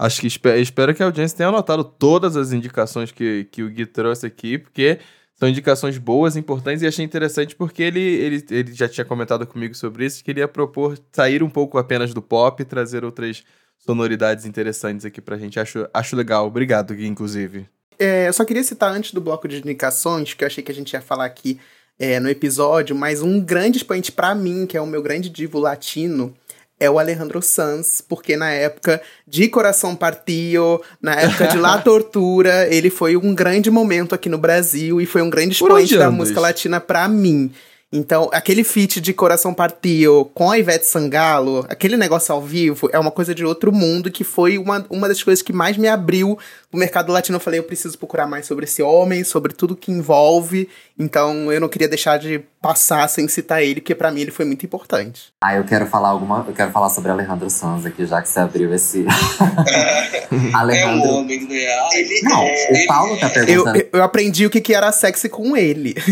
Acho 0.00 0.20
que 0.20 0.28
espero, 0.28 0.60
espero 0.60 0.94
que 0.94 1.02
a 1.02 1.06
audiência 1.06 1.36
tenha 1.36 1.48
anotado 1.48 1.82
todas 1.82 2.36
as 2.36 2.52
indicações 2.52 3.10
que, 3.10 3.48
que 3.50 3.64
o 3.64 3.68
Gui 3.68 3.84
trouxe 3.84 4.26
aqui, 4.26 4.56
porque 4.56 5.00
são 5.38 5.48
indicações 5.48 5.96
boas, 5.98 6.36
importantes, 6.36 6.82
e 6.82 6.86
achei 6.86 7.04
interessante 7.04 7.54
porque 7.54 7.82
ele, 7.82 8.00
ele, 8.00 8.44
ele 8.50 8.72
já 8.74 8.88
tinha 8.88 9.04
comentado 9.04 9.46
comigo 9.46 9.74
sobre 9.74 10.04
isso, 10.04 10.22
que 10.22 10.32
ele 10.32 10.40
ia 10.40 10.48
propor 10.48 10.98
sair 11.12 11.42
um 11.42 11.50
pouco 11.50 11.78
apenas 11.78 12.12
do 12.12 12.20
pop 12.20 12.60
e 12.60 12.66
trazer 12.66 13.04
outras 13.04 13.44
sonoridades 13.78 14.44
interessantes 14.44 15.06
aqui 15.06 15.20
pra 15.20 15.38
gente. 15.38 15.60
Acho, 15.60 15.88
acho 15.94 16.16
legal. 16.16 16.46
Obrigado, 16.46 16.92
Gui, 16.92 17.06
inclusive. 17.06 17.66
É, 17.98 18.28
eu 18.28 18.32
só 18.32 18.44
queria 18.44 18.64
citar 18.64 18.92
antes 18.92 19.12
do 19.12 19.20
bloco 19.20 19.46
de 19.46 19.58
indicações, 19.58 20.34
que 20.34 20.42
eu 20.42 20.46
achei 20.46 20.62
que 20.62 20.72
a 20.72 20.74
gente 20.74 20.92
ia 20.92 21.00
falar 21.00 21.26
aqui 21.26 21.60
é, 21.98 22.18
no 22.18 22.28
episódio, 22.28 22.94
mas 22.94 23.22
um 23.22 23.40
grande 23.40 23.78
expoente 23.78 24.10
para 24.10 24.34
mim, 24.34 24.66
que 24.66 24.76
é 24.76 24.80
o 24.80 24.86
meu 24.86 25.02
grande 25.02 25.28
divo 25.28 25.58
latino, 25.58 26.34
é 26.80 26.88
o 26.88 26.98
Alejandro 26.98 27.42
Sanz, 27.42 28.00
porque 28.00 28.36
na 28.36 28.50
época 28.50 29.00
de 29.26 29.48
Coração 29.48 29.96
Partio, 29.96 30.80
na 31.02 31.14
época 31.14 31.48
de 31.48 31.58
La 31.58 31.78
Tortura, 31.82 32.66
ele 32.72 32.90
foi 32.90 33.16
um 33.16 33.34
grande 33.34 33.70
momento 33.70 34.14
aqui 34.14 34.28
no 34.28 34.38
Brasil 34.38 35.00
e 35.00 35.06
foi 35.06 35.22
um 35.22 35.30
grande 35.30 35.54
expoente 35.54 35.96
da 35.96 36.10
música 36.10 36.40
latina 36.40 36.80
para 36.80 37.08
mim. 37.08 37.50
Então, 37.90 38.28
aquele 38.34 38.62
feat 38.64 39.00
de 39.00 39.14
Coração 39.14 39.54
Partio 39.54 40.26
com 40.34 40.50
a 40.50 40.58
Ivete 40.58 40.84
Sangalo, 40.84 41.64
aquele 41.70 41.96
negócio 41.96 42.34
ao 42.34 42.42
vivo, 42.42 42.90
é 42.92 42.98
uma 42.98 43.10
coisa 43.10 43.34
de 43.34 43.46
outro 43.46 43.72
mundo 43.72 44.10
que 44.10 44.24
foi 44.24 44.58
uma, 44.58 44.84
uma 44.90 45.08
das 45.08 45.22
coisas 45.22 45.40
que 45.40 45.54
mais 45.54 45.78
me 45.78 45.88
abriu 45.88 46.38
o 46.70 46.76
mercado 46.76 47.10
latino. 47.10 47.36
Eu 47.36 47.40
falei, 47.40 47.60
eu 47.60 47.64
preciso 47.64 47.96
procurar 47.96 48.26
mais 48.26 48.44
sobre 48.44 48.66
esse 48.66 48.82
homem, 48.82 49.24
sobre 49.24 49.54
tudo 49.54 49.74
que 49.74 49.90
envolve. 49.90 50.68
Então, 50.98 51.50
eu 51.50 51.62
não 51.62 51.68
queria 51.68 51.88
deixar 51.88 52.18
de 52.18 52.44
passar 52.60 53.08
sem 53.08 53.26
citar 53.28 53.62
ele, 53.62 53.80
porque 53.80 53.94
para 53.94 54.10
mim 54.10 54.22
ele 54.22 54.30
foi 54.30 54.44
muito 54.44 54.66
importante. 54.66 55.32
Ah, 55.40 55.54
eu 55.54 55.64
quero 55.64 55.86
falar 55.86 56.08
alguma. 56.08 56.44
Eu 56.46 56.52
quero 56.52 56.70
falar 56.70 56.90
sobre 56.90 57.10
Alejandro 57.10 57.48
Sanz 57.48 57.86
aqui, 57.86 58.04
já 58.04 58.20
que 58.20 58.28
você 58.28 58.40
abriu 58.40 58.74
esse. 58.74 59.06
Alejandro. 60.52 61.06
É 61.06 61.08
um 61.08 61.18
homem, 61.18 61.48
né? 61.48 61.66
Ele, 61.94 62.20
não, 62.22 62.44
o 62.44 62.86
Paulo 62.86 63.16
tá 63.18 63.30
perguntando. 63.30 63.78
Eu, 63.78 63.88
eu 63.92 64.02
aprendi 64.02 64.46
o 64.46 64.50
que, 64.50 64.60
que 64.60 64.74
era 64.74 64.90
sexy 64.92 65.28
com 65.28 65.56
ele. 65.56 65.94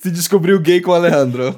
Se 0.00 0.10
descobriu 0.10 0.60
gay 0.60 0.80
com 0.80 0.92
o 0.92 0.94
Alejandro. 0.94 1.54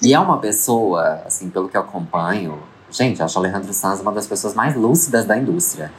E 0.00 0.14
é 0.14 0.18
uma 0.18 0.38
pessoa, 0.38 1.22
assim, 1.26 1.50
pelo 1.50 1.68
que 1.68 1.76
eu 1.76 1.82
acompanho. 1.82 2.58
Gente, 2.90 3.20
eu 3.20 3.26
acho 3.26 3.38
o 3.38 3.42
Alejandro 3.42 3.72
Sanz 3.72 4.00
uma 4.00 4.12
das 4.12 4.26
pessoas 4.26 4.54
mais 4.54 4.74
lúcidas 4.74 5.24
da 5.24 5.36
indústria. 5.36 5.92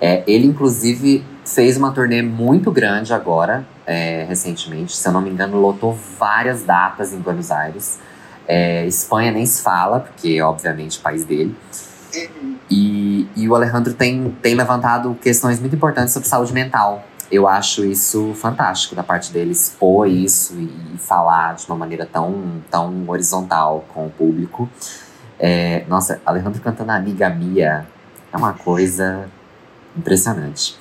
É, 0.00 0.22
ele, 0.26 0.46
inclusive, 0.46 1.24
fez 1.44 1.76
uma 1.76 1.92
turnê 1.92 2.22
muito 2.22 2.70
grande 2.70 3.12
agora, 3.12 3.66
é, 3.86 4.24
recentemente. 4.28 4.96
Se 4.96 5.08
eu 5.08 5.12
não 5.12 5.20
me 5.20 5.30
engano, 5.30 5.60
lotou 5.60 5.98
várias 6.18 6.62
datas 6.62 7.12
em 7.12 7.18
Buenos 7.18 7.50
Aires. 7.50 7.98
É, 8.46 8.86
Espanha 8.86 9.32
nem 9.32 9.44
se 9.44 9.62
fala, 9.62 10.00
porque, 10.00 10.40
obviamente, 10.40 10.98
o 10.98 11.02
país 11.02 11.24
dele. 11.24 11.54
E, 12.70 13.28
e 13.36 13.48
o 13.48 13.54
Alejandro 13.54 13.92
tem, 13.92 14.36
tem 14.42 14.54
levantado 14.54 15.16
questões 15.20 15.60
muito 15.60 15.74
importantes 15.74 16.12
sobre 16.12 16.28
saúde 16.28 16.52
mental. 16.52 17.04
Eu 17.30 17.46
acho 17.46 17.84
isso 17.84 18.32
fantástico 18.34 18.94
da 18.94 19.02
parte 19.02 19.30
dele, 19.32 19.52
expor 19.52 20.08
isso 20.08 20.54
e, 20.54 20.94
e 20.94 20.98
falar 20.98 21.56
de 21.56 21.66
uma 21.66 21.76
maneira 21.76 22.06
tão, 22.06 22.62
tão 22.70 23.04
horizontal 23.06 23.84
com 23.92 24.06
o 24.06 24.10
público. 24.10 24.68
É, 25.38 25.84
nossa, 25.88 26.20
Alejandro 26.24 26.60
cantando 26.60 26.90
Amiga 26.90 27.28
Mia 27.28 27.86
é 28.32 28.36
uma 28.36 28.54
coisa 28.54 29.28
impressionante. 29.98 30.78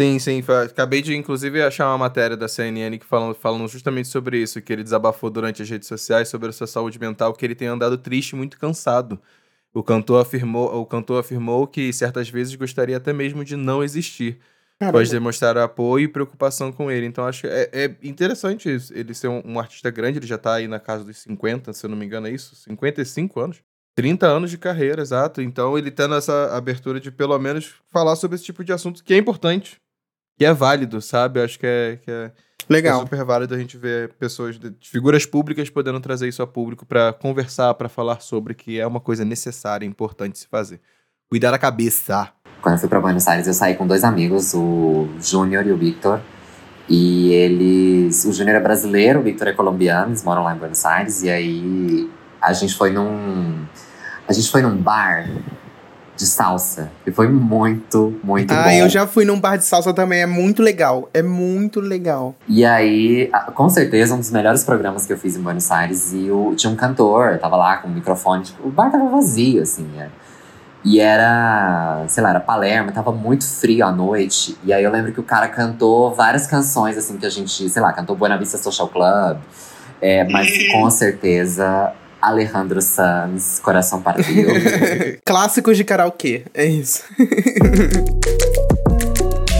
Sim, 0.00 0.18
sim. 0.20 0.44
Acabei 0.64 1.02
de, 1.02 1.16
inclusive, 1.16 1.60
achar 1.60 1.88
uma 1.88 1.98
matéria 1.98 2.36
da 2.36 2.46
CNN 2.46 2.98
que 2.98 3.04
falando, 3.04 3.34
falando 3.34 3.66
justamente 3.66 4.06
sobre 4.06 4.38
isso, 4.38 4.62
que 4.62 4.72
ele 4.72 4.84
desabafou 4.84 5.28
durante 5.28 5.60
as 5.60 5.68
redes 5.68 5.88
sociais 5.88 6.28
sobre 6.28 6.50
a 6.50 6.52
sua 6.52 6.68
saúde 6.68 7.00
mental, 7.00 7.32
que 7.32 7.44
ele 7.44 7.54
tem 7.54 7.66
andado 7.66 7.98
triste 7.98 8.36
muito 8.36 8.58
cansado. 8.58 9.20
O 9.74 9.82
cantor 9.82 10.22
afirmou, 10.22 10.80
o 10.80 10.86
cantor 10.86 11.18
afirmou 11.18 11.66
que 11.66 11.92
certas 11.92 12.28
vezes 12.28 12.54
gostaria 12.54 12.96
até 12.96 13.12
mesmo 13.12 13.44
de 13.44 13.56
não 13.56 13.82
existir. 13.82 14.38
Caramba. 14.78 14.98
Pode 14.98 15.10
demonstrar 15.10 15.58
apoio 15.58 16.04
e 16.04 16.08
preocupação 16.08 16.70
com 16.70 16.88
ele. 16.88 17.04
Então, 17.04 17.26
acho 17.26 17.42
que 17.42 17.46
é, 17.48 17.68
é 17.72 17.96
interessante 18.00 18.72
isso. 18.72 18.94
Ele 18.94 19.12
ser 19.12 19.26
um, 19.26 19.42
um, 19.44 19.58
artista 19.58 19.90
grande, 19.90 20.20
ele 20.20 20.26
já 20.26 20.38
tá 20.38 20.54
aí 20.54 20.68
na 20.68 20.78
casa 20.78 21.02
dos 21.02 21.18
50, 21.18 21.72
se 21.72 21.84
eu 21.84 21.90
não 21.90 21.96
me 21.96 22.06
engano, 22.06 22.28
é 22.28 22.30
isso? 22.30 22.54
55 22.54 23.40
anos. 23.40 23.62
30 23.98 24.28
anos 24.28 24.48
de 24.48 24.56
carreira, 24.56 25.02
exato. 25.02 25.42
Então, 25.42 25.76
ele 25.76 25.90
tendo 25.90 26.14
essa 26.14 26.56
abertura 26.56 27.00
de 27.00 27.10
pelo 27.10 27.36
menos 27.36 27.74
falar 27.90 28.14
sobre 28.14 28.36
esse 28.36 28.44
tipo 28.44 28.62
de 28.62 28.72
assunto 28.72 29.02
que 29.02 29.12
é 29.12 29.16
importante, 29.16 29.80
que 30.38 30.44
é 30.44 30.54
válido, 30.54 31.02
sabe? 31.02 31.42
Acho 31.42 31.58
que 31.58 31.66
é, 31.66 31.98
que 32.00 32.08
é, 32.08 32.30
Legal. 32.68 33.00
é 33.00 33.02
super 33.02 33.24
válido 33.24 33.56
a 33.56 33.58
gente 33.58 33.76
ver 33.76 34.10
pessoas, 34.10 34.56
de, 34.56 34.72
figuras 34.82 35.26
públicas 35.26 35.68
podendo 35.68 35.98
trazer 35.98 36.28
isso 36.28 36.40
a 36.40 36.46
público 36.46 36.86
para 36.86 37.12
conversar, 37.12 37.74
para 37.74 37.88
falar 37.88 38.20
sobre, 38.20 38.54
que 38.54 38.78
é 38.78 38.86
uma 38.86 39.00
coisa 39.00 39.24
necessária 39.24 39.84
e 39.84 39.88
importante 39.88 40.38
se 40.38 40.46
fazer. 40.46 40.80
Cuidar 41.28 41.50
da 41.50 41.58
cabeça. 41.58 42.30
Quando 42.62 42.76
eu 42.76 42.78
fui 42.78 42.88
para 42.88 43.00
Buenos 43.00 43.26
Aires, 43.26 43.48
eu 43.48 43.52
saí 43.52 43.74
com 43.74 43.84
dois 43.84 44.04
amigos, 44.04 44.54
o 44.54 45.08
Júnior 45.20 45.66
e 45.66 45.72
o 45.72 45.76
Victor. 45.76 46.20
E 46.88 47.32
eles. 47.32 48.24
O 48.24 48.32
Júnior 48.32 48.58
é 48.58 48.60
brasileiro, 48.60 49.18
o 49.18 49.22
Victor 49.24 49.48
é 49.48 49.52
colombiano, 49.52 50.10
eles 50.10 50.22
moram 50.22 50.44
lá 50.44 50.54
em 50.54 50.58
Buenos 50.58 50.84
Aires. 50.84 51.24
E 51.24 51.30
aí 51.30 52.08
a 52.40 52.52
gente 52.52 52.76
foi 52.76 52.92
num. 52.92 53.66
A 54.28 54.32
gente 54.32 54.50
foi 54.50 54.60
num 54.60 54.76
bar 54.76 55.26
de 56.18 56.26
salsa. 56.26 56.90
E 57.06 57.12
foi 57.12 57.28
muito, 57.28 58.20
muito 58.22 58.52
ah, 58.52 58.62
bom. 58.62 58.68
Ah, 58.68 58.74
eu 58.74 58.88
já 58.88 59.06
fui 59.06 59.24
num 59.24 59.40
bar 59.40 59.56
de 59.56 59.64
salsa 59.64 59.94
também, 59.94 60.20
é 60.20 60.26
muito 60.26 60.60
legal. 60.60 61.08
É 61.14 61.22
muito 61.22 61.80
legal. 61.80 62.34
E 62.46 62.64
aí, 62.64 63.30
com 63.54 63.68
certeza, 63.70 64.14
um 64.14 64.18
dos 64.18 64.30
melhores 64.30 64.64
programas 64.64 65.06
que 65.06 65.12
eu 65.12 65.16
fiz 65.16 65.36
em 65.36 65.40
Buenos 65.40 65.70
Aires. 65.70 66.12
E 66.12 66.30
o, 66.30 66.54
tinha 66.54 66.70
um 66.70 66.76
cantor, 66.76 67.38
tava 67.38 67.56
lá 67.56 67.78
com 67.78 67.88
o 67.88 67.90
microfone. 67.90 68.42
Tipo, 68.42 68.68
o 68.68 68.70
bar 68.70 68.90
tava 68.90 69.08
vazio, 69.08 69.62
assim. 69.62 69.88
É. 69.98 70.08
E 70.84 71.00
era, 71.00 72.04
sei 72.08 72.22
lá, 72.22 72.30
era 72.30 72.40
Palermo, 72.40 72.92
tava 72.92 73.12
muito 73.12 73.46
frio 73.46 73.86
à 73.86 73.92
noite. 73.92 74.58
E 74.64 74.72
aí 74.72 74.82
eu 74.82 74.90
lembro 74.90 75.12
que 75.12 75.20
o 75.20 75.24
cara 75.24 75.48
cantou 75.48 76.14
várias 76.14 76.46
canções, 76.46 76.98
assim, 76.98 77.16
que 77.16 77.26
a 77.26 77.30
gente, 77.30 77.68
sei 77.68 77.80
lá, 77.80 77.92
cantou 77.92 78.16
Buena 78.16 78.36
Vista 78.36 78.58
Social 78.58 78.88
Club. 78.88 79.38
É, 80.00 80.24
mas 80.28 80.48
com 80.72 80.88
certeza 80.90 81.92
Alejandro 82.20 82.82
Sanz, 82.82 83.60
Coração 83.60 84.02
Partido. 84.02 84.50
Clássicos 85.24 85.76
de 85.76 85.84
karaokê, 85.84 86.44
é 86.52 86.66
isso. 86.66 87.04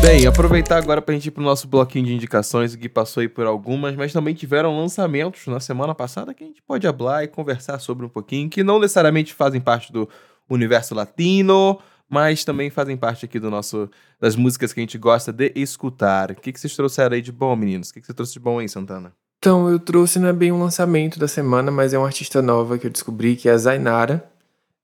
Bem, 0.00 0.26
aproveitar 0.26 0.78
agora 0.78 1.02
pra 1.02 1.14
gente 1.14 1.26
ir 1.26 1.30
pro 1.30 1.42
nosso 1.42 1.68
bloquinho 1.68 2.06
de 2.06 2.14
indicações, 2.14 2.74
que 2.74 2.88
passou 2.88 3.20
aí 3.20 3.28
por 3.28 3.46
algumas, 3.46 3.94
mas 3.94 4.12
também 4.12 4.34
tiveram 4.34 4.78
lançamentos 4.78 5.46
na 5.46 5.60
semana 5.60 5.94
passada 5.94 6.32
que 6.32 6.44
a 6.44 6.46
gente 6.46 6.62
pode 6.62 6.86
hablar 6.86 7.24
e 7.24 7.28
conversar 7.28 7.78
sobre 7.78 8.06
um 8.06 8.08
pouquinho, 8.08 8.48
que 8.48 8.64
não 8.64 8.78
necessariamente 8.78 9.34
fazem 9.34 9.60
parte 9.60 9.92
do 9.92 10.08
universo 10.48 10.94
latino, 10.94 11.78
mas 12.08 12.44
também 12.44 12.70
fazem 12.70 12.96
parte 12.96 13.24
aqui 13.24 13.38
do 13.38 13.50
nosso 13.50 13.90
das 14.20 14.34
músicas 14.34 14.72
que 14.72 14.80
a 14.80 14.82
gente 14.82 14.96
gosta 14.96 15.32
de 15.32 15.52
escutar. 15.54 16.30
O 16.30 16.34
que, 16.36 16.52
que 16.52 16.58
vocês 16.58 16.74
trouxeram 16.74 17.14
aí 17.14 17.20
de 17.20 17.30
bom, 17.30 17.54
meninos? 17.54 17.90
O 17.90 17.94
que, 17.94 18.00
que 18.00 18.06
você 18.06 18.14
trouxe 18.14 18.32
de 18.32 18.40
bom 18.40 18.58
aí, 18.60 18.68
Santana? 18.68 19.12
Então, 19.38 19.68
eu 19.68 19.78
trouxe 19.78 20.18
não 20.18 20.28
é 20.28 20.32
bem 20.32 20.50
um 20.50 20.60
lançamento 20.60 21.18
da 21.18 21.28
semana, 21.28 21.70
mas 21.70 21.94
é 21.94 21.98
uma 21.98 22.06
artista 22.06 22.42
nova 22.42 22.76
que 22.76 22.86
eu 22.86 22.90
descobri, 22.90 23.36
que 23.36 23.48
é 23.48 23.52
a 23.52 23.58
Zainara. 23.58 24.24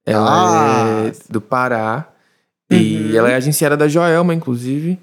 Ela 0.06 0.30
ah. 0.30 1.06
é 1.06 1.12
do 1.28 1.40
Pará. 1.40 2.08
Uhum. 2.70 2.78
E 2.78 3.16
ela 3.16 3.30
é 3.30 3.34
agenciada 3.34 3.76
da 3.76 3.88
Joelma, 3.88 4.32
inclusive. 4.32 4.98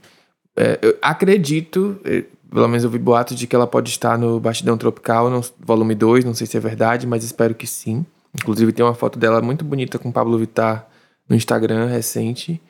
É, 0.56 0.80
eu 0.82 0.98
acredito, 1.02 2.00
é, 2.04 2.24
pelo 2.50 2.68
menos 2.68 2.84
eu 2.84 2.90
vi 2.90 3.00
boatos 3.00 3.38
de 3.38 3.48
que 3.48 3.56
ela 3.56 3.68
pode 3.68 3.90
estar 3.90 4.18
no 4.18 4.40
Bastidão 4.40 4.78
Tropical, 4.78 5.30
no 5.30 5.42
volume 5.60 5.96
2, 5.96 6.26
não 6.26 6.34
sei 6.34 6.48
se 6.48 6.58
é 6.58 6.60
verdade, 6.60 7.06
mas 7.06 7.24
espero 7.24 7.54
que 7.54 7.68
sim. 7.68 8.06
Inclusive 8.34 8.72
tem 8.72 8.86
uma 8.86 8.94
foto 8.94 9.20
dela 9.20 9.42
muito 9.42 9.66
bonita 9.66 10.00
com 10.00 10.12
Pablo 10.12 10.38
Vittar 10.38 10.88
no 11.28 11.36
Instagram 11.36 11.88
recente. 11.88 12.62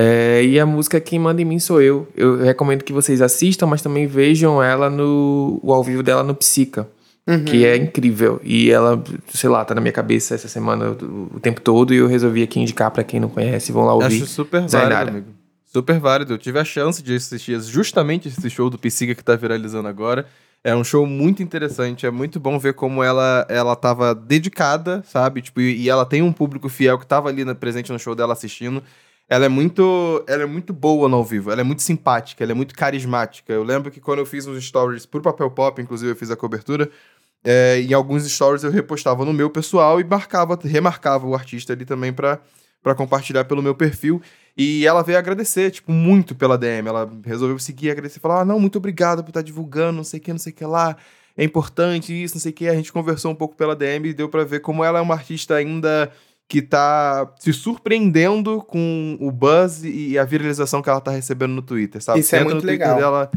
É, 0.00 0.44
e 0.44 0.60
a 0.60 0.64
música 0.64 1.00
Quem 1.00 1.18
Manda 1.18 1.42
em 1.42 1.44
Mim 1.44 1.58
Sou 1.58 1.82
Eu. 1.82 2.06
Eu 2.16 2.36
recomendo 2.36 2.84
que 2.84 2.92
vocês 2.92 3.20
assistam, 3.20 3.66
mas 3.66 3.82
também 3.82 4.06
vejam 4.06 4.62
ela 4.62 4.88
no 4.88 5.58
o 5.60 5.72
ao 5.74 5.82
vivo 5.82 6.04
dela 6.04 6.22
no 6.22 6.36
Psica. 6.36 6.88
Uhum. 7.26 7.44
Que 7.44 7.66
é 7.66 7.76
incrível. 7.76 8.40
E 8.44 8.70
ela, 8.70 9.02
sei 9.34 9.50
lá, 9.50 9.64
tá 9.64 9.74
na 9.74 9.80
minha 9.80 9.92
cabeça 9.92 10.36
essa 10.36 10.46
semana 10.46 10.92
o, 10.92 11.40
tempo 11.40 11.60
todo. 11.60 11.92
E 11.92 11.96
eu 11.96 12.06
resolvi 12.06 12.44
aqui 12.44 12.60
indicar 12.60 12.92
para 12.92 13.02
quem 13.02 13.18
não 13.18 13.28
conhece. 13.28 13.72
Vão 13.72 13.84
lá 13.84 13.92
ouvir. 13.92 14.22
Acho 14.22 14.26
super 14.26 14.68
válido, 14.68 15.10
amigo. 15.10 15.26
Super 15.66 15.98
válido. 15.98 16.34
Eu 16.34 16.38
tive 16.38 16.60
a 16.60 16.64
chance 16.64 17.02
de 17.02 17.16
assistir 17.16 17.60
justamente 17.62 18.28
esse 18.28 18.48
show 18.48 18.70
do 18.70 18.78
Psica 18.78 19.16
que 19.16 19.24
tá 19.24 19.34
viralizando 19.34 19.88
agora. 19.88 20.26
É 20.62 20.76
um 20.76 20.84
show 20.84 21.04
muito 21.06 21.42
interessante, 21.42 22.06
é 22.06 22.10
muito 22.10 22.38
bom 22.38 22.58
ver 22.58 22.74
como 22.74 23.02
ela 23.02 23.46
ela 23.48 23.76
tava 23.76 24.14
dedicada, 24.14 25.02
sabe? 25.06 25.40
Tipo, 25.42 25.60
e, 25.60 25.82
e 25.82 25.88
ela 25.88 26.04
tem 26.04 26.20
um 26.20 26.32
público 26.32 26.68
fiel 26.68 26.98
que 26.98 27.06
tava 27.06 27.28
ali 27.28 27.44
na, 27.44 27.54
presente 27.54 27.92
no 27.92 27.98
show 27.98 28.14
dela 28.14 28.32
assistindo. 28.32 28.82
Ela 29.28 29.44
é 29.44 29.48
muito, 29.48 30.24
ela 30.26 30.42
é 30.42 30.46
muito 30.46 30.72
boa 30.72 31.08
no 31.08 31.16
ao 31.16 31.24
vivo, 31.24 31.50
ela 31.50 31.60
é 31.60 31.64
muito 31.64 31.82
simpática, 31.82 32.42
ela 32.42 32.52
é 32.52 32.54
muito 32.54 32.74
carismática. 32.74 33.52
Eu 33.52 33.62
lembro 33.62 33.90
que 33.90 34.00
quando 34.00 34.20
eu 34.20 34.26
fiz 34.26 34.46
uns 34.46 34.64
stories 34.64 35.04
pro 35.04 35.20
Papel 35.20 35.50
Pop, 35.50 35.80
inclusive 35.82 36.12
eu 36.12 36.16
fiz 36.16 36.30
a 36.30 36.36
cobertura, 36.36 36.90
é, 37.44 37.80
em 37.80 37.92
alguns 37.92 38.26
stories 38.30 38.64
eu 38.64 38.70
repostava 38.70 39.24
no 39.24 39.32
meu 39.32 39.50
pessoal 39.50 40.00
e 40.00 40.04
marcava, 40.04 40.58
remarcava 40.62 41.26
o 41.26 41.34
artista 41.34 41.72
ali 41.74 41.84
também 41.84 42.12
para 42.12 42.40
compartilhar 42.96 43.44
pelo 43.44 43.62
meu 43.62 43.74
perfil. 43.74 44.20
E 44.56 44.86
ela 44.86 45.02
veio 45.02 45.18
agradecer, 45.18 45.70
tipo, 45.70 45.92
muito 45.92 46.34
pela 46.34 46.58
DM. 46.58 46.88
Ela 46.88 47.08
resolveu 47.24 47.58
seguir, 47.58 47.90
agradecer, 47.90 48.20
falar: 48.20 48.40
ah, 48.40 48.44
não, 48.44 48.58
muito 48.58 48.78
obrigado 48.78 49.22
por 49.22 49.30
estar 49.30 49.42
divulgando, 49.42 49.98
não 49.98 50.04
sei 50.04 50.18
o 50.18 50.22
que, 50.22 50.32
não 50.32 50.38
sei 50.38 50.52
o 50.52 50.56
que 50.56 50.64
lá. 50.64 50.96
é 51.36 51.44
importante 51.44 52.12
isso, 52.12 52.34
não 52.34 52.40
sei 52.40 52.50
o 52.50 52.54
que. 52.54 52.68
A 52.68 52.74
gente 52.74 52.92
conversou 52.92 53.30
um 53.30 53.34
pouco 53.34 53.54
pela 53.54 53.76
DM 53.76 54.08
e 54.08 54.14
deu 54.14 54.28
para 54.28 54.44
ver 54.44 54.60
como 54.60 54.82
ela 54.82 54.98
é 54.98 55.02
uma 55.02 55.14
artista 55.14 55.54
ainda 55.54 56.10
que 56.48 56.62
tá 56.62 57.30
se 57.38 57.52
surpreendendo 57.52 58.62
com 58.62 59.18
o 59.20 59.30
buzz 59.30 59.82
e 59.84 60.18
a 60.18 60.24
viralização 60.24 60.80
que 60.80 60.88
ela 60.88 61.00
tá 61.00 61.10
recebendo 61.10 61.52
no 61.52 61.60
Twitter, 61.60 62.02
sabe? 62.02 62.20
Isso 62.20 62.34
é 62.34 62.42
muito 62.42 62.64
legal. 62.64 62.96
Dela, 62.96 63.30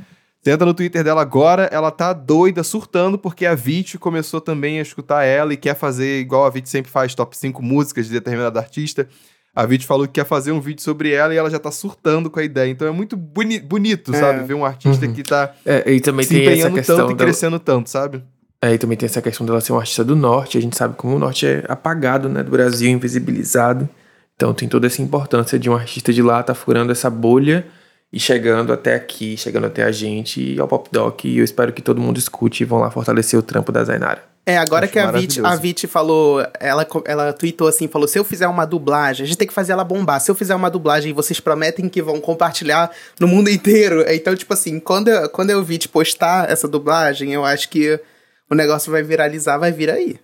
Tenta 0.43 0.65
no 0.65 0.73
Twitter 0.73 1.03
dela 1.03 1.21
agora, 1.21 1.69
ela 1.71 1.91
tá 1.91 2.13
doida, 2.13 2.63
surtando, 2.63 3.15
porque 3.15 3.45
a 3.45 3.53
Vit 3.53 3.99
começou 3.99 4.41
também 4.41 4.79
a 4.79 4.81
escutar 4.81 5.23
ela 5.23 5.53
e 5.53 5.57
quer 5.57 5.75
fazer 5.75 6.19
igual 6.19 6.45
a 6.45 6.49
Vit 6.49 6.67
sempre 6.67 6.91
faz, 6.91 7.13
top 7.13 7.37
5 7.37 7.61
músicas 7.61 8.07
de 8.07 8.13
determinado 8.13 8.57
artista. 8.57 9.07
A 9.53 9.67
Vit 9.67 9.85
falou 9.85 10.07
que 10.07 10.13
quer 10.13 10.25
fazer 10.25 10.51
um 10.51 10.59
vídeo 10.59 10.81
sobre 10.81 11.11
ela 11.11 11.31
e 11.31 11.37
ela 11.37 11.49
já 11.49 11.59
tá 11.59 11.69
surtando 11.69 12.27
com 12.27 12.39
a 12.39 12.43
ideia. 12.43 12.71
Então 12.71 12.87
é 12.87 12.91
muito 12.91 13.15
boni 13.15 13.59
bonito, 13.59 14.15
é. 14.15 14.19
sabe? 14.19 14.43
Ver 14.43 14.55
um 14.55 14.65
artista 14.65 15.05
uhum. 15.05 15.13
que 15.13 15.21
tá 15.21 15.53
é, 15.63 15.91
e 15.91 15.99
também 15.99 16.25
se 16.25 16.33
tem 16.33 16.43
empenhando 16.43 16.79
essa 16.79 16.95
tanto 16.95 17.11
e 17.11 17.15
crescendo 17.15 17.59
tanto, 17.59 17.89
sabe? 17.89 18.23
E 18.63 18.77
também 18.77 18.95
tem 18.95 19.07
essa 19.07 19.21
questão 19.21 19.45
dela 19.45 19.59
ser 19.59 19.71
uma 19.71 19.79
artista 19.79 20.03
do 20.03 20.15
norte. 20.15 20.57
A 20.57 20.61
gente 20.61 20.77
sabe 20.77 20.95
como 20.95 21.15
o 21.15 21.19
norte 21.19 21.47
é 21.47 21.63
apagado, 21.67 22.29
né? 22.29 22.43
Do 22.43 22.51
Brasil, 22.51 22.91
invisibilizado. 22.91 23.89
Então 24.35 24.53
tem 24.53 24.67
toda 24.67 24.87
essa 24.87 25.01
importância 25.01 25.57
de 25.57 25.69
um 25.69 25.75
artista 25.75 26.13
de 26.13 26.21
lá 26.21 26.41
tá 26.43 26.53
furando 26.53 26.91
essa 26.91 27.09
bolha 27.09 27.65
e 28.13 28.19
chegando 28.19 28.73
até 28.73 28.95
aqui, 28.95 29.37
chegando 29.37 29.67
até 29.67 29.83
a 29.83 29.91
gente 29.91 30.41
e 30.41 30.59
ao 30.59 30.67
Pop 30.67 30.89
Doc. 30.91 31.25
E 31.25 31.37
eu 31.37 31.43
espero 31.43 31.71
que 31.71 31.81
todo 31.81 32.01
mundo 32.01 32.17
escute 32.17 32.63
e 32.63 32.65
vão 32.65 32.79
lá 32.79 32.91
fortalecer 32.91 33.39
o 33.39 33.43
trampo 33.43 33.71
da 33.71 33.83
Zainara. 33.83 34.23
É, 34.45 34.57
agora 34.57 34.85
Acho 34.85 34.93
que 34.93 34.99
a 34.99 35.11
Vit, 35.11 35.45
a 35.45 35.55
Vit 35.55 35.87
falou, 35.87 36.43
ela, 36.59 36.87
ela 37.05 37.31
tweetou 37.31 37.67
assim, 37.67 37.87
falou, 37.87 38.07
se 38.07 38.17
eu 38.17 38.23
fizer 38.23 38.47
uma 38.47 38.65
dublagem, 38.65 39.23
a 39.23 39.27
gente 39.27 39.37
tem 39.37 39.47
que 39.47 39.53
fazer 39.53 39.71
ela 39.71 39.83
bombar. 39.83 40.19
Se 40.19 40.31
eu 40.31 40.35
fizer 40.35 40.55
uma 40.55 40.69
dublagem, 40.69 41.13
vocês 41.13 41.39
prometem 41.39 41.87
que 41.87 42.01
vão 42.01 42.19
compartilhar 42.19 42.91
no 43.19 43.27
mundo 43.27 43.49
inteiro. 43.49 44.03
Então, 44.07 44.35
tipo 44.35 44.53
assim, 44.53 44.79
quando 44.79 45.09
eu, 45.09 45.29
quando 45.29 45.51
eu 45.51 45.63
vi 45.63 45.77
te 45.77 45.87
postar 45.87 46.49
essa 46.49 46.67
dublagem, 46.67 47.31
eu 47.33 47.45
acho 47.45 47.69
que 47.69 47.99
o 48.51 48.55
negócio 48.55 48.91
vai 48.91 49.01
viralizar, 49.01 49.57
vai 49.57 49.71
vir 49.71 49.89
aí. 49.89 50.19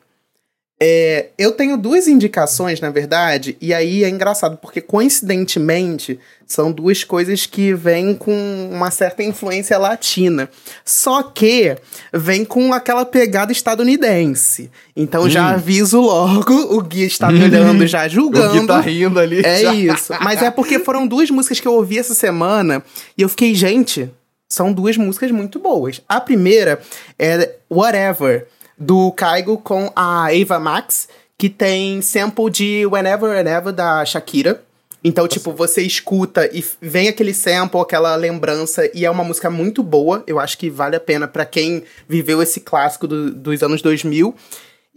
É, 0.79 1.29
eu 1.39 1.53
tenho 1.53 1.75
duas 1.75 2.07
indicações, 2.07 2.79
na 2.79 2.91
verdade, 2.91 3.57
e 3.59 3.73
aí 3.73 4.03
é 4.03 4.09
engraçado, 4.09 4.57
porque 4.57 4.79
coincidentemente 4.79 6.19
são 6.45 6.71
duas 6.71 7.03
coisas 7.03 7.47
que 7.47 7.73
vêm 7.73 8.13
com 8.13 8.69
uma 8.71 8.91
certa 8.91 9.23
influência 9.23 9.75
latina. 9.79 10.47
Só 10.85 11.23
que 11.23 11.75
vem 12.13 12.45
com 12.45 12.73
aquela 12.73 13.05
pegada 13.05 13.51
estadunidense. 13.51 14.69
Então 14.95 15.23
hum. 15.23 15.29
já 15.29 15.49
aviso 15.49 15.99
logo, 15.99 16.53
o 16.53 16.79
Gui 16.83 17.05
está 17.05 17.31
me 17.31 17.43
olhando, 17.43 17.87
já 17.87 18.07
julgando. 18.07 18.53
O 18.57 18.61
Gui 18.61 18.67
tá 18.67 18.79
rindo 18.79 19.19
ali. 19.19 19.41
É 19.43 19.61
já. 19.61 19.73
isso. 19.73 20.13
Mas 20.21 20.43
é 20.43 20.51
porque 20.51 20.77
foram 20.77 21.07
duas 21.07 21.31
músicas 21.31 21.59
que 21.59 21.67
eu 21.67 21.73
ouvi 21.73 21.97
essa 21.97 22.13
semana 22.13 22.83
e 23.17 23.23
eu 23.23 23.29
fiquei, 23.29 23.55
gente, 23.55 24.11
são 24.47 24.71
duas 24.71 24.97
músicas 24.97 25.31
muito 25.31 25.59
boas. 25.59 26.01
A 26.07 26.21
primeira 26.21 26.81
é 27.17 27.55
Whatever 27.69 28.47
do 28.77 29.11
Kaigo 29.11 29.57
com 29.57 29.91
a 29.95 30.27
Ava 30.27 30.59
Max, 30.59 31.07
que 31.37 31.49
tem 31.49 32.01
sample 32.01 32.49
de 32.49 32.85
Whenever, 32.85 33.29
Whenever 33.29 33.73
da 33.73 34.05
Shakira. 34.05 34.63
Então, 35.03 35.25
Nossa. 35.25 35.37
tipo, 35.37 35.53
você 35.53 35.81
escuta 35.83 36.49
e 36.51 36.63
vem 36.81 37.07
aquele 37.07 37.33
sample, 37.33 37.79
aquela 37.79 38.15
lembrança, 38.15 38.89
e 38.93 39.05
é 39.05 39.09
uma 39.09 39.23
música 39.23 39.49
muito 39.49 39.83
boa. 39.83 40.23
Eu 40.25 40.39
acho 40.39 40.57
que 40.57 40.69
vale 40.69 40.95
a 40.95 40.99
pena 40.99 41.27
para 41.27 41.45
quem 41.45 41.83
viveu 42.09 42.41
esse 42.41 42.59
clássico 42.59 43.07
do, 43.07 43.31
dos 43.31 43.61
anos 43.61 43.81
2000. 43.81 44.35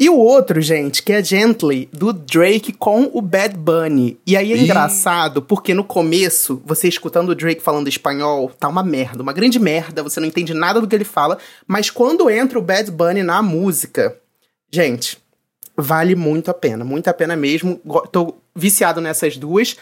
E 0.01 0.09
o 0.09 0.17
outro, 0.17 0.63
gente, 0.63 1.03
que 1.03 1.13
é 1.13 1.23
Gently, 1.23 1.87
do 1.93 2.11
Drake 2.11 2.73
com 2.73 3.11
o 3.13 3.21
Bad 3.21 3.55
Bunny. 3.55 4.19
E 4.27 4.35
aí 4.35 4.51
é 4.51 4.57
Ih. 4.57 4.65
engraçado, 4.65 5.43
porque 5.43 5.75
no 5.75 5.85
começo, 5.85 6.63
você 6.65 6.89
escutando 6.89 7.29
o 7.29 7.35
Drake 7.35 7.61
falando 7.61 7.87
espanhol, 7.87 8.51
tá 8.59 8.67
uma 8.67 8.83
merda, 8.83 9.23
uma 9.23 9.35
grande 9.35 9.59
merda, 9.59 10.03
você 10.03 10.19
não 10.19 10.27
entende 10.27 10.55
nada 10.55 10.81
do 10.81 10.89
que 10.89 10.95
ele 10.97 11.05
fala, 11.05 11.37
mas 11.67 11.91
quando 11.91 12.31
entra 12.31 12.59
o 12.59 12.63
Bad 12.63 12.91
Bunny 12.91 13.23
na 13.23 13.43
música, 13.43 14.17
gente, 14.73 15.19
vale 15.77 16.15
muito 16.15 16.51
a 16.51 16.55
pena, 16.55 16.83
muito 16.83 17.09
a 17.09 17.13
pena 17.13 17.37
mesmo. 17.37 17.79
Tô 18.11 18.37
viciado 18.57 19.03
nessas 19.03 19.37
duas. 19.37 19.77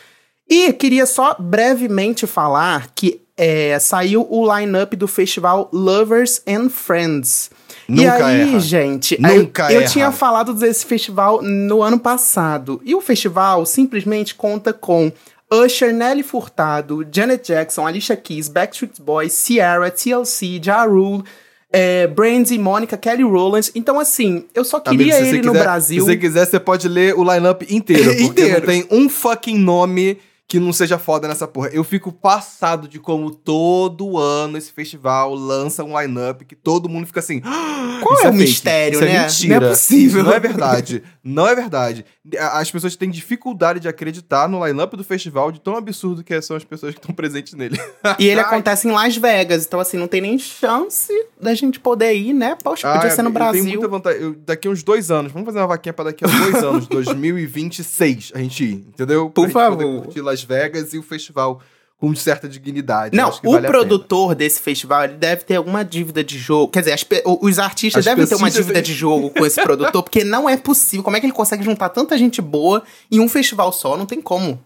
E 0.50 0.72
queria 0.72 1.06
só 1.06 1.36
brevemente 1.38 2.26
falar 2.26 2.90
que 2.92 3.20
é, 3.36 3.78
saiu 3.78 4.26
o 4.28 4.52
line-up 4.52 4.96
do 4.96 5.06
festival 5.06 5.68
Lovers 5.72 6.42
and 6.44 6.70
Friends. 6.70 7.50
Nunca 7.88 8.02
e 8.02 8.22
aí, 8.22 8.40
erra. 8.42 8.60
gente, 8.60 9.20
Nunca 9.20 9.72
eu, 9.72 9.80
eu 9.80 9.88
tinha 9.88 10.12
falado 10.12 10.52
desse 10.52 10.84
festival 10.84 11.40
no 11.40 11.82
ano 11.82 11.98
passado. 11.98 12.80
E 12.84 12.94
o 12.94 13.00
festival 13.00 13.64
simplesmente 13.64 14.34
conta 14.34 14.74
com 14.74 15.10
Usher, 15.50 15.94
Nelly 15.94 16.22
Furtado, 16.22 17.06
Janet 17.10 17.46
Jackson, 17.46 17.86
Alicia 17.86 18.16
Keys, 18.16 18.48
Backstreet 18.48 19.00
Boys, 19.00 19.32
Ciara, 19.32 19.90
TLC, 19.90 20.60
Ja 20.62 20.84
Rule, 20.84 21.24
é, 21.72 22.06
Brandy, 22.06 22.58
Mônica, 22.58 22.96
Kelly 22.98 23.22
Rowland. 23.22 23.70
Então, 23.74 23.98
assim, 23.98 24.44
eu 24.54 24.64
só 24.64 24.80
queria 24.80 25.16
Amigo, 25.16 25.36
ele 25.36 25.46
no 25.46 25.52
Brasil. 25.52 26.02
Se 26.02 26.06
você 26.06 26.16
quiser, 26.16 26.46
você 26.46 26.60
pode 26.60 26.88
ler 26.88 27.14
o 27.14 27.22
lineup 27.22 27.62
inteiro, 27.70 28.10
porque 28.26 28.42
inteiro. 28.42 28.60
não 28.60 28.66
tem 28.66 28.86
um 28.90 29.08
fucking 29.08 29.58
nome 29.58 30.18
que 30.48 30.58
não 30.58 30.72
seja 30.72 30.98
foda 30.98 31.28
nessa 31.28 31.46
porra. 31.46 31.68
Eu 31.68 31.84
fico 31.84 32.10
passado 32.10 32.88
de 32.88 32.98
como 32.98 33.30
todo 33.30 34.16
ano 34.16 34.56
esse 34.56 34.72
festival 34.72 35.34
lança 35.34 35.84
um 35.84 36.00
line-up 36.00 36.42
que 36.46 36.56
todo 36.56 36.88
mundo 36.88 37.06
fica 37.06 37.20
assim. 37.20 37.42
Ah, 37.44 38.00
Qual 38.02 38.18
é, 38.20 38.24
é 38.24 38.30
o 38.30 38.34
mistério, 38.34 38.94
isso 38.94 39.04
é 39.04 39.06
né? 39.06 39.16
É 39.16 39.22
mentira. 39.24 39.60
Não 39.60 39.66
é 39.66 39.70
possível. 39.70 40.24
Não 40.24 40.32
é 40.32 40.40
verdade. 40.40 41.02
Não 41.22 41.46
é 41.46 41.54
verdade. 41.54 42.06
As 42.52 42.70
pessoas 42.70 42.96
têm 42.96 43.10
dificuldade 43.10 43.78
de 43.78 43.88
acreditar 43.88 44.48
no 44.48 44.66
line-up 44.66 44.96
do 44.96 45.04
festival 45.04 45.52
de 45.52 45.60
tão 45.60 45.76
absurdo 45.76 46.24
que 46.24 46.40
são 46.40 46.56
as 46.56 46.64
pessoas 46.64 46.94
que 46.94 47.00
estão 47.00 47.14
presentes 47.14 47.52
nele. 47.52 47.78
E 48.18 48.26
ele 48.26 48.40
acontece 48.40 48.88
em 48.88 48.90
Las 48.90 49.18
Vegas, 49.18 49.66
então 49.66 49.78
assim, 49.78 49.98
não 49.98 50.08
tem 50.08 50.22
nem 50.22 50.38
chance 50.38 51.12
da 51.38 51.54
gente 51.54 51.78
poder 51.78 52.14
ir, 52.14 52.32
né? 52.32 52.56
Poxa, 52.64 52.90
podia 52.90 53.08
ah, 53.08 53.14
ser 53.14 53.22
no 53.22 53.30
Brasil. 53.30 53.60
Eu 53.60 53.64
tenho 53.66 53.78
muita 53.80 53.88
vontade. 53.88 54.22
Eu, 54.22 54.34
daqui 54.34 54.66
uns 54.66 54.82
dois 54.82 55.10
anos, 55.10 55.30
vamos 55.30 55.44
fazer 55.44 55.58
uma 55.58 55.66
vaquinha 55.66 55.92
pra 55.92 56.06
daqui 56.06 56.24
a 56.24 56.28
dois 56.28 56.56
anos, 56.64 56.86
2026, 56.86 58.32
a 58.34 58.38
gente 58.38 58.64
ir, 58.64 58.72
entendeu? 58.88 59.28
Por 59.28 59.50
favor. 59.50 60.06
Las 60.38 60.42
Vegas 60.44 60.94
e 60.94 60.98
o 60.98 61.02
festival 61.02 61.60
com 61.96 62.14
certa 62.14 62.48
dignidade. 62.48 63.16
Não, 63.16 63.32
o 63.44 63.52
vale 63.52 63.66
produtor 63.66 64.34
desse 64.34 64.60
festival 64.60 65.04
ele 65.04 65.14
deve 65.14 65.42
ter 65.42 65.56
alguma 65.56 65.84
dívida 65.84 66.22
de 66.22 66.38
jogo. 66.38 66.70
Quer 66.70 66.80
dizer, 66.80 66.92
as, 66.92 67.04
os 67.24 67.58
artistas 67.58 68.00
as 68.00 68.04
devem 68.04 68.26
ter 68.26 68.36
uma 68.36 68.50
dívida 68.50 68.80
de 68.80 68.94
jogo 68.94 69.30
com 69.30 69.44
esse 69.44 69.60
produtor, 69.60 70.02
porque 70.02 70.22
não 70.22 70.48
é 70.48 70.56
possível. 70.56 71.02
Como 71.02 71.16
é 71.16 71.20
que 71.20 71.26
ele 71.26 71.32
consegue 71.32 71.64
juntar 71.64 71.88
tanta 71.88 72.16
gente 72.16 72.40
boa 72.40 72.84
em 73.10 73.18
um 73.18 73.28
festival 73.28 73.72
só? 73.72 73.96
Não 73.96 74.06
tem 74.06 74.22
como. 74.22 74.62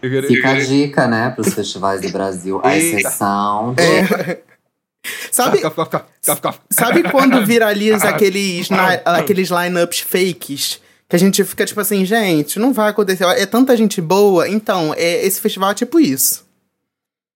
Fica 0.00 0.50
a 0.50 0.60
dica, 0.60 1.06
né, 1.06 1.30
para 1.30 1.42
os 1.42 1.54
festivais 1.54 2.00
do 2.00 2.10
Brasil. 2.10 2.60
A 2.62 2.76
exceção. 2.76 3.74
É. 3.76 4.38
Sabe, 5.30 5.60
sabe 6.70 7.02
quando 7.10 7.44
viraliza 7.44 8.08
aqueles, 8.08 8.68
aqueles 9.04 9.50
lineups 9.50 10.00
fakes? 10.00 10.80
Que 11.08 11.16
a 11.16 11.18
gente 11.18 11.44
fica 11.44 11.66
tipo 11.66 11.80
assim, 11.80 12.04
gente, 12.04 12.58
não 12.58 12.72
vai 12.72 12.90
acontecer. 12.90 13.24
É 13.24 13.46
tanta 13.46 13.76
gente 13.76 14.00
boa. 14.00 14.48
Então, 14.48 14.94
é, 14.94 15.24
esse 15.24 15.40
festival 15.40 15.70
é 15.70 15.74
tipo 15.74 16.00
isso. 16.00 16.44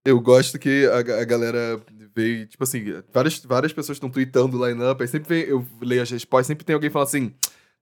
Eu 0.04 0.20
gosto 0.20 0.58
que 0.58 0.86
a, 0.86 1.20
a 1.20 1.24
galera 1.24 1.80
veio, 2.14 2.46
tipo 2.46 2.64
assim, 2.64 3.02
várias, 3.12 3.38
várias 3.44 3.72
pessoas 3.72 3.96
estão 3.96 4.10
tweetando 4.10 4.58
o 4.58 4.66
line-up, 4.66 5.00
aí 5.00 5.08
sempre 5.08 5.28
vem, 5.28 5.50
eu 5.50 5.64
leio 5.80 6.02
as 6.02 6.10
respostas, 6.10 6.48
sempre 6.48 6.64
tem 6.64 6.74
alguém 6.74 6.90
falando 6.90 7.08
assim. 7.08 7.32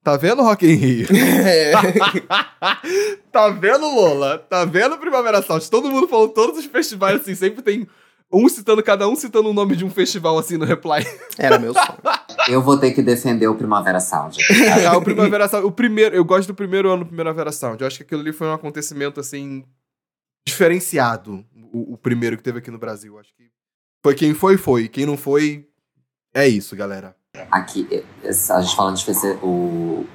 Tá 0.02 0.16
vendo 0.16 0.42
Rock 0.42 0.66
in 0.66 0.74
Rio? 0.74 1.08
É. 1.10 1.72
tá 3.32 3.48
vendo 3.48 3.86
Lola? 3.86 4.38
Tá 4.38 4.64
vendo 4.64 4.98
Primavera 4.98 5.42
Sound? 5.42 5.68
Todo 5.70 5.90
mundo 5.90 6.06
falou 6.06 6.28
todos 6.28 6.58
os 6.58 6.66
festivais 6.66 7.20
assim, 7.20 7.34
sempre 7.34 7.62
tem 7.62 7.86
um 8.32 8.48
citando, 8.48 8.82
cada 8.82 9.08
um 9.08 9.14
citando 9.14 9.50
o 9.50 9.52
nome 9.52 9.76
de 9.76 9.84
um 9.84 9.90
festival 9.90 10.38
assim 10.38 10.56
no 10.56 10.64
reply. 10.64 11.04
Era 11.38 11.58
meu 11.58 11.72
sonho. 11.72 11.98
Eu 12.48 12.62
vou 12.62 12.78
ter 12.78 12.92
que 12.92 13.02
defender 13.02 13.48
o 13.48 13.54
Primavera 13.54 14.00
Sound. 14.00 14.36
ah, 14.88 14.96
o 14.96 15.02
Primavera 15.02 15.48
Sound. 15.48 15.66
O 15.66 15.72
primeiro, 15.72 16.14
eu 16.14 16.24
gosto 16.24 16.48
do 16.48 16.54
primeiro 16.54 16.90
ano 16.90 17.04
do 17.04 17.10
Primavera 17.10 17.52
Sound. 17.52 17.80
Eu 17.80 17.86
acho 17.86 17.98
que 17.98 18.02
aquilo 18.02 18.20
ali 18.20 18.32
foi 18.32 18.46
um 18.46 18.52
acontecimento 18.52 19.20
assim. 19.20 19.64
diferenciado. 20.46 21.44
O, 21.72 21.94
o 21.94 21.98
primeiro 21.98 22.36
que 22.36 22.42
teve 22.42 22.58
aqui 22.58 22.70
no 22.70 22.78
Brasil. 22.78 23.18
Acho 23.18 23.34
que 23.34 23.50
foi 24.04 24.14
quem 24.14 24.34
foi, 24.34 24.56
foi. 24.56 24.88
Quem 24.88 25.04
não 25.04 25.16
foi, 25.16 25.66
é 26.32 26.46
isso, 26.46 26.76
galera. 26.76 27.16
Aqui, 27.50 28.04
a 28.22 28.60
gente 28.60 28.76
falando 28.76 28.96
de 28.96 29.10
o, 29.42 30.06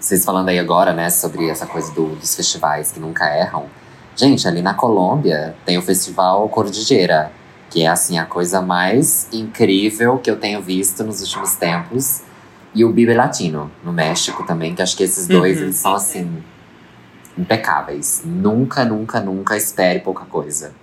vocês 0.00 0.24
falando 0.24 0.48
aí 0.48 0.58
agora, 0.58 0.92
né, 0.92 1.10
sobre 1.10 1.48
essa 1.48 1.66
coisa 1.66 1.92
do, 1.92 2.16
dos 2.16 2.34
festivais 2.34 2.92
que 2.92 2.98
nunca 2.98 3.26
erram. 3.26 3.68
Gente, 4.16 4.48
ali 4.48 4.62
na 4.62 4.74
Colômbia 4.74 5.54
tem 5.64 5.78
o 5.78 5.82
festival 5.82 6.48
Cordillera, 6.48 7.30
que 7.70 7.82
é 7.82 7.88
assim 7.88 8.18
a 8.18 8.24
coisa 8.24 8.60
mais 8.60 9.28
incrível 9.32 10.18
que 10.18 10.30
eu 10.30 10.38
tenho 10.38 10.62
visto 10.62 11.04
nos 11.04 11.20
últimos 11.20 11.56
tempos. 11.56 12.22
E 12.74 12.84
o 12.84 12.92
Bibe 12.92 13.14
Latino, 13.14 13.70
no 13.82 13.92
México 13.92 14.44
também, 14.46 14.74
que 14.74 14.82
acho 14.82 14.96
que 14.96 15.02
esses 15.02 15.26
dois 15.26 15.58
uhum. 15.58 15.64
eles 15.64 15.76
são 15.76 15.94
assim 15.94 16.42
impecáveis. 17.36 18.22
Nunca, 18.24 18.84
nunca, 18.84 19.20
nunca 19.20 19.56
espere 19.56 20.00
pouca 20.00 20.24
coisa. 20.24 20.74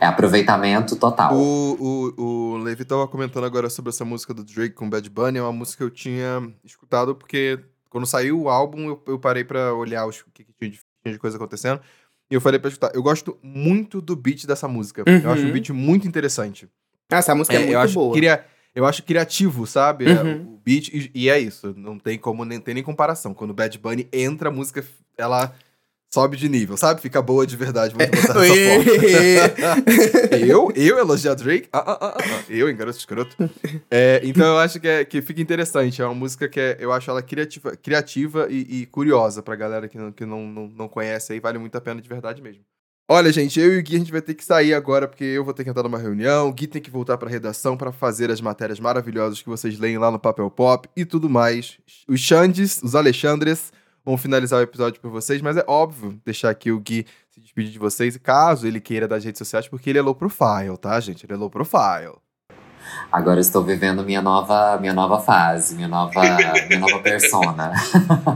É 0.00 0.06
aproveitamento 0.06 0.96
total. 0.96 1.34
O, 1.34 1.76
o, 2.18 2.22
o 2.22 2.56
Levi 2.58 2.84
tava 2.84 3.06
comentando 3.06 3.44
agora 3.44 3.68
sobre 3.68 3.90
essa 3.90 4.04
música 4.04 4.32
do 4.32 4.42
Drake 4.42 4.74
com 4.74 4.88
Bad 4.88 5.08
Bunny. 5.10 5.38
É 5.38 5.42
uma 5.42 5.52
música 5.52 5.78
que 5.78 5.84
eu 5.84 5.90
tinha 5.90 6.50
escutado 6.64 7.14
porque 7.14 7.58
quando 7.90 8.06
saiu 8.06 8.40
o 8.40 8.48
álbum 8.48 8.88
eu, 8.88 9.02
eu 9.06 9.18
parei 9.18 9.44
para 9.44 9.74
olhar 9.74 10.06
o 10.06 10.10
que, 10.32 10.44
que 10.44 10.52
tinha 10.58 10.70
de, 10.70 10.80
tinha 11.02 11.12
de 11.12 11.18
coisa 11.18 11.36
acontecendo. 11.36 11.80
E 12.30 12.34
eu 12.34 12.40
falei 12.40 12.60
pra 12.60 12.68
escutar. 12.68 12.92
Eu 12.94 13.02
gosto 13.02 13.36
muito 13.42 14.00
do 14.00 14.14
beat 14.14 14.46
dessa 14.46 14.68
música. 14.68 15.02
Uhum. 15.06 15.18
Eu 15.18 15.30
acho 15.30 15.42
o 15.42 15.46
uhum. 15.46 15.52
beat 15.52 15.70
muito 15.70 16.06
interessante. 16.06 16.68
Essa 17.10 17.34
música 17.34 17.56
é, 17.56 17.58
é 17.58 17.60
muito 17.60 17.72
eu 17.72 17.80
acho, 17.80 17.94
boa. 17.94 18.14
Queria, 18.14 18.44
eu 18.74 18.86
acho 18.86 19.02
criativo, 19.02 19.66
sabe? 19.66 20.08
É, 20.08 20.22
uhum. 20.22 20.54
o 20.54 20.60
beat, 20.64 20.88
e, 20.88 21.10
e, 21.12 21.28
é 21.28 21.38
isso. 21.38 21.74
Não 21.76 21.98
tem 21.98 22.16
como, 22.18 22.44
nem 22.44 22.60
tem 22.60 22.74
nem 22.74 22.82
comparação. 22.82 23.34
Quando 23.34 23.50
o 23.50 23.54
Bad 23.54 23.76
Bunny 23.78 24.08
entra, 24.12 24.48
a 24.48 24.52
música, 24.52 24.84
ela 25.18 25.52
sobe 26.12 26.36
de 26.36 26.48
nível, 26.48 26.76
sabe? 26.76 27.00
Fica 27.00 27.22
boa 27.22 27.46
de 27.46 27.56
verdade, 27.56 27.94
vamos 27.96 28.10
botar 28.10 28.34
dessa 28.40 28.54
forma. 28.54 30.36
eu? 30.44 30.72
Eu 30.74 30.98
elogiar 30.98 31.34
Drake? 31.34 31.68
Ah, 31.72 31.84
ah, 31.86 31.98
ah, 32.00 32.16
ah. 32.18 32.44
Eu, 32.48 32.68
em 32.68 32.76
garoto 32.76 32.98
escroto? 32.98 33.36
É, 33.90 34.20
então 34.24 34.46
eu 34.46 34.58
acho 34.58 34.80
que, 34.80 34.88
é, 34.88 35.04
que 35.04 35.22
fica 35.22 35.40
interessante. 35.40 36.02
É 36.02 36.04
uma 36.04 36.14
música 36.14 36.48
que 36.48 36.58
é, 36.58 36.76
eu 36.80 36.92
acho 36.92 37.10
ela 37.10 37.22
criativa, 37.22 37.76
criativa 37.76 38.48
e, 38.50 38.82
e 38.82 38.86
curiosa 38.86 39.42
pra 39.42 39.54
galera 39.54 39.88
que, 39.88 39.96
não, 39.96 40.10
que 40.10 40.26
não, 40.26 40.46
não, 40.46 40.68
não 40.68 40.88
conhece 40.88 41.32
aí. 41.32 41.40
Vale 41.40 41.58
muito 41.58 41.76
a 41.76 41.80
pena 41.80 42.02
de 42.02 42.08
verdade 42.08 42.42
mesmo. 42.42 42.64
Olha, 43.12 43.32
gente, 43.32 43.58
eu 43.58 43.74
e 43.74 43.78
o 43.78 43.82
Gui 43.82 43.96
a 43.96 43.98
gente 43.98 44.12
vai 44.12 44.22
ter 44.22 44.34
que 44.34 44.44
sair 44.44 44.72
agora 44.72 45.08
porque 45.08 45.24
eu 45.24 45.44
vou 45.44 45.52
ter 45.52 45.64
que 45.64 45.70
entrar 45.70 45.82
numa 45.82 45.98
reunião, 45.98 46.48
o 46.48 46.52
Gui 46.52 46.68
tem 46.68 46.80
que 46.80 46.92
voltar 46.92 47.18
pra 47.18 47.28
redação 47.28 47.76
para 47.76 47.90
fazer 47.90 48.30
as 48.30 48.40
matérias 48.40 48.78
maravilhosas 48.78 49.42
que 49.42 49.48
vocês 49.48 49.80
leem 49.80 49.98
lá 49.98 50.12
no 50.12 50.18
Papel 50.18 50.48
Pop 50.48 50.88
e 50.96 51.04
tudo 51.04 51.28
mais. 51.28 51.76
Os 52.06 52.20
Xandes, 52.20 52.80
os 52.84 52.94
Alexandres 52.94 53.72
vão 54.04 54.16
finalizar 54.16 54.58
o 54.58 54.62
episódio 54.62 55.00
por 55.00 55.10
vocês, 55.10 55.40
mas 55.42 55.56
é 55.56 55.64
óbvio 55.66 56.20
deixar 56.24 56.50
aqui 56.50 56.70
o 56.70 56.80
Gui 56.80 57.06
se 57.30 57.40
despedir 57.40 57.72
de 57.72 57.78
vocês, 57.78 58.16
caso 58.16 58.66
ele 58.66 58.80
queira 58.80 59.06
das 59.06 59.24
redes 59.24 59.38
sociais, 59.38 59.68
porque 59.68 59.90
ele 59.90 59.98
é 59.98 60.02
low 60.02 60.14
profile, 60.14 60.76
tá, 60.80 60.98
gente? 61.00 61.24
Ele 61.24 61.34
é 61.34 61.36
low 61.36 61.50
profile. 61.50 62.16
Agora 63.12 63.40
estou 63.40 63.62
vivendo 63.62 64.02
minha 64.02 64.22
nova, 64.22 64.78
minha 64.80 64.92
nova 64.92 65.20
fase, 65.20 65.74
minha 65.74 65.88
nova, 65.88 66.20
minha 66.68 66.80
nova 66.80 66.98
persona. 67.02 67.72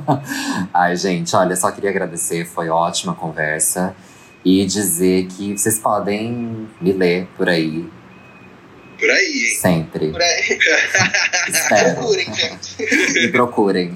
Ai, 0.73 0.97
gente, 0.97 1.35
olha, 1.35 1.57
só 1.57 1.71
queria 1.71 1.91
agradecer, 1.91 2.45
foi 2.45 2.69
ótima 2.69 3.13
a 3.13 3.17
conversa 3.17 3.95
e 4.45 4.65
dizer 4.67 5.27
que 5.27 5.57
vocês 5.57 5.79
podem 5.79 6.69
me 6.81 6.93
ler 6.93 7.27
por 7.37 7.49
aí. 7.49 7.89
Por 8.99 9.11
aí, 9.11 9.49
hein? 9.49 9.57
Sempre. 9.57 10.13
Por 10.13 10.21
aí. 10.21 10.59
procurem, 11.95 12.35
gente. 12.35 13.21
Me 13.21 13.29
procurem. 13.29 13.95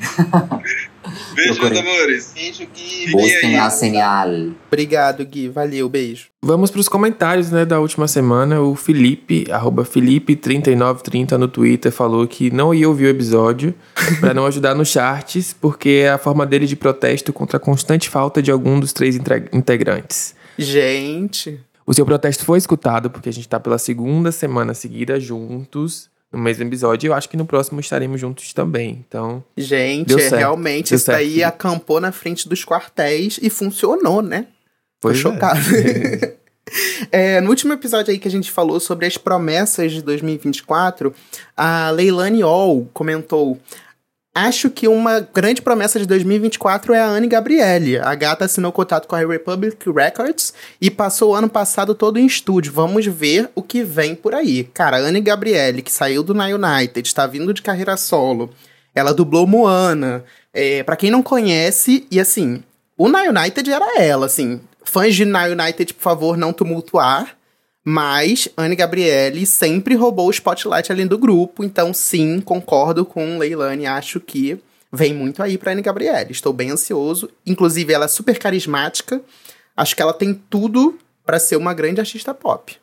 Beijo, 1.35 1.61
meus 1.61 1.79
amores. 1.79 2.33
Beijo, 2.35 2.67
Gui. 2.75 3.11
Busquem 3.11 3.59
a 3.59 3.71
señal. 3.71 4.53
Obrigado, 4.67 5.25
Gui. 5.25 5.49
Valeu, 5.49 5.89
beijo. 5.89 6.29
Vamos 6.43 6.71
para 6.71 6.81
os 6.81 6.89
comentários 6.89 7.51
né, 7.51 7.65
da 7.65 7.81
última 7.81 8.07
semana. 8.07 8.61
O 8.61 8.75
Felipe, 8.75 9.47
arroba 9.51 9.85
Felipe3930 9.85 11.33
no 11.33 11.49
Twitter, 11.49 11.91
falou 11.91 12.27
que 12.27 12.51
não 12.51 12.73
ia 12.73 12.89
ouvir 12.89 13.07
o 13.07 13.09
episódio 13.09 13.75
para 14.21 14.33
não 14.33 14.47
ajudar 14.47 14.75
nos 14.75 14.89
charts, 14.89 15.53
porque 15.53 16.03
é 16.05 16.11
a 16.11 16.19
forma 16.19 16.47
dele 16.47 16.67
de 16.67 16.77
protesto 16.77 17.33
contra 17.33 17.57
a 17.57 17.61
constante 17.61 18.09
falta 18.09 18.43
de 18.43 18.51
algum 18.51 18.79
dos 18.79 18.93
três 18.93 19.17
integrantes. 19.53 20.35
Gente. 20.59 21.61
O 21.87 21.95
seu 21.95 22.05
protesto 22.05 22.45
foi 22.45 22.59
escutado, 22.59 23.11
porque 23.11 23.29
a 23.29 23.33
gente 23.33 23.49
tá 23.49 23.59
pela 23.59 23.79
segunda 23.79 24.31
semana 24.31 24.75
seguida 24.75 25.19
juntos 25.19 26.11
no 26.33 26.39
mesmo 26.39 26.64
episódio. 26.64 27.09
Eu 27.09 27.14
acho 27.14 27.29
que 27.29 27.37
no 27.37 27.47
próximo 27.47 27.81
estaremos 27.81 28.20
juntos 28.20 28.53
também. 28.53 29.05
Então. 29.07 29.43
Gente, 29.57 30.20
é, 30.20 30.29
realmente, 30.29 30.95
isso 30.95 31.11
aí 31.11 31.43
acampou 31.43 32.01
na 32.01 32.12
frente 32.12 32.49
dos 32.49 32.64
quartéis 32.64 33.39
e 33.43 33.51
funcionou, 33.51 34.22
né? 34.22 34.47
Foi 35.01 35.12
é. 35.12 35.16
chocado. 35.16 35.61
É, 37.11 37.41
no 37.41 37.49
último 37.49 37.72
episódio 37.72 38.11
aí 38.11 38.18
que 38.18 38.29
a 38.29 38.31
gente 38.31 38.51
falou 38.51 38.79
sobre 38.79 39.07
as 39.07 39.16
promessas 39.16 39.91
de 39.91 40.03
2024, 40.03 41.14
a 41.57 41.91
Leilani 41.91 42.43
All 42.43 42.87
comentou: 42.93 43.59
Acho 44.39 44.70
que 44.70 44.86
uma 44.86 45.18
grande 45.18 45.61
promessa 45.61 45.99
de 45.99 46.07
2024 46.07 46.95
é 46.95 47.01
a 47.01 47.07
Anne 47.09 47.26
Gabriele. 47.26 47.99
A 47.99 48.14
gata 48.14 48.45
assinou 48.45 48.70
contato 48.70 49.09
com 49.09 49.16
a 49.16 49.18
Republic 49.18 49.91
Records 49.91 50.55
e 50.80 50.89
passou 50.93 51.32
o 51.32 51.34
ano 51.34 51.49
passado 51.49 51.93
todo 51.93 52.20
em 52.20 52.26
estúdio. 52.26 52.72
Vamos 52.72 53.05
ver 53.05 53.51
o 53.57 53.62
que 53.64 53.82
vem 53.82 54.14
por 54.14 54.36
aí. 54.36 54.62
Cara, 54.72 54.99
a 54.99 55.01
Anne 55.01 55.20
Gabriele, 55.20 55.82
que 55.82 55.91
saiu 55.91 56.22
do 56.22 56.34
Na 56.34 56.47
United, 56.47 57.05
está 57.05 57.26
vindo 57.26 57.53
de 57.53 57.62
carreira 57.62 57.97
solo. 57.97 58.49
Ela 58.95 59.12
dublou 59.12 59.45
Moana. 59.45 60.24
É, 60.55 60.84
para 60.84 60.95
quem 60.95 61.11
não 61.11 61.20
conhece, 61.20 62.07
e 62.09 62.20
assim, 62.20 62.62
o 62.97 63.09
Na 63.09 63.22
United 63.22 63.68
era 63.68 64.01
ela, 64.01 64.26
assim. 64.26 64.61
Fãs 64.84 65.16
de 65.16 65.24
Na 65.24 65.47
United, 65.47 65.95
por 65.95 66.03
favor, 66.03 66.36
não 66.36 66.53
tumultuar. 66.53 67.36
Mas 67.91 68.51
Anne 68.55 68.76
Gabriele 68.76 69.47
sempre 69.47 69.95
roubou 69.95 70.26
o 70.26 70.30
spotlight 70.30 70.93
ali 70.93 71.07
do 71.07 71.16
grupo, 71.16 71.64
então 71.64 71.95
sim, 71.95 72.39
concordo 72.39 73.03
com 73.03 73.39
Leilani, 73.39 73.86
acho 73.86 74.20
que 74.20 74.59
vem 74.93 75.14
muito 75.14 75.43
aí 75.43 75.57
pra 75.57 75.72
Anne 75.72 75.80
Gabriele. 75.80 76.32
Estou 76.32 76.53
bem 76.53 76.70
ansioso. 76.70 77.30
Inclusive, 77.47 77.91
ela 77.91 78.05
é 78.05 78.09
super 78.09 78.39
carismática. 78.39 79.22
Acho 79.74 79.97
que 79.97 80.03
ela 80.03 80.12
tem 80.12 80.34
tudo 80.51 80.99
para 81.24 81.39
ser 81.39 81.57
uma 81.57 81.72
grande 81.72 81.99
artista 81.99 82.34
pop. 82.34 82.76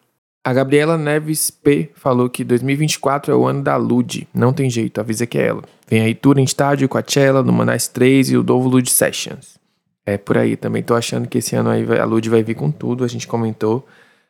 A 0.44 0.52
Gabriela 0.52 0.98
Neves 0.98 1.52
P 1.52 1.92
falou 1.94 2.28
que 2.28 2.44
2024 2.44 3.32
é 3.32 3.36
o 3.36 3.46
ano 3.46 3.62
da 3.62 3.76
Lud. 3.76 4.28
Não 4.34 4.52
tem 4.52 4.72
jeito, 4.72 5.00
avisa 5.00 5.28
que 5.28 5.38
é 5.38 5.50
ela. 5.50 5.62
Vem 5.88 6.02
aí 6.02 6.16
tour 6.16 6.40
em 6.40 6.44
estádio, 6.44 6.90
Coachella, 6.90 7.44
no 7.44 7.54
Manais 7.54 7.88
3 7.88 8.32
e 8.32 8.38
o 8.38 8.42
Dovo 8.42 8.68
Lud 8.70 8.90
Sessions. 8.90 9.60
É 10.04 10.18
por 10.18 10.36
aí, 10.36 10.58
também 10.58 10.82
tô 10.82 10.96
achando 10.96 11.28
que 11.28 11.38
esse 11.38 11.56
ano 11.56 11.70
aí 11.70 11.86
a 12.00 12.06
Lud 12.06 12.28
vai 12.28 12.42
vir 12.42 12.56
com 12.56 12.72
tudo, 12.72 13.04
a 13.04 13.08
gente 13.08 13.28
comentou 13.28 13.88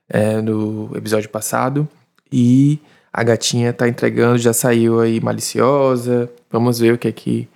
é, 0.10 0.42
no 0.42 0.92
episódio 0.96 1.30
passado. 1.30 1.88
E 2.32 2.80
a 3.12 3.24
gatinha 3.24 3.72
tá 3.72 3.88
entregando, 3.88 4.38
já 4.38 4.54
saiu 4.54 5.00
aí 5.00 5.20
maliciosa. 5.22 6.30
Vamos 6.50 6.80
ver 6.80 6.94
o 6.94 6.98
que 6.98 7.08
é 7.08 7.12
que 7.12 7.48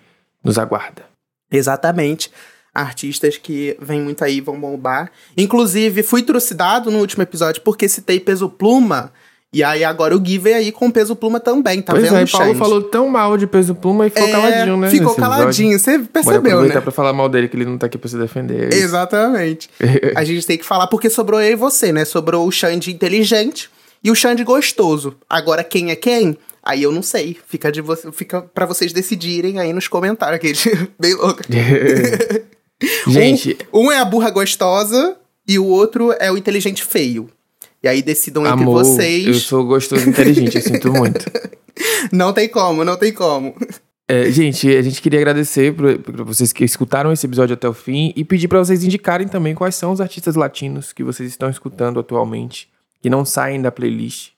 nos 0.44 0.58
aguarda. 0.58 1.04
Exatamente. 1.52 2.32
Artistas 2.74 3.38
que 3.38 3.76
vêm 3.82 4.02
muito 4.02 4.24
aí 4.24 4.40
vão 4.40 4.60
bombar. 4.60 5.12
Inclusive, 5.36 6.04
fui 6.04 6.22
trucidado 6.22 6.92
no 6.92 7.00
último 7.00 7.24
episódio 7.24 7.62
porque 7.62 7.90
citei 7.90 8.20
Peso 8.20 8.50
Pluma 8.50 9.12
e 9.52 9.64
aí 9.64 9.84
agora 9.84 10.16
o 10.16 10.20
Gui 10.20 10.38
veio 10.38 10.58
aí 10.58 10.72
com 10.72 10.92
peso 10.92 11.16
pluma 11.16 11.40
também, 11.40 11.82
tá 11.82 11.94
pois 11.94 12.04
vendo? 12.04 12.18
É, 12.18 12.26
Paulo 12.28 12.54
falou 12.54 12.84
tão 12.84 13.10
mal 13.10 13.36
de 13.36 13.48
peso 13.48 13.74
pluma 13.74 14.06
e 14.06 14.12
ficou 14.12 14.28
é, 14.28 14.32
caladinho, 14.32 14.78
né? 14.78 14.90
Ficou 14.92 15.16
caladinho, 15.16 15.74
episódio. 15.74 16.04
você 16.04 16.10
percebeu, 16.12 16.58
Bora 16.58 16.74
né? 16.76 16.82
pra 16.82 16.92
falar 16.92 17.14
mal 17.14 17.28
dele, 17.28 17.48
que 17.48 17.56
ele 17.56 17.66
não 17.66 17.76
tá 17.76 17.88
aqui 17.88 17.98
pra 17.98 18.08
se 18.08 18.16
defender. 18.16 18.72
É 18.72 18.78
Exatamente. 18.78 19.68
a 20.16 20.24
gente 20.24 20.46
tem 20.46 20.56
que 20.56 20.66
falar 20.66 20.86
porque 20.86 21.10
sobrou 21.10 21.42
eu 21.42 21.52
e 21.52 21.56
você, 21.56 21.92
né? 21.92 22.06
Sobrou 22.06 22.48
o 22.48 22.52
Xande 22.52 22.92
inteligente 22.92 23.72
e 24.04 24.12
o 24.12 24.16
Xande 24.16 24.44
gostoso. 24.44 25.16
Agora 25.28 25.64
quem 25.64 25.90
é 25.90 25.96
quem? 25.96 26.38
Aí 26.62 26.84
eu 26.84 26.92
não 26.92 27.02
sei. 27.02 27.36
Fica, 27.48 27.72
de 27.72 27.82
vo 27.82 27.96
fica 28.12 28.44
pra 28.44 28.68
vocês 28.68 28.94
decidirem 28.94 29.60
aí 29.60 29.74
nos 29.74 29.88
comentários, 29.88 30.36
aquele 30.62 30.90
bem 31.00 31.16
louco. 31.16 31.42
gente... 33.08 33.58
Um, 33.74 33.88
um 33.88 33.92
é 33.92 33.98
a 33.98 34.06
burra 34.06 34.30
gostosa 34.30 35.18
e 35.48 35.58
o 35.58 35.66
outro 35.66 36.14
é 36.20 36.32
o 36.32 36.38
inteligente 36.38 36.84
feio. 36.84 37.32
E 37.82 37.88
aí 37.88 38.02
decidam 38.02 38.46
entre 38.46 38.64
Amor, 38.64 38.84
vocês. 38.84 39.26
Eu 39.26 39.34
sou 39.36 39.66
gostoso 39.66 40.06
e 40.06 40.10
inteligente, 40.10 40.56
eu 40.56 40.62
sinto 40.62 40.92
muito. 40.92 41.26
Não 42.12 42.34
tem 42.34 42.50
como, 42.50 42.84
não 42.84 42.98
tem 42.98 43.14
como. 43.14 43.56
É, 44.06 44.30
gente, 44.32 44.68
a 44.76 44.82
gente 44.82 45.02
queria 45.02 45.20
agradecer 45.20 45.74
para 45.74 46.24
vocês 46.24 46.52
que 46.52 46.66
escutaram 46.66 47.14
esse 47.14 47.26
episódio 47.26 47.54
até 47.54 47.70
o 47.70 47.74
fim 47.74 48.12
e 48.16 48.26
pedir 48.26 48.48
para 48.48 48.60
vocês 48.60 48.84
indicarem 48.84 49.28
também 49.28 49.54
quais 49.54 49.76
são 49.76 49.92
os 49.92 50.02
artistas 50.02 50.36
latinos 50.36 50.92
que 50.92 51.04
vocês 51.04 51.30
estão 51.30 51.50
escutando 51.50 52.00
atualmente, 52.00 52.68
que 53.02 53.10
não 53.10 53.24
saem 53.24 53.62
da 53.62 53.72
playlist, 53.72 54.32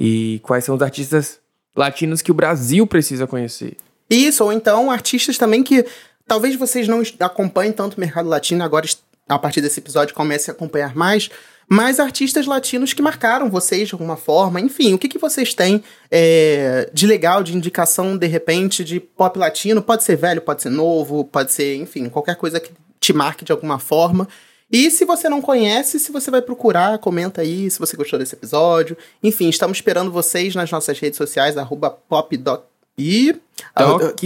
e 0.00 0.40
quais 0.42 0.64
são 0.64 0.74
os 0.74 0.82
artistas 0.82 1.38
latinos 1.76 2.22
que 2.22 2.30
o 2.30 2.34
Brasil 2.34 2.86
precisa 2.86 3.26
conhecer. 3.26 3.76
Isso, 4.08 4.42
ou 4.42 4.52
então 4.52 4.90
artistas 4.90 5.36
também 5.36 5.62
que 5.62 5.84
talvez 6.26 6.56
vocês 6.56 6.88
não 6.88 7.02
acompanhem 7.20 7.72
tanto 7.72 7.98
o 7.98 8.00
mercado 8.00 8.28
latino, 8.28 8.64
agora 8.64 8.86
a 9.28 9.38
partir 9.38 9.60
desse 9.60 9.80
episódio 9.80 10.14
comece 10.14 10.50
a 10.50 10.54
acompanhar 10.54 10.96
mais, 10.96 11.30
mas 11.72 12.00
artistas 12.00 12.46
latinos 12.46 12.92
que 12.92 13.00
marcaram 13.00 13.48
vocês 13.48 13.86
de 13.86 13.94
alguma 13.94 14.16
forma. 14.16 14.60
Enfim, 14.60 14.92
o 14.92 14.98
que, 14.98 15.08
que 15.08 15.18
vocês 15.18 15.54
têm 15.54 15.84
é, 16.10 16.90
de 16.92 17.06
legal, 17.06 17.44
de 17.44 17.56
indicação, 17.56 18.16
de 18.16 18.26
repente, 18.26 18.82
de 18.82 18.98
pop 18.98 19.38
latino? 19.38 19.80
Pode 19.80 20.02
ser 20.02 20.16
velho, 20.16 20.42
pode 20.42 20.62
ser 20.62 20.70
novo, 20.70 21.24
pode 21.24 21.52
ser, 21.52 21.76
enfim, 21.76 22.08
qualquer 22.08 22.34
coisa 22.34 22.58
que 22.58 22.72
te 22.98 23.12
marque 23.12 23.44
de 23.44 23.52
alguma 23.52 23.78
forma. 23.78 24.26
E 24.68 24.90
se 24.90 25.04
você 25.04 25.28
não 25.28 25.40
conhece, 25.40 26.00
se 26.00 26.10
você 26.10 26.28
vai 26.28 26.42
procurar, 26.42 26.98
comenta 26.98 27.40
aí 27.42 27.70
se 27.70 27.78
você 27.78 27.96
gostou 27.96 28.18
desse 28.18 28.34
episódio. 28.34 28.96
Enfim, 29.22 29.48
estamos 29.48 29.78
esperando 29.78 30.10
vocês 30.10 30.56
nas 30.56 30.72
nossas 30.72 30.98
redes 30.98 31.18
sociais, 31.18 31.56
arroba 31.56 31.90
popdoc. 31.90 32.64
E. 32.98 33.32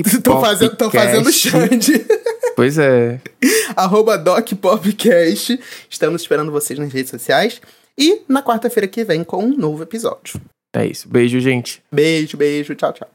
Tô, 0.22 0.40
fazendo, 0.40 0.76
tô 0.76 0.90
fazendo 0.90 1.30
Xande. 1.30 2.06
Pois 2.56 2.78
é. 2.78 3.20
Arroba 3.76 4.16
DocPopcast. 4.16 5.60
Estamos 5.88 6.22
esperando 6.22 6.52
vocês 6.52 6.78
nas 6.78 6.92
redes 6.92 7.10
sociais. 7.10 7.60
E 7.96 8.22
na 8.28 8.42
quarta-feira 8.42 8.88
que 8.88 9.04
vem 9.04 9.22
com 9.22 9.44
um 9.44 9.56
novo 9.56 9.82
episódio. 9.82 10.40
É 10.74 10.84
isso. 10.84 11.08
Beijo, 11.08 11.38
gente. 11.38 11.82
Beijo, 11.92 12.36
beijo. 12.36 12.74
Tchau, 12.74 12.92
tchau. 12.92 13.14